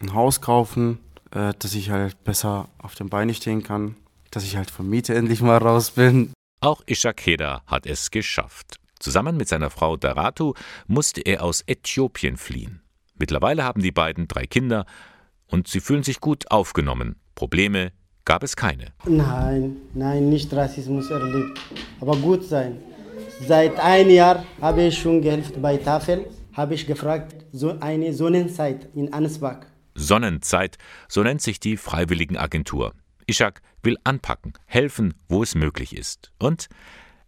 ein 0.00 0.12
Haus 0.12 0.40
kaufen, 0.40 0.98
äh, 1.30 1.52
dass 1.58 1.74
ich 1.74 1.90
halt 1.90 2.22
besser 2.24 2.68
auf 2.78 2.96
den 2.96 3.08
Beinen 3.08 3.34
stehen 3.34 3.62
kann, 3.62 3.94
dass 4.32 4.44
ich 4.44 4.56
halt 4.56 4.70
vom 4.70 4.88
Miete 4.88 5.14
endlich 5.14 5.42
mal 5.42 5.58
raus 5.58 5.92
bin. 5.92 6.32
Auch 6.62 6.82
Ishak 6.84 7.24
Heda 7.24 7.62
hat 7.66 7.86
es 7.86 8.10
geschafft. 8.10 8.76
Zusammen 8.98 9.38
mit 9.38 9.48
seiner 9.48 9.70
Frau 9.70 9.96
Daratu 9.96 10.52
musste 10.86 11.22
er 11.22 11.42
aus 11.42 11.62
Äthiopien 11.66 12.36
fliehen. 12.36 12.82
Mittlerweile 13.18 13.64
haben 13.64 13.80
die 13.80 13.92
beiden 13.92 14.28
drei 14.28 14.46
Kinder 14.46 14.84
und 15.46 15.68
sie 15.68 15.80
fühlen 15.80 16.02
sich 16.02 16.20
gut 16.20 16.50
aufgenommen. 16.50 17.16
Probleme 17.34 17.92
gab 18.26 18.42
es 18.42 18.56
keine. 18.56 18.92
Nein, 19.06 19.78
nein, 19.94 20.28
nicht 20.28 20.52
Rassismus 20.52 21.10
erlebt, 21.10 21.58
aber 21.98 22.14
gut 22.16 22.44
sein. 22.44 22.76
Seit 23.48 23.80
einem 23.80 24.10
Jahr 24.10 24.44
habe 24.60 24.82
ich 24.82 24.98
schon 24.98 25.22
geholfen 25.22 25.62
bei 25.62 25.78
Tafel, 25.78 26.26
habe 26.52 26.74
ich 26.74 26.86
gefragt, 26.86 27.36
so 27.52 27.80
eine 27.80 28.12
Sonnenzeit 28.12 28.86
in 28.94 29.14
Ansbach. 29.14 29.60
Sonnenzeit, 29.94 30.76
so 31.08 31.22
nennt 31.22 31.40
sich 31.40 31.58
die 31.58 31.78
Freiwilligenagentur. 31.78 32.92
Ishak 33.30 33.62
will 33.82 33.96
anpacken, 34.04 34.52
helfen, 34.66 35.14
wo 35.28 35.42
es 35.42 35.54
möglich 35.54 35.96
ist. 35.96 36.32
Und 36.38 36.68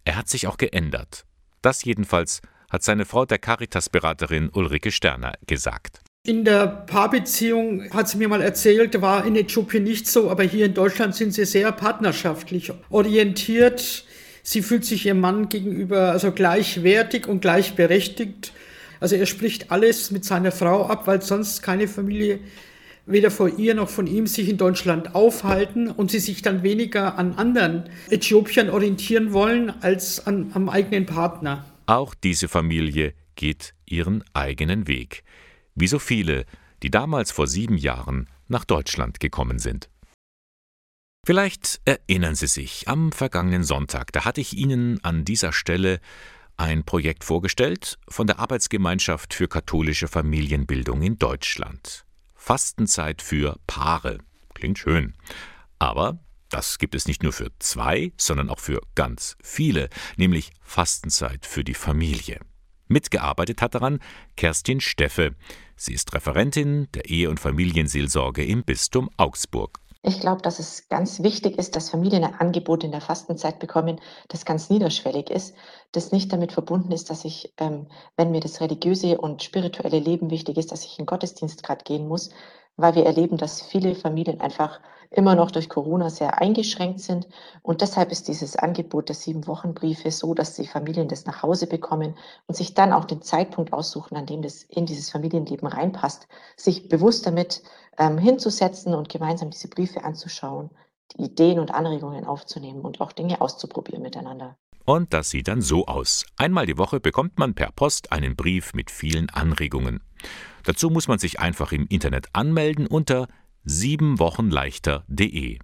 er 0.05 0.17
hat 0.17 0.29
sich 0.29 0.47
auch 0.47 0.59
geändert. 0.59 1.25
Das 1.63 1.85
jedenfalls 1.85 2.41
hat 2.71 2.83
seine 2.83 3.05
Frau 3.05 3.25
der 3.25 3.39
Caritas-Beraterin 3.39 4.51
Ulrike 4.53 4.91
Sterner 4.91 5.35
gesagt. 5.47 6.01
In 6.25 6.45
der 6.45 6.67
Paarbeziehung 6.67 7.91
hat 7.93 8.09
sie 8.09 8.17
mir 8.17 8.29
mal 8.29 8.43
erzählt, 8.43 9.01
war 9.01 9.27
in 9.27 9.37
Äthiopien 9.37 9.83
nicht 9.83 10.07
so, 10.07 10.31
aber 10.31 10.45
hier 10.45 10.67
in 10.67 10.75
Deutschland 10.75 11.15
sind 11.15 11.33
sie 11.33 11.45
sehr 11.45 11.71
partnerschaftlich 11.73 12.73
orientiert. 12.91 14.05
Sie 14.43 14.63
fühlt 14.63 14.85
sich 14.85 15.07
ihrem 15.07 15.21
Mann 15.21 15.49
gegenüber 15.49 16.13
also 16.13 16.33
gleichwertig 16.33 17.27
und 17.27 17.41
gleichberechtigt. 17.41 18.53
Also 19.01 19.17
er 19.17 19.27
spricht 19.27 19.71
alles 19.73 20.11
mit 20.13 20.25
seiner 20.25 20.53
Frau 20.53 20.87
ab, 20.87 21.07
weil 21.07 21.23
sonst 21.23 21.63
keine 21.63 21.89
Familie 21.89 22.39
weder 23.07 23.31
vor 23.31 23.49
ihr 23.59 23.75
noch 23.75 23.89
von 23.89 24.07
ihm 24.07 24.27
sich 24.27 24.49
in 24.49 24.59
Deutschland 24.59 25.15
aufhalten 25.15 25.89
und 25.89 26.11
sie 26.11 26.21
sich 26.21 26.43
dann 26.43 26.63
weniger 26.63 27.19
an 27.19 27.35
anderen 27.35 27.89
Äthiopiern 28.11 28.71
orientieren 28.71 29.33
wollen 29.33 29.71
als 29.83 30.27
an, 30.27 30.51
am 30.55 30.69
eigenen 30.69 31.07
Partner. 31.07 31.65
Auch 31.87 32.15
diese 32.15 32.49
Familie 32.49 33.15
geht 33.35 33.75
ihren 33.87 34.23
eigenen 34.35 34.87
Weg. 34.87 35.25
Wie 35.75 35.89
so 35.89 35.99
viele 35.99 36.45
die 36.83 36.91
damals 36.91 37.31
vor 37.31 37.47
sieben 37.47 37.77
Jahren 37.77 38.29
nach 38.49 38.65
Deutschland 38.65 39.21
gekommen 39.21 39.59
sind. 39.59 39.89
Vielleicht 41.25 41.81
erinnern 41.85 42.35
Sie 42.35 42.49
sich, 42.49 42.89
am 42.89 43.13
vergangenen 43.13 43.63
Sonntag, 43.63 44.13
da 44.13 44.25
hatte 44.25 44.41
ich 44.41 44.57
Ihnen 44.57 45.03
an 45.05 45.25
dieser 45.25 45.53
Stelle 45.53 46.01
ein 46.57 46.85
Projekt 46.85 47.23
vorgestellt 47.23 47.99
von 48.09 48.27
der 48.27 48.41
Arbeitsgemeinschaft 48.41 49.33
für 49.33 49.47
katholische 49.47 50.09
Familienbildung 50.09 51.01
in 51.03 51.19
Deutschland. 51.19 52.05
Fastenzeit 52.45 53.23
für 53.23 53.57
Paare. 53.69 54.19
Klingt 54.53 54.77
schön. 54.77 55.15
Aber 55.79 56.19
das 56.49 56.79
gibt 56.79 56.97
es 56.97 57.07
nicht 57.07 57.23
nur 57.23 57.33
für 57.33 57.53
zwei, 57.61 58.13
sondern 58.17 58.51
auch 58.51 58.59
für 58.59 58.81
ganz 58.97 59.37
viele, 59.45 59.89
nämlich 60.17 60.51
Fastenzeit 60.61 61.47
für 61.47 61.63
die 61.63 61.75
Familie. 61.75 62.41
Mitgearbeitet 62.89 63.63
hat 63.63 63.77
daran 63.77 64.01
Kerstin 64.37 64.81
Steffe. 64.81 65.37
Sie 65.77 65.95
ist 65.95 66.13
Referentin 66.15 66.89
der 66.95 67.09
Ehe- 67.09 67.31
und 67.31 67.39
Familienseelsorge 67.39 68.45
im 68.45 68.65
Bistum 68.65 69.09
Augsburg. 69.17 69.79
Ich 70.05 70.19
glaube, 70.21 70.43
dass 70.43 70.59
es 70.59 70.89
ganz 70.89 71.23
wichtig 71.23 71.59
ist, 71.59 71.77
dass 71.77 71.91
Familien 71.91 72.25
ein 72.25 72.35
Angebot 72.35 72.83
in 72.83 72.91
der 72.91 73.01
Fastenzeit 73.01 73.59
bekommen, 73.61 74.01
das 74.29 74.45
ganz 74.45 74.69
niederschwellig 74.69 75.31
ist, 75.31 75.55
das 75.93 76.11
nicht 76.13 76.33
damit 76.33 76.51
verbunden 76.53 76.91
ist, 76.93 77.09
dass 77.11 77.25
ich, 77.25 77.55
ähm, 77.59 77.87
wenn 78.17 78.33
mir 78.33 78.41
das 78.41 78.61
religiöse 78.61 79.19
und 79.19 79.43
spirituelle 79.45 80.01
Leben 80.01 80.31
wichtig 80.31 80.57
ist, 80.57 80.73
dass 80.73 80.85
ich 80.85 80.99
in 80.99 81.07
Gottesdienst 81.07 81.63
gerade 81.63 81.85
gehen 81.85 82.09
muss, 82.09 82.31
weil 82.77 82.95
wir 82.95 83.07
erleben, 83.07 83.37
dass 83.37 83.63
viele 83.63 83.95
Familien 83.95 84.41
einfach 84.41 84.81
immer 85.13 85.35
noch 85.35 85.51
durch 85.51 85.69
Corona 85.69 86.11
sehr 86.11 86.41
eingeschränkt 86.41 87.01
sind. 87.01 87.29
Und 87.63 87.81
deshalb 87.81 88.11
ist 88.11 88.29
dieses 88.29 88.57
Angebot 88.57 89.09
der 89.09 89.17
Sieben-Wochen-Briefe 89.17 90.11
so, 90.11 90.35
dass 90.35 90.55
die 90.55 90.67
Familien 90.67 91.09
das 91.09 91.27
nach 91.27 91.43
Hause 91.43 91.67
bekommen 91.67 92.17
und 92.47 92.55
sich 92.57 92.75
dann 92.75 92.93
auch 92.93 93.05
den 93.05 93.23
Zeitpunkt 93.23 93.73
aussuchen, 93.73 94.17
an 94.17 94.27
dem 94.27 94.43
das 94.43 94.63
in 94.65 94.87
dieses 94.87 95.11
Familienleben 95.11 95.69
reinpasst, 95.69 96.29
sich 96.57 96.89
bewusst 96.89 97.27
damit 97.27 97.63
ähm, 97.99 98.19
hinzusetzen 98.19 98.95
und 98.95 99.09
gemeinsam 99.09 99.51
diese 99.51 99.69
Briefe 99.69 100.05
anzuschauen, 100.05 100.71
die 101.17 101.25
Ideen 101.25 101.59
und 101.59 101.75
Anregungen 101.75 102.25
aufzunehmen 102.25 102.81
und 102.81 103.01
auch 103.01 103.13
Dinge 103.13 103.41
auszuprobieren 103.41 104.03
miteinander. 104.03 104.57
Und 104.85 105.13
das 105.13 105.31
sieht 105.31 105.49
dann 105.49 105.63
so 105.63 105.87
aus. 105.87 106.27
Einmal 106.37 106.67
die 106.67 106.79
Woche 106.79 107.01
bekommt 107.01 107.39
man 107.39 107.55
per 107.55 107.73
Post 107.73 108.13
einen 108.13 108.37
Brief 108.37 108.75
mit 108.75 108.91
vielen 108.91 109.31
Anregungen. 109.31 110.03
Dazu 110.65 110.91
muss 110.91 111.09
man 111.09 111.19
sich 111.19 111.41
einfach 111.41 111.73
im 111.73 111.87
Internet 111.89 112.29
anmelden 112.33 112.87
unter 112.87 113.29
siebenwochenleichter.de. 113.65 115.59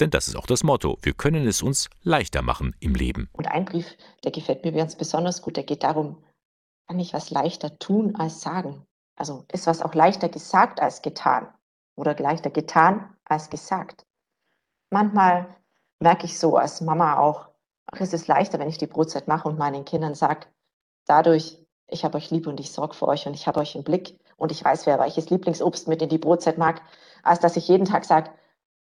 Denn 0.00 0.10
das 0.10 0.28
ist 0.28 0.36
auch 0.36 0.46
das 0.46 0.62
Motto. 0.62 0.98
Wir 1.02 1.12
können 1.12 1.46
es 1.46 1.62
uns 1.62 1.88
leichter 2.02 2.42
machen 2.42 2.74
im 2.80 2.94
Leben. 2.94 3.28
Und 3.32 3.48
ein 3.48 3.64
Brief, 3.64 3.96
der 4.24 4.30
gefällt 4.30 4.64
mir 4.64 4.72
ganz 4.72 4.96
besonders 4.96 5.42
gut, 5.42 5.56
der 5.56 5.64
geht 5.64 5.82
darum, 5.82 6.22
kann 6.86 7.00
ich 7.00 7.12
was 7.12 7.30
leichter 7.30 7.78
tun 7.78 8.14
als 8.16 8.40
sagen? 8.40 8.86
Also 9.16 9.44
ist 9.52 9.66
was 9.66 9.82
auch 9.82 9.94
leichter 9.94 10.28
gesagt 10.28 10.80
als 10.80 11.02
getan 11.02 11.48
oder 11.96 12.14
leichter 12.14 12.50
getan 12.50 13.14
als 13.24 13.50
gesagt. 13.50 14.06
Manchmal 14.90 15.56
merke 16.00 16.26
ich 16.26 16.38
so 16.38 16.56
als 16.56 16.80
Mama 16.80 17.18
auch, 17.18 17.47
ach, 17.92 18.00
es 18.00 18.12
ist 18.12 18.28
leichter, 18.28 18.58
wenn 18.58 18.68
ich 18.68 18.78
die 18.78 18.86
Brotzeit 18.86 19.28
mache 19.28 19.48
und 19.48 19.58
meinen 19.58 19.84
Kindern 19.84 20.14
sage, 20.14 20.46
dadurch, 21.06 21.58
ich 21.88 22.04
habe 22.04 22.18
euch 22.18 22.30
lieb 22.30 22.46
und 22.46 22.60
ich 22.60 22.70
sorge 22.70 22.94
für 22.94 23.08
euch 23.08 23.26
und 23.26 23.34
ich 23.34 23.46
habe 23.46 23.60
euch 23.60 23.74
im 23.74 23.82
Blick 23.82 24.18
und 24.36 24.52
ich 24.52 24.62
weiß, 24.62 24.86
wer 24.86 24.98
welches 24.98 25.30
Lieblingsobst 25.30 25.88
mit 25.88 26.02
in 26.02 26.08
die 26.08 26.18
Brotzeit 26.18 26.58
mag, 26.58 26.82
als 27.22 27.40
dass 27.40 27.56
ich 27.56 27.66
jeden 27.68 27.86
Tag 27.86 28.04
sage, 28.04 28.30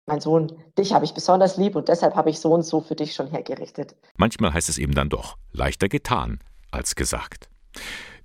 mein 0.08 0.22
Sohn, 0.22 0.64
dich 0.78 0.94
habe 0.94 1.06
ich 1.06 1.14
besonders 1.14 1.58
lieb 1.58 1.76
und 1.76 1.90
deshalb 1.90 2.16
habe 2.16 2.30
ich 2.30 2.40
so 2.40 2.54
und 2.54 2.64
so 2.64 2.82
für 2.82 2.96
dich 2.96 3.14
schon 3.14 3.28
hergerichtet. 3.28 3.96
Manchmal 4.16 4.54
heißt 4.54 4.70
es 4.70 4.78
eben 4.78 4.96
dann 4.96 5.10
doch 5.10 5.38
leichter 5.52 5.90
getan 5.90 6.40
als 6.72 6.96
gesagt. 6.96 7.50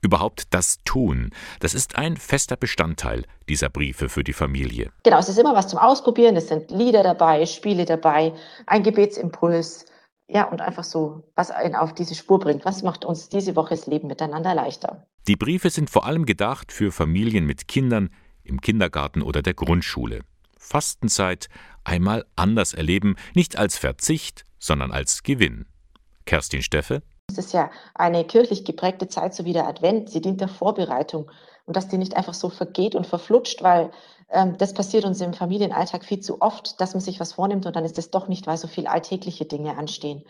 Überhaupt 0.01 0.55
das 0.55 0.79
Tun, 0.85 1.31
das 1.61 1.75
ist 1.75 1.97
ein 1.97 2.17
fester 2.17 2.57
Bestandteil 2.57 3.25
dieser 3.49 3.69
Briefe 3.69 4.09
für 4.09 4.25
die 4.25 4.33
Familie. 4.33 4.91
Genau, 5.05 5.19
es 5.19 5.29
ist 5.29 5.39
immer 5.39 5.55
was 5.55 5.69
zum 5.69 5.79
Ausprobieren. 5.79 6.35
Es 6.37 6.49
sind 6.49 6.71
Lieder 6.71 7.03
dabei, 7.03 7.47
Spiele 7.47 7.85
dabei, 7.85 8.33
ein 8.67 8.83
Gebetsimpuls. 8.83 9.87
Ja, 10.29 10.45
und 10.45 10.61
einfach 10.61 10.85
so, 10.85 11.31
was 11.35 11.51
einen 11.51 11.75
auf 11.75 11.95
diese 11.95 12.15
Spur 12.15 12.39
bringt. 12.39 12.65
Was 12.65 12.83
macht 12.83 13.05
uns 13.05 13.29
diese 13.29 13.57
Woche 13.57 13.71
das 13.75 13.87
Leben 13.87 14.09
miteinander 14.09 14.55
leichter? 14.55 15.07
Die 15.29 15.37
Briefe 15.37 15.71
sind 15.71 15.91
vor 15.91 16.07
allem 16.07 16.25
gedacht 16.27 16.73
für 16.73 16.91
Familien 16.91 17.45
mit 17.45 17.69
Kindern 17.69 18.11
im 18.43 18.61
Kindergarten 18.61 19.23
oder 19.23 19.43
der 19.43 19.55
Grundschule. 19.55 20.21
Fastenzeit 20.59 21.49
einmal 21.85 22.25
anders 22.37 22.73
erleben, 22.73 23.17
nicht 23.35 23.57
als 23.57 23.77
Verzicht, 23.77 24.45
sondern 24.59 24.91
als 24.93 25.23
Gewinn. 25.23 25.67
Kerstin 26.25 26.63
Steffe 26.63 27.03
es 27.33 27.39
ist 27.39 27.53
ja 27.53 27.71
eine 27.95 28.25
kirchlich 28.25 28.65
geprägte 28.65 29.09
Zeit, 29.09 29.35
so 29.35 29.45
wie 29.45 29.53
der 29.53 29.67
Advent. 29.67 30.11
Sie 30.11 30.21
dient 30.21 30.41
der 30.41 30.49
Vorbereitung 30.49 31.31
und 31.65 31.77
dass 31.77 31.89
die 31.89 31.99
nicht 31.99 32.17
einfach 32.17 32.35
so 32.35 32.51
vergeht 32.51 32.95
und 32.95 33.07
verflutscht, 33.07 33.63
weil 33.63 33.91
das 34.59 34.73
passiert 34.73 35.05
uns 35.05 35.21
im 35.21 35.35
Familienalltag 35.35 36.05
viel 36.05 36.21
zu 36.21 36.41
oft, 36.41 36.81
dass 36.81 36.95
man 36.95 37.01
sich 37.01 37.21
was 37.21 37.35
vornimmt 37.35 37.67
und 37.67 37.77
dann 37.77 37.85
ist 37.85 37.99
es 37.99 38.11
doch 38.11 38.29
nicht, 38.29 38.47
weil 38.47 38.57
so 38.57 38.67
viel 38.67 38.87
alltägliche 38.87 39.45
Dinge 39.45 39.77
anstehen. 39.77 40.25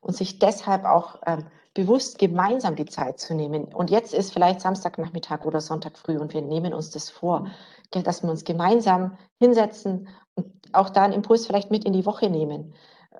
Und 0.00 0.16
sich 0.16 0.38
deshalb 0.38 0.84
auch 0.84 1.18
ähm, 1.26 1.46
bewusst 1.74 2.18
gemeinsam 2.18 2.76
die 2.76 2.84
Zeit 2.84 3.18
zu 3.18 3.34
nehmen. 3.34 3.64
Und 3.64 3.90
jetzt 3.90 4.14
ist 4.14 4.32
vielleicht 4.32 4.60
Samstagnachmittag 4.60 5.44
oder 5.44 5.60
Sonntag 5.60 5.98
früh 5.98 6.18
und 6.18 6.34
wir 6.34 6.42
nehmen 6.42 6.72
uns 6.72 6.90
das 6.90 7.10
vor, 7.10 7.50
dass 7.90 8.22
wir 8.22 8.30
uns 8.30 8.44
gemeinsam 8.44 9.18
hinsetzen 9.40 10.08
und 10.34 10.46
auch 10.72 10.90
da 10.90 11.02
einen 11.02 11.14
Impuls 11.14 11.46
vielleicht 11.46 11.72
mit 11.72 11.84
in 11.84 11.92
die 11.92 12.06
Woche 12.06 12.30
nehmen. 12.30 12.74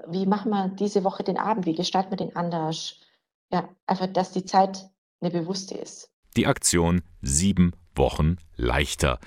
Wie 0.06 0.26
machen 0.26 0.50
wir 0.50 0.68
diese 0.68 1.02
Woche 1.02 1.24
den 1.24 1.36
Abend? 1.36 1.66
Wie 1.66 1.74
gestalten 1.74 2.10
wir 2.10 2.16
den 2.16 2.36
anders? 2.36 3.00
ja, 3.50 3.68
einfach, 3.86 4.06
dass 4.08 4.32
die 4.32 4.44
Zeit 4.44 4.88
eine 5.20 5.30
bewusste 5.30 5.76
ist. 5.76 6.10
Die 6.36 6.46
Aktion 6.46 7.02
Sieben 7.22 7.72
Wochen 7.94 8.36
leichter. 8.56 9.18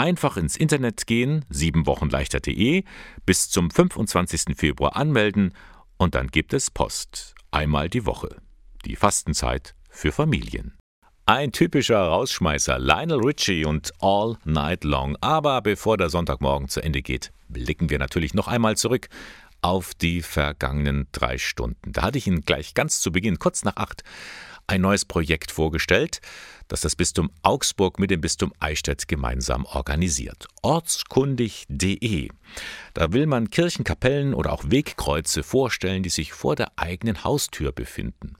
Einfach 0.00 0.38
ins 0.38 0.56
Internet 0.56 1.06
gehen, 1.06 1.44
siebenwochenleichter.de, 1.50 2.84
bis 3.26 3.50
zum 3.50 3.70
25. 3.70 4.56
Februar 4.56 4.96
anmelden 4.96 5.52
und 5.98 6.14
dann 6.14 6.28
gibt 6.28 6.54
es 6.54 6.70
Post. 6.70 7.34
Einmal 7.50 7.90
die 7.90 8.06
Woche. 8.06 8.36
Die 8.86 8.96
Fastenzeit 8.96 9.74
für 9.90 10.10
Familien. 10.10 10.72
Ein 11.26 11.52
typischer 11.52 12.00
Rausschmeißer, 12.00 12.78
Lionel 12.78 13.20
Richie 13.22 13.66
und 13.66 13.92
All 14.00 14.38
Night 14.46 14.84
Long. 14.84 15.18
Aber 15.20 15.60
bevor 15.60 15.98
der 15.98 16.08
Sonntagmorgen 16.08 16.70
zu 16.70 16.80
Ende 16.80 17.02
geht, 17.02 17.30
blicken 17.50 17.90
wir 17.90 17.98
natürlich 17.98 18.32
noch 18.32 18.48
einmal 18.48 18.78
zurück 18.78 19.10
auf 19.60 19.92
die 19.92 20.22
vergangenen 20.22 21.08
drei 21.12 21.36
Stunden. 21.36 21.92
Da 21.92 22.04
hatte 22.04 22.16
ich 22.16 22.26
Ihnen 22.26 22.40
gleich 22.40 22.72
ganz 22.72 23.02
zu 23.02 23.12
Beginn, 23.12 23.38
kurz 23.38 23.64
nach 23.64 23.76
acht, 23.76 24.02
ein 24.70 24.82
neues 24.82 25.04
Projekt 25.04 25.50
vorgestellt, 25.50 26.20
das 26.68 26.80
das 26.80 26.94
Bistum 26.94 27.30
Augsburg 27.42 27.98
mit 27.98 28.12
dem 28.12 28.20
Bistum 28.20 28.52
Eichstätt 28.60 29.08
gemeinsam 29.08 29.64
organisiert. 29.64 30.46
Ortskundig.de. 30.62 32.28
Da 32.94 33.12
will 33.12 33.26
man 33.26 33.50
Kirchen, 33.50 33.82
Kapellen 33.82 34.32
oder 34.32 34.52
auch 34.52 34.62
Wegkreuze 34.68 35.42
vorstellen, 35.42 36.04
die 36.04 36.08
sich 36.08 36.32
vor 36.32 36.54
der 36.54 36.70
eigenen 36.76 37.24
Haustür 37.24 37.72
befinden. 37.72 38.36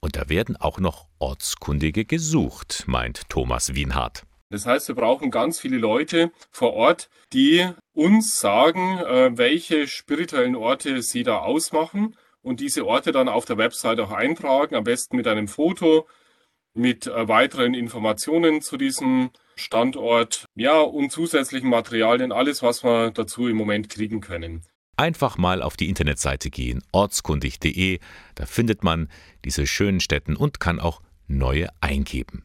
Und 0.00 0.16
da 0.16 0.28
werden 0.28 0.56
auch 0.56 0.78
noch 0.78 1.06
Ortskundige 1.18 2.04
gesucht, 2.04 2.84
meint 2.86 3.28
Thomas 3.30 3.74
Wienhardt. 3.74 4.24
Das 4.50 4.66
heißt, 4.66 4.88
wir 4.88 4.94
brauchen 4.94 5.30
ganz 5.30 5.60
viele 5.60 5.78
Leute 5.78 6.30
vor 6.50 6.74
Ort, 6.74 7.08
die 7.32 7.66
uns 7.94 8.38
sagen, 8.38 8.98
äh, 8.98 9.30
welche 9.38 9.86
spirituellen 9.86 10.56
Orte 10.56 11.00
sie 11.00 11.22
da 11.22 11.38
ausmachen 11.38 12.16
und 12.42 12.60
diese 12.60 12.86
Orte 12.86 13.12
dann 13.12 13.28
auf 13.28 13.44
der 13.44 13.58
Website 13.58 14.00
auch 14.00 14.12
eintragen, 14.12 14.74
am 14.74 14.84
besten 14.84 15.16
mit 15.16 15.26
einem 15.26 15.48
Foto, 15.48 16.08
mit 16.74 17.06
äh, 17.06 17.28
weiteren 17.28 17.74
Informationen 17.74 18.62
zu 18.62 18.76
diesem 18.76 19.30
Standort, 19.56 20.46
ja, 20.54 20.80
und 20.80 21.10
zusätzlichen 21.10 21.68
Materialien, 21.68 22.32
alles, 22.32 22.62
was 22.62 22.82
wir 22.84 23.10
dazu 23.10 23.48
im 23.48 23.56
Moment 23.56 23.88
kriegen 23.88 24.20
können. 24.20 24.62
Einfach 24.96 25.38
mal 25.38 25.62
auf 25.62 25.76
die 25.76 25.88
Internetseite 25.88 26.50
gehen, 26.50 26.82
ortskundig.de, 26.92 27.98
da 28.34 28.46
findet 28.46 28.84
man 28.84 29.08
diese 29.44 29.66
schönen 29.66 30.00
Städten 30.00 30.36
und 30.36 30.60
kann 30.60 30.78
auch 30.78 31.00
neue 31.26 31.68
eingeben. 31.80 32.44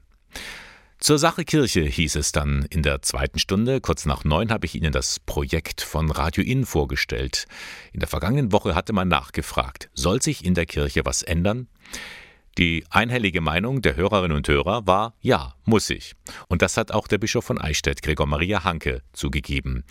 Zur 0.99 1.19
Sache 1.19 1.43
Kirche 1.43 1.81
hieß 1.81 2.15
es 2.15 2.31
dann 2.31 2.65
in 2.69 2.81
der 2.81 3.01
zweiten 3.01 3.37
Stunde. 3.37 3.81
Kurz 3.81 4.05
nach 4.05 4.23
neun 4.23 4.49
habe 4.49 4.65
ich 4.65 4.75
Ihnen 4.75 4.93
das 4.93 5.19
Projekt 5.19 5.81
von 5.81 6.09
Radio 6.09 6.43
Inn 6.43 6.65
vorgestellt. 6.65 7.47
In 7.91 7.99
der 7.99 8.07
vergangenen 8.07 8.51
Woche 8.51 8.75
hatte 8.75 8.93
man 8.93 9.07
nachgefragt, 9.07 9.89
soll 9.93 10.21
sich 10.21 10.45
in 10.45 10.53
der 10.53 10.65
Kirche 10.65 11.05
was 11.05 11.21
ändern? 11.21 11.67
Die 12.57 12.85
einhellige 12.89 13.41
Meinung 13.41 13.81
der 13.81 13.97
Hörerinnen 13.97 14.37
und 14.37 14.47
Hörer 14.47 14.87
war, 14.87 15.13
ja, 15.19 15.55
muss 15.65 15.89
ich. 15.89 16.13
Und 16.47 16.61
das 16.61 16.77
hat 16.77 16.91
auch 16.91 17.07
der 17.07 17.17
Bischof 17.17 17.43
von 17.43 17.59
Eichstätt, 17.59 18.01
Gregor 18.01 18.27
Maria 18.27 18.63
Hanke, 18.63 19.01
zugegeben. 19.11 19.83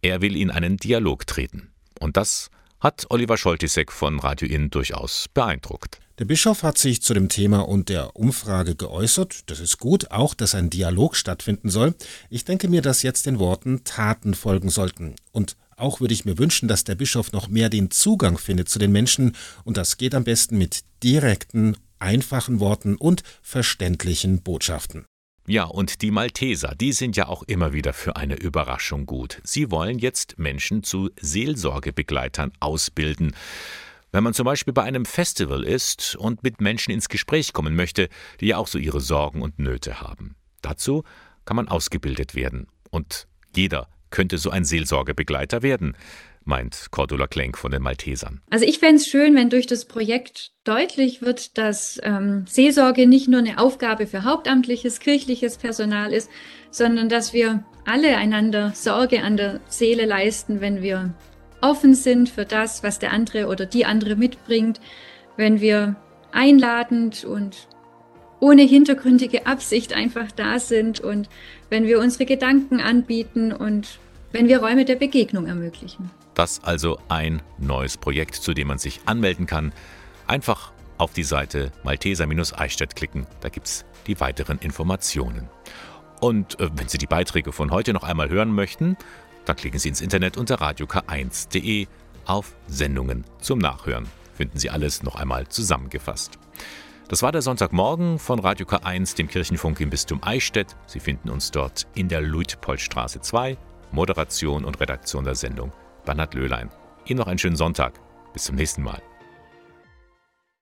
Er 0.00 0.22
will 0.22 0.34
in 0.34 0.50
einen 0.50 0.78
Dialog 0.78 1.26
treten. 1.26 1.70
Und 2.00 2.16
das 2.16 2.50
hat 2.80 3.06
Oliver 3.10 3.36
Scholtisek 3.36 3.92
von 3.92 4.18
Radio 4.18 4.48
Inn 4.48 4.70
durchaus 4.70 5.26
beeindruckt. 5.32 6.00
Der 6.18 6.24
Bischof 6.26 6.62
hat 6.62 6.76
sich 6.76 7.00
zu 7.00 7.14
dem 7.14 7.28
Thema 7.28 7.60
und 7.60 7.88
der 7.88 8.14
Umfrage 8.14 8.74
geäußert. 8.74 9.50
Das 9.50 9.58
ist 9.58 9.78
gut, 9.78 10.10
auch 10.10 10.34
dass 10.34 10.54
ein 10.54 10.68
Dialog 10.68 11.16
stattfinden 11.16 11.70
soll. 11.70 11.94
Ich 12.28 12.44
denke 12.44 12.68
mir, 12.68 12.82
dass 12.82 13.02
jetzt 13.02 13.24
den 13.24 13.38
Worten 13.38 13.84
Taten 13.84 14.34
folgen 14.34 14.68
sollten. 14.68 15.14
Und 15.32 15.56
auch 15.76 16.00
würde 16.00 16.12
ich 16.12 16.26
mir 16.26 16.36
wünschen, 16.36 16.68
dass 16.68 16.84
der 16.84 16.94
Bischof 16.94 17.32
noch 17.32 17.48
mehr 17.48 17.70
den 17.70 17.90
Zugang 17.90 18.36
findet 18.36 18.68
zu 18.68 18.78
den 18.78 18.92
Menschen. 18.92 19.34
Und 19.64 19.78
das 19.78 19.96
geht 19.96 20.14
am 20.14 20.24
besten 20.24 20.58
mit 20.58 20.80
direkten, 21.02 21.76
einfachen 21.98 22.60
Worten 22.60 22.96
und 22.96 23.22
verständlichen 23.40 24.42
Botschaften. 24.42 25.06
Ja, 25.50 25.64
und 25.64 26.02
die 26.02 26.12
Malteser, 26.12 26.76
die 26.76 26.92
sind 26.92 27.16
ja 27.16 27.26
auch 27.26 27.42
immer 27.42 27.72
wieder 27.72 27.92
für 27.92 28.14
eine 28.14 28.36
Überraschung 28.36 29.04
gut. 29.04 29.40
Sie 29.42 29.72
wollen 29.72 29.98
jetzt 29.98 30.38
Menschen 30.38 30.84
zu 30.84 31.10
Seelsorgebegleitern 31.20 32.52
ausbilden. 32.60 33.34
Wenn 34.12 34.22
man 34.22 34.32
zum 34.32 34.44
Beispiel 34.44 34.72
bei 34.72 34.84
einem 34.84 35.04
Festival 35.04 35.64
ist 35.64 36.14
und 36.14 36.44
mit 36.44 36.60
Menschen 36.60 36.92
ins 36.92 37.08
Gespräch 37.08 37.52
kommen 37.52 37.74
möchte, 37.74 38.08
die 38.40 38.46
ja 38.46 38.58
auch 38.58 38.68
so 38.68 38.78
ihre 38.78 39.00
Sorgen 39.00 39.42
und 39.42 39.58
Nöte 39.58 40.00
haben. 40.00 40.36
Dazu 40.62 41.02
kann 41.44 41.56
man 41.56 41.66
ausgebildet 41.66 42.36
werden. 42.36 42.68
Und 42.90 43.26
jeder 43.56 43.88
könnte 44.10 44.38
so 44.38 44.50
ein 44.50 44.64
Seelsorgebegleiter 44.64 45.62
werden 45.62 45.96
meint 46.50 46.88
Cordula 46.90 47.26
Klenk 47.26 47.56
von 47.56 47.70
den 47.70 47.80
Maltesern. 47.80 48.42
Also 48.50 48.66
ich 48.66 48.80
fände 48.80 48.96
es 48.96 49.06
schön, 49.06 49.34
wenn 49.34 49.48
durch 49.48 49.66
das 49.66 49.86
Projekt 49.86 50.50
deutlich 50.64 51.22
wird, 51.22 51.56
dass 51.56 51.98
ähm, 52.02 52.44
Seelsorge 52.46 53.06
nicht 53.06 53.28
nur 53.28 53.38
eine 53.38 53.58
Aufgabe 53.58 54.06
für 54.06 54.24
hauptamtliches, 54.24 55.00
kirchliches 55.00 55.56
Personal 55.56 56.12
ist, 56.12 56.28
sondern 56.70 57.08
dass 57.08 57.32
wir 57.32 57.64
alle 57.86 58.16
einander 58.16 58.72
Sorge 58.74 59.22
an 59.22 59.36
der 59.36 59.60
Seele 59.68 60.04
leisten, 60.04 60.60
wenn 60.60 60.82
wir 60.82 61.14
offen 61.62 61.94
sind 61.94 62.28
für 62.28 62.44
das, 62.44 62.82
was 62.82 62.98
der 62.98 63.12
andere 63.12 63.46
oder 63.46 63.64
die 63.64 63.86
andere 63.86 64.16
mitbringt, 64.16 64.80
wenn 65.36 65.60
wir 65.60 65.96
einladend 66.32 67.24
und 67.24 67.68
ohne 68.40 68.62
hintergründige 68.62 69.46
Absicht 69.46 69.92
einfach 69.92 70.32
da 70.32 70.58
sind 70.58 71.00
und 71.00 71.28
wenn 71.68 71.86
wir 71.86 72.00
unsere 72.00 72.26
Gedanken 72.26 72.80
anbieten 72.80 73.52
und 73.52 73.98
wenn 74.32 74.48
wir 74.48 74.58
Räume 74.60 74.84
der 74.84 74.96
Begegnung 74.96 75.46
ermöglichen. 75.46 76.10
Das 76.34 76.62
also 76.62 76.98
ein 77.08 77.42
neues 77.58 77.96
Projekt, 77.96 78.36
zu 78.36 78.54
dem 78.54 78.68
man 78.68 78.78
sich 78.78 79.00
anmelden 79.06 79.46
kann. 79.46 79.72
Einfach 80.26 80.72
auf 80.98 81.12
die 81.12 81.24
Seite 81.24 81.72
Malteser-Eichstätt 81.82 82.94
klicken, 82.94 83.26
da 83.40 83.48
gibt 83.48 83.66
es 83.66 83.84
die 84.06 84.20
weiteren 84.20 84.58
Informationen. 84.58 85.48
Und 86.20 86.60
äh, 86.60 86.68
wenn 86.74 86.88
Sie 86.88 86.98
die 86.98 87.06
Beiträge 87.06 87.52
von 87.52 87.70
heute 87.70 87.92
noch 87.92 88.04
einmal 88.04 88.28
hören 88.28 88.52
möchten, 88.52 88.96
dann 89.46 89.56
klicken 89.56 89.78
Sie 89.78 89.88
ins 89.88 90.02
Internet 90.02 90.36
unter 90.36 90.56
radiok1.de 90.56 91.86
auf 92.26 92.54
Sendungen 92.66 93.24
zum 93.40 93.58
Nachhören. 93.58 94.06
Finden 94.34 94.58
Sie 94.58 94.70
alles 94.70 95.02
noch 95.02 95.16
einmal 95.16 95.48
zusammengefasst. 95.48 96.38
Das 97.08 97.22
war 97.22 97.32
der 97.32 97.42
Sonntagmorgen 97.42 98.18
von 98.18 98.38
Radio 98.38 98.66
K1, 98.66 99.16
dem 99.16 99.26
Kirchenfunk 99.28 99.80
im 99.80 99.90
Bistum 99.90 100.22
Eichstätt. 100.22 100.76
Sie 100.86 101.00
finden 101.00 101.30
uns 101.30 101.50
dort 101.50 101.86
in 101.94 102.08
der 102.08 102.20
Luitpoldstraße 102.20 103.20
2. 103.20 103.56
Moderation 103.90 104.64
und 104.64 104.78
Redaktion 104.80 105.24
der 105.24 105.34
Sendung 105.34 105.72
Bernhard 106.04 106.34
Löhlein. 106.34 106.70
Ihnen 107.06 107.18
noch 107.18 107.26
einen 107.26 107.38
schönen 107.38 107.56
Sonntag. 107.56 108.00
Bis 108.32 108.44
zum 108.44 108.56
nächsten 108.56 108.82
Mal. 108.82 109.02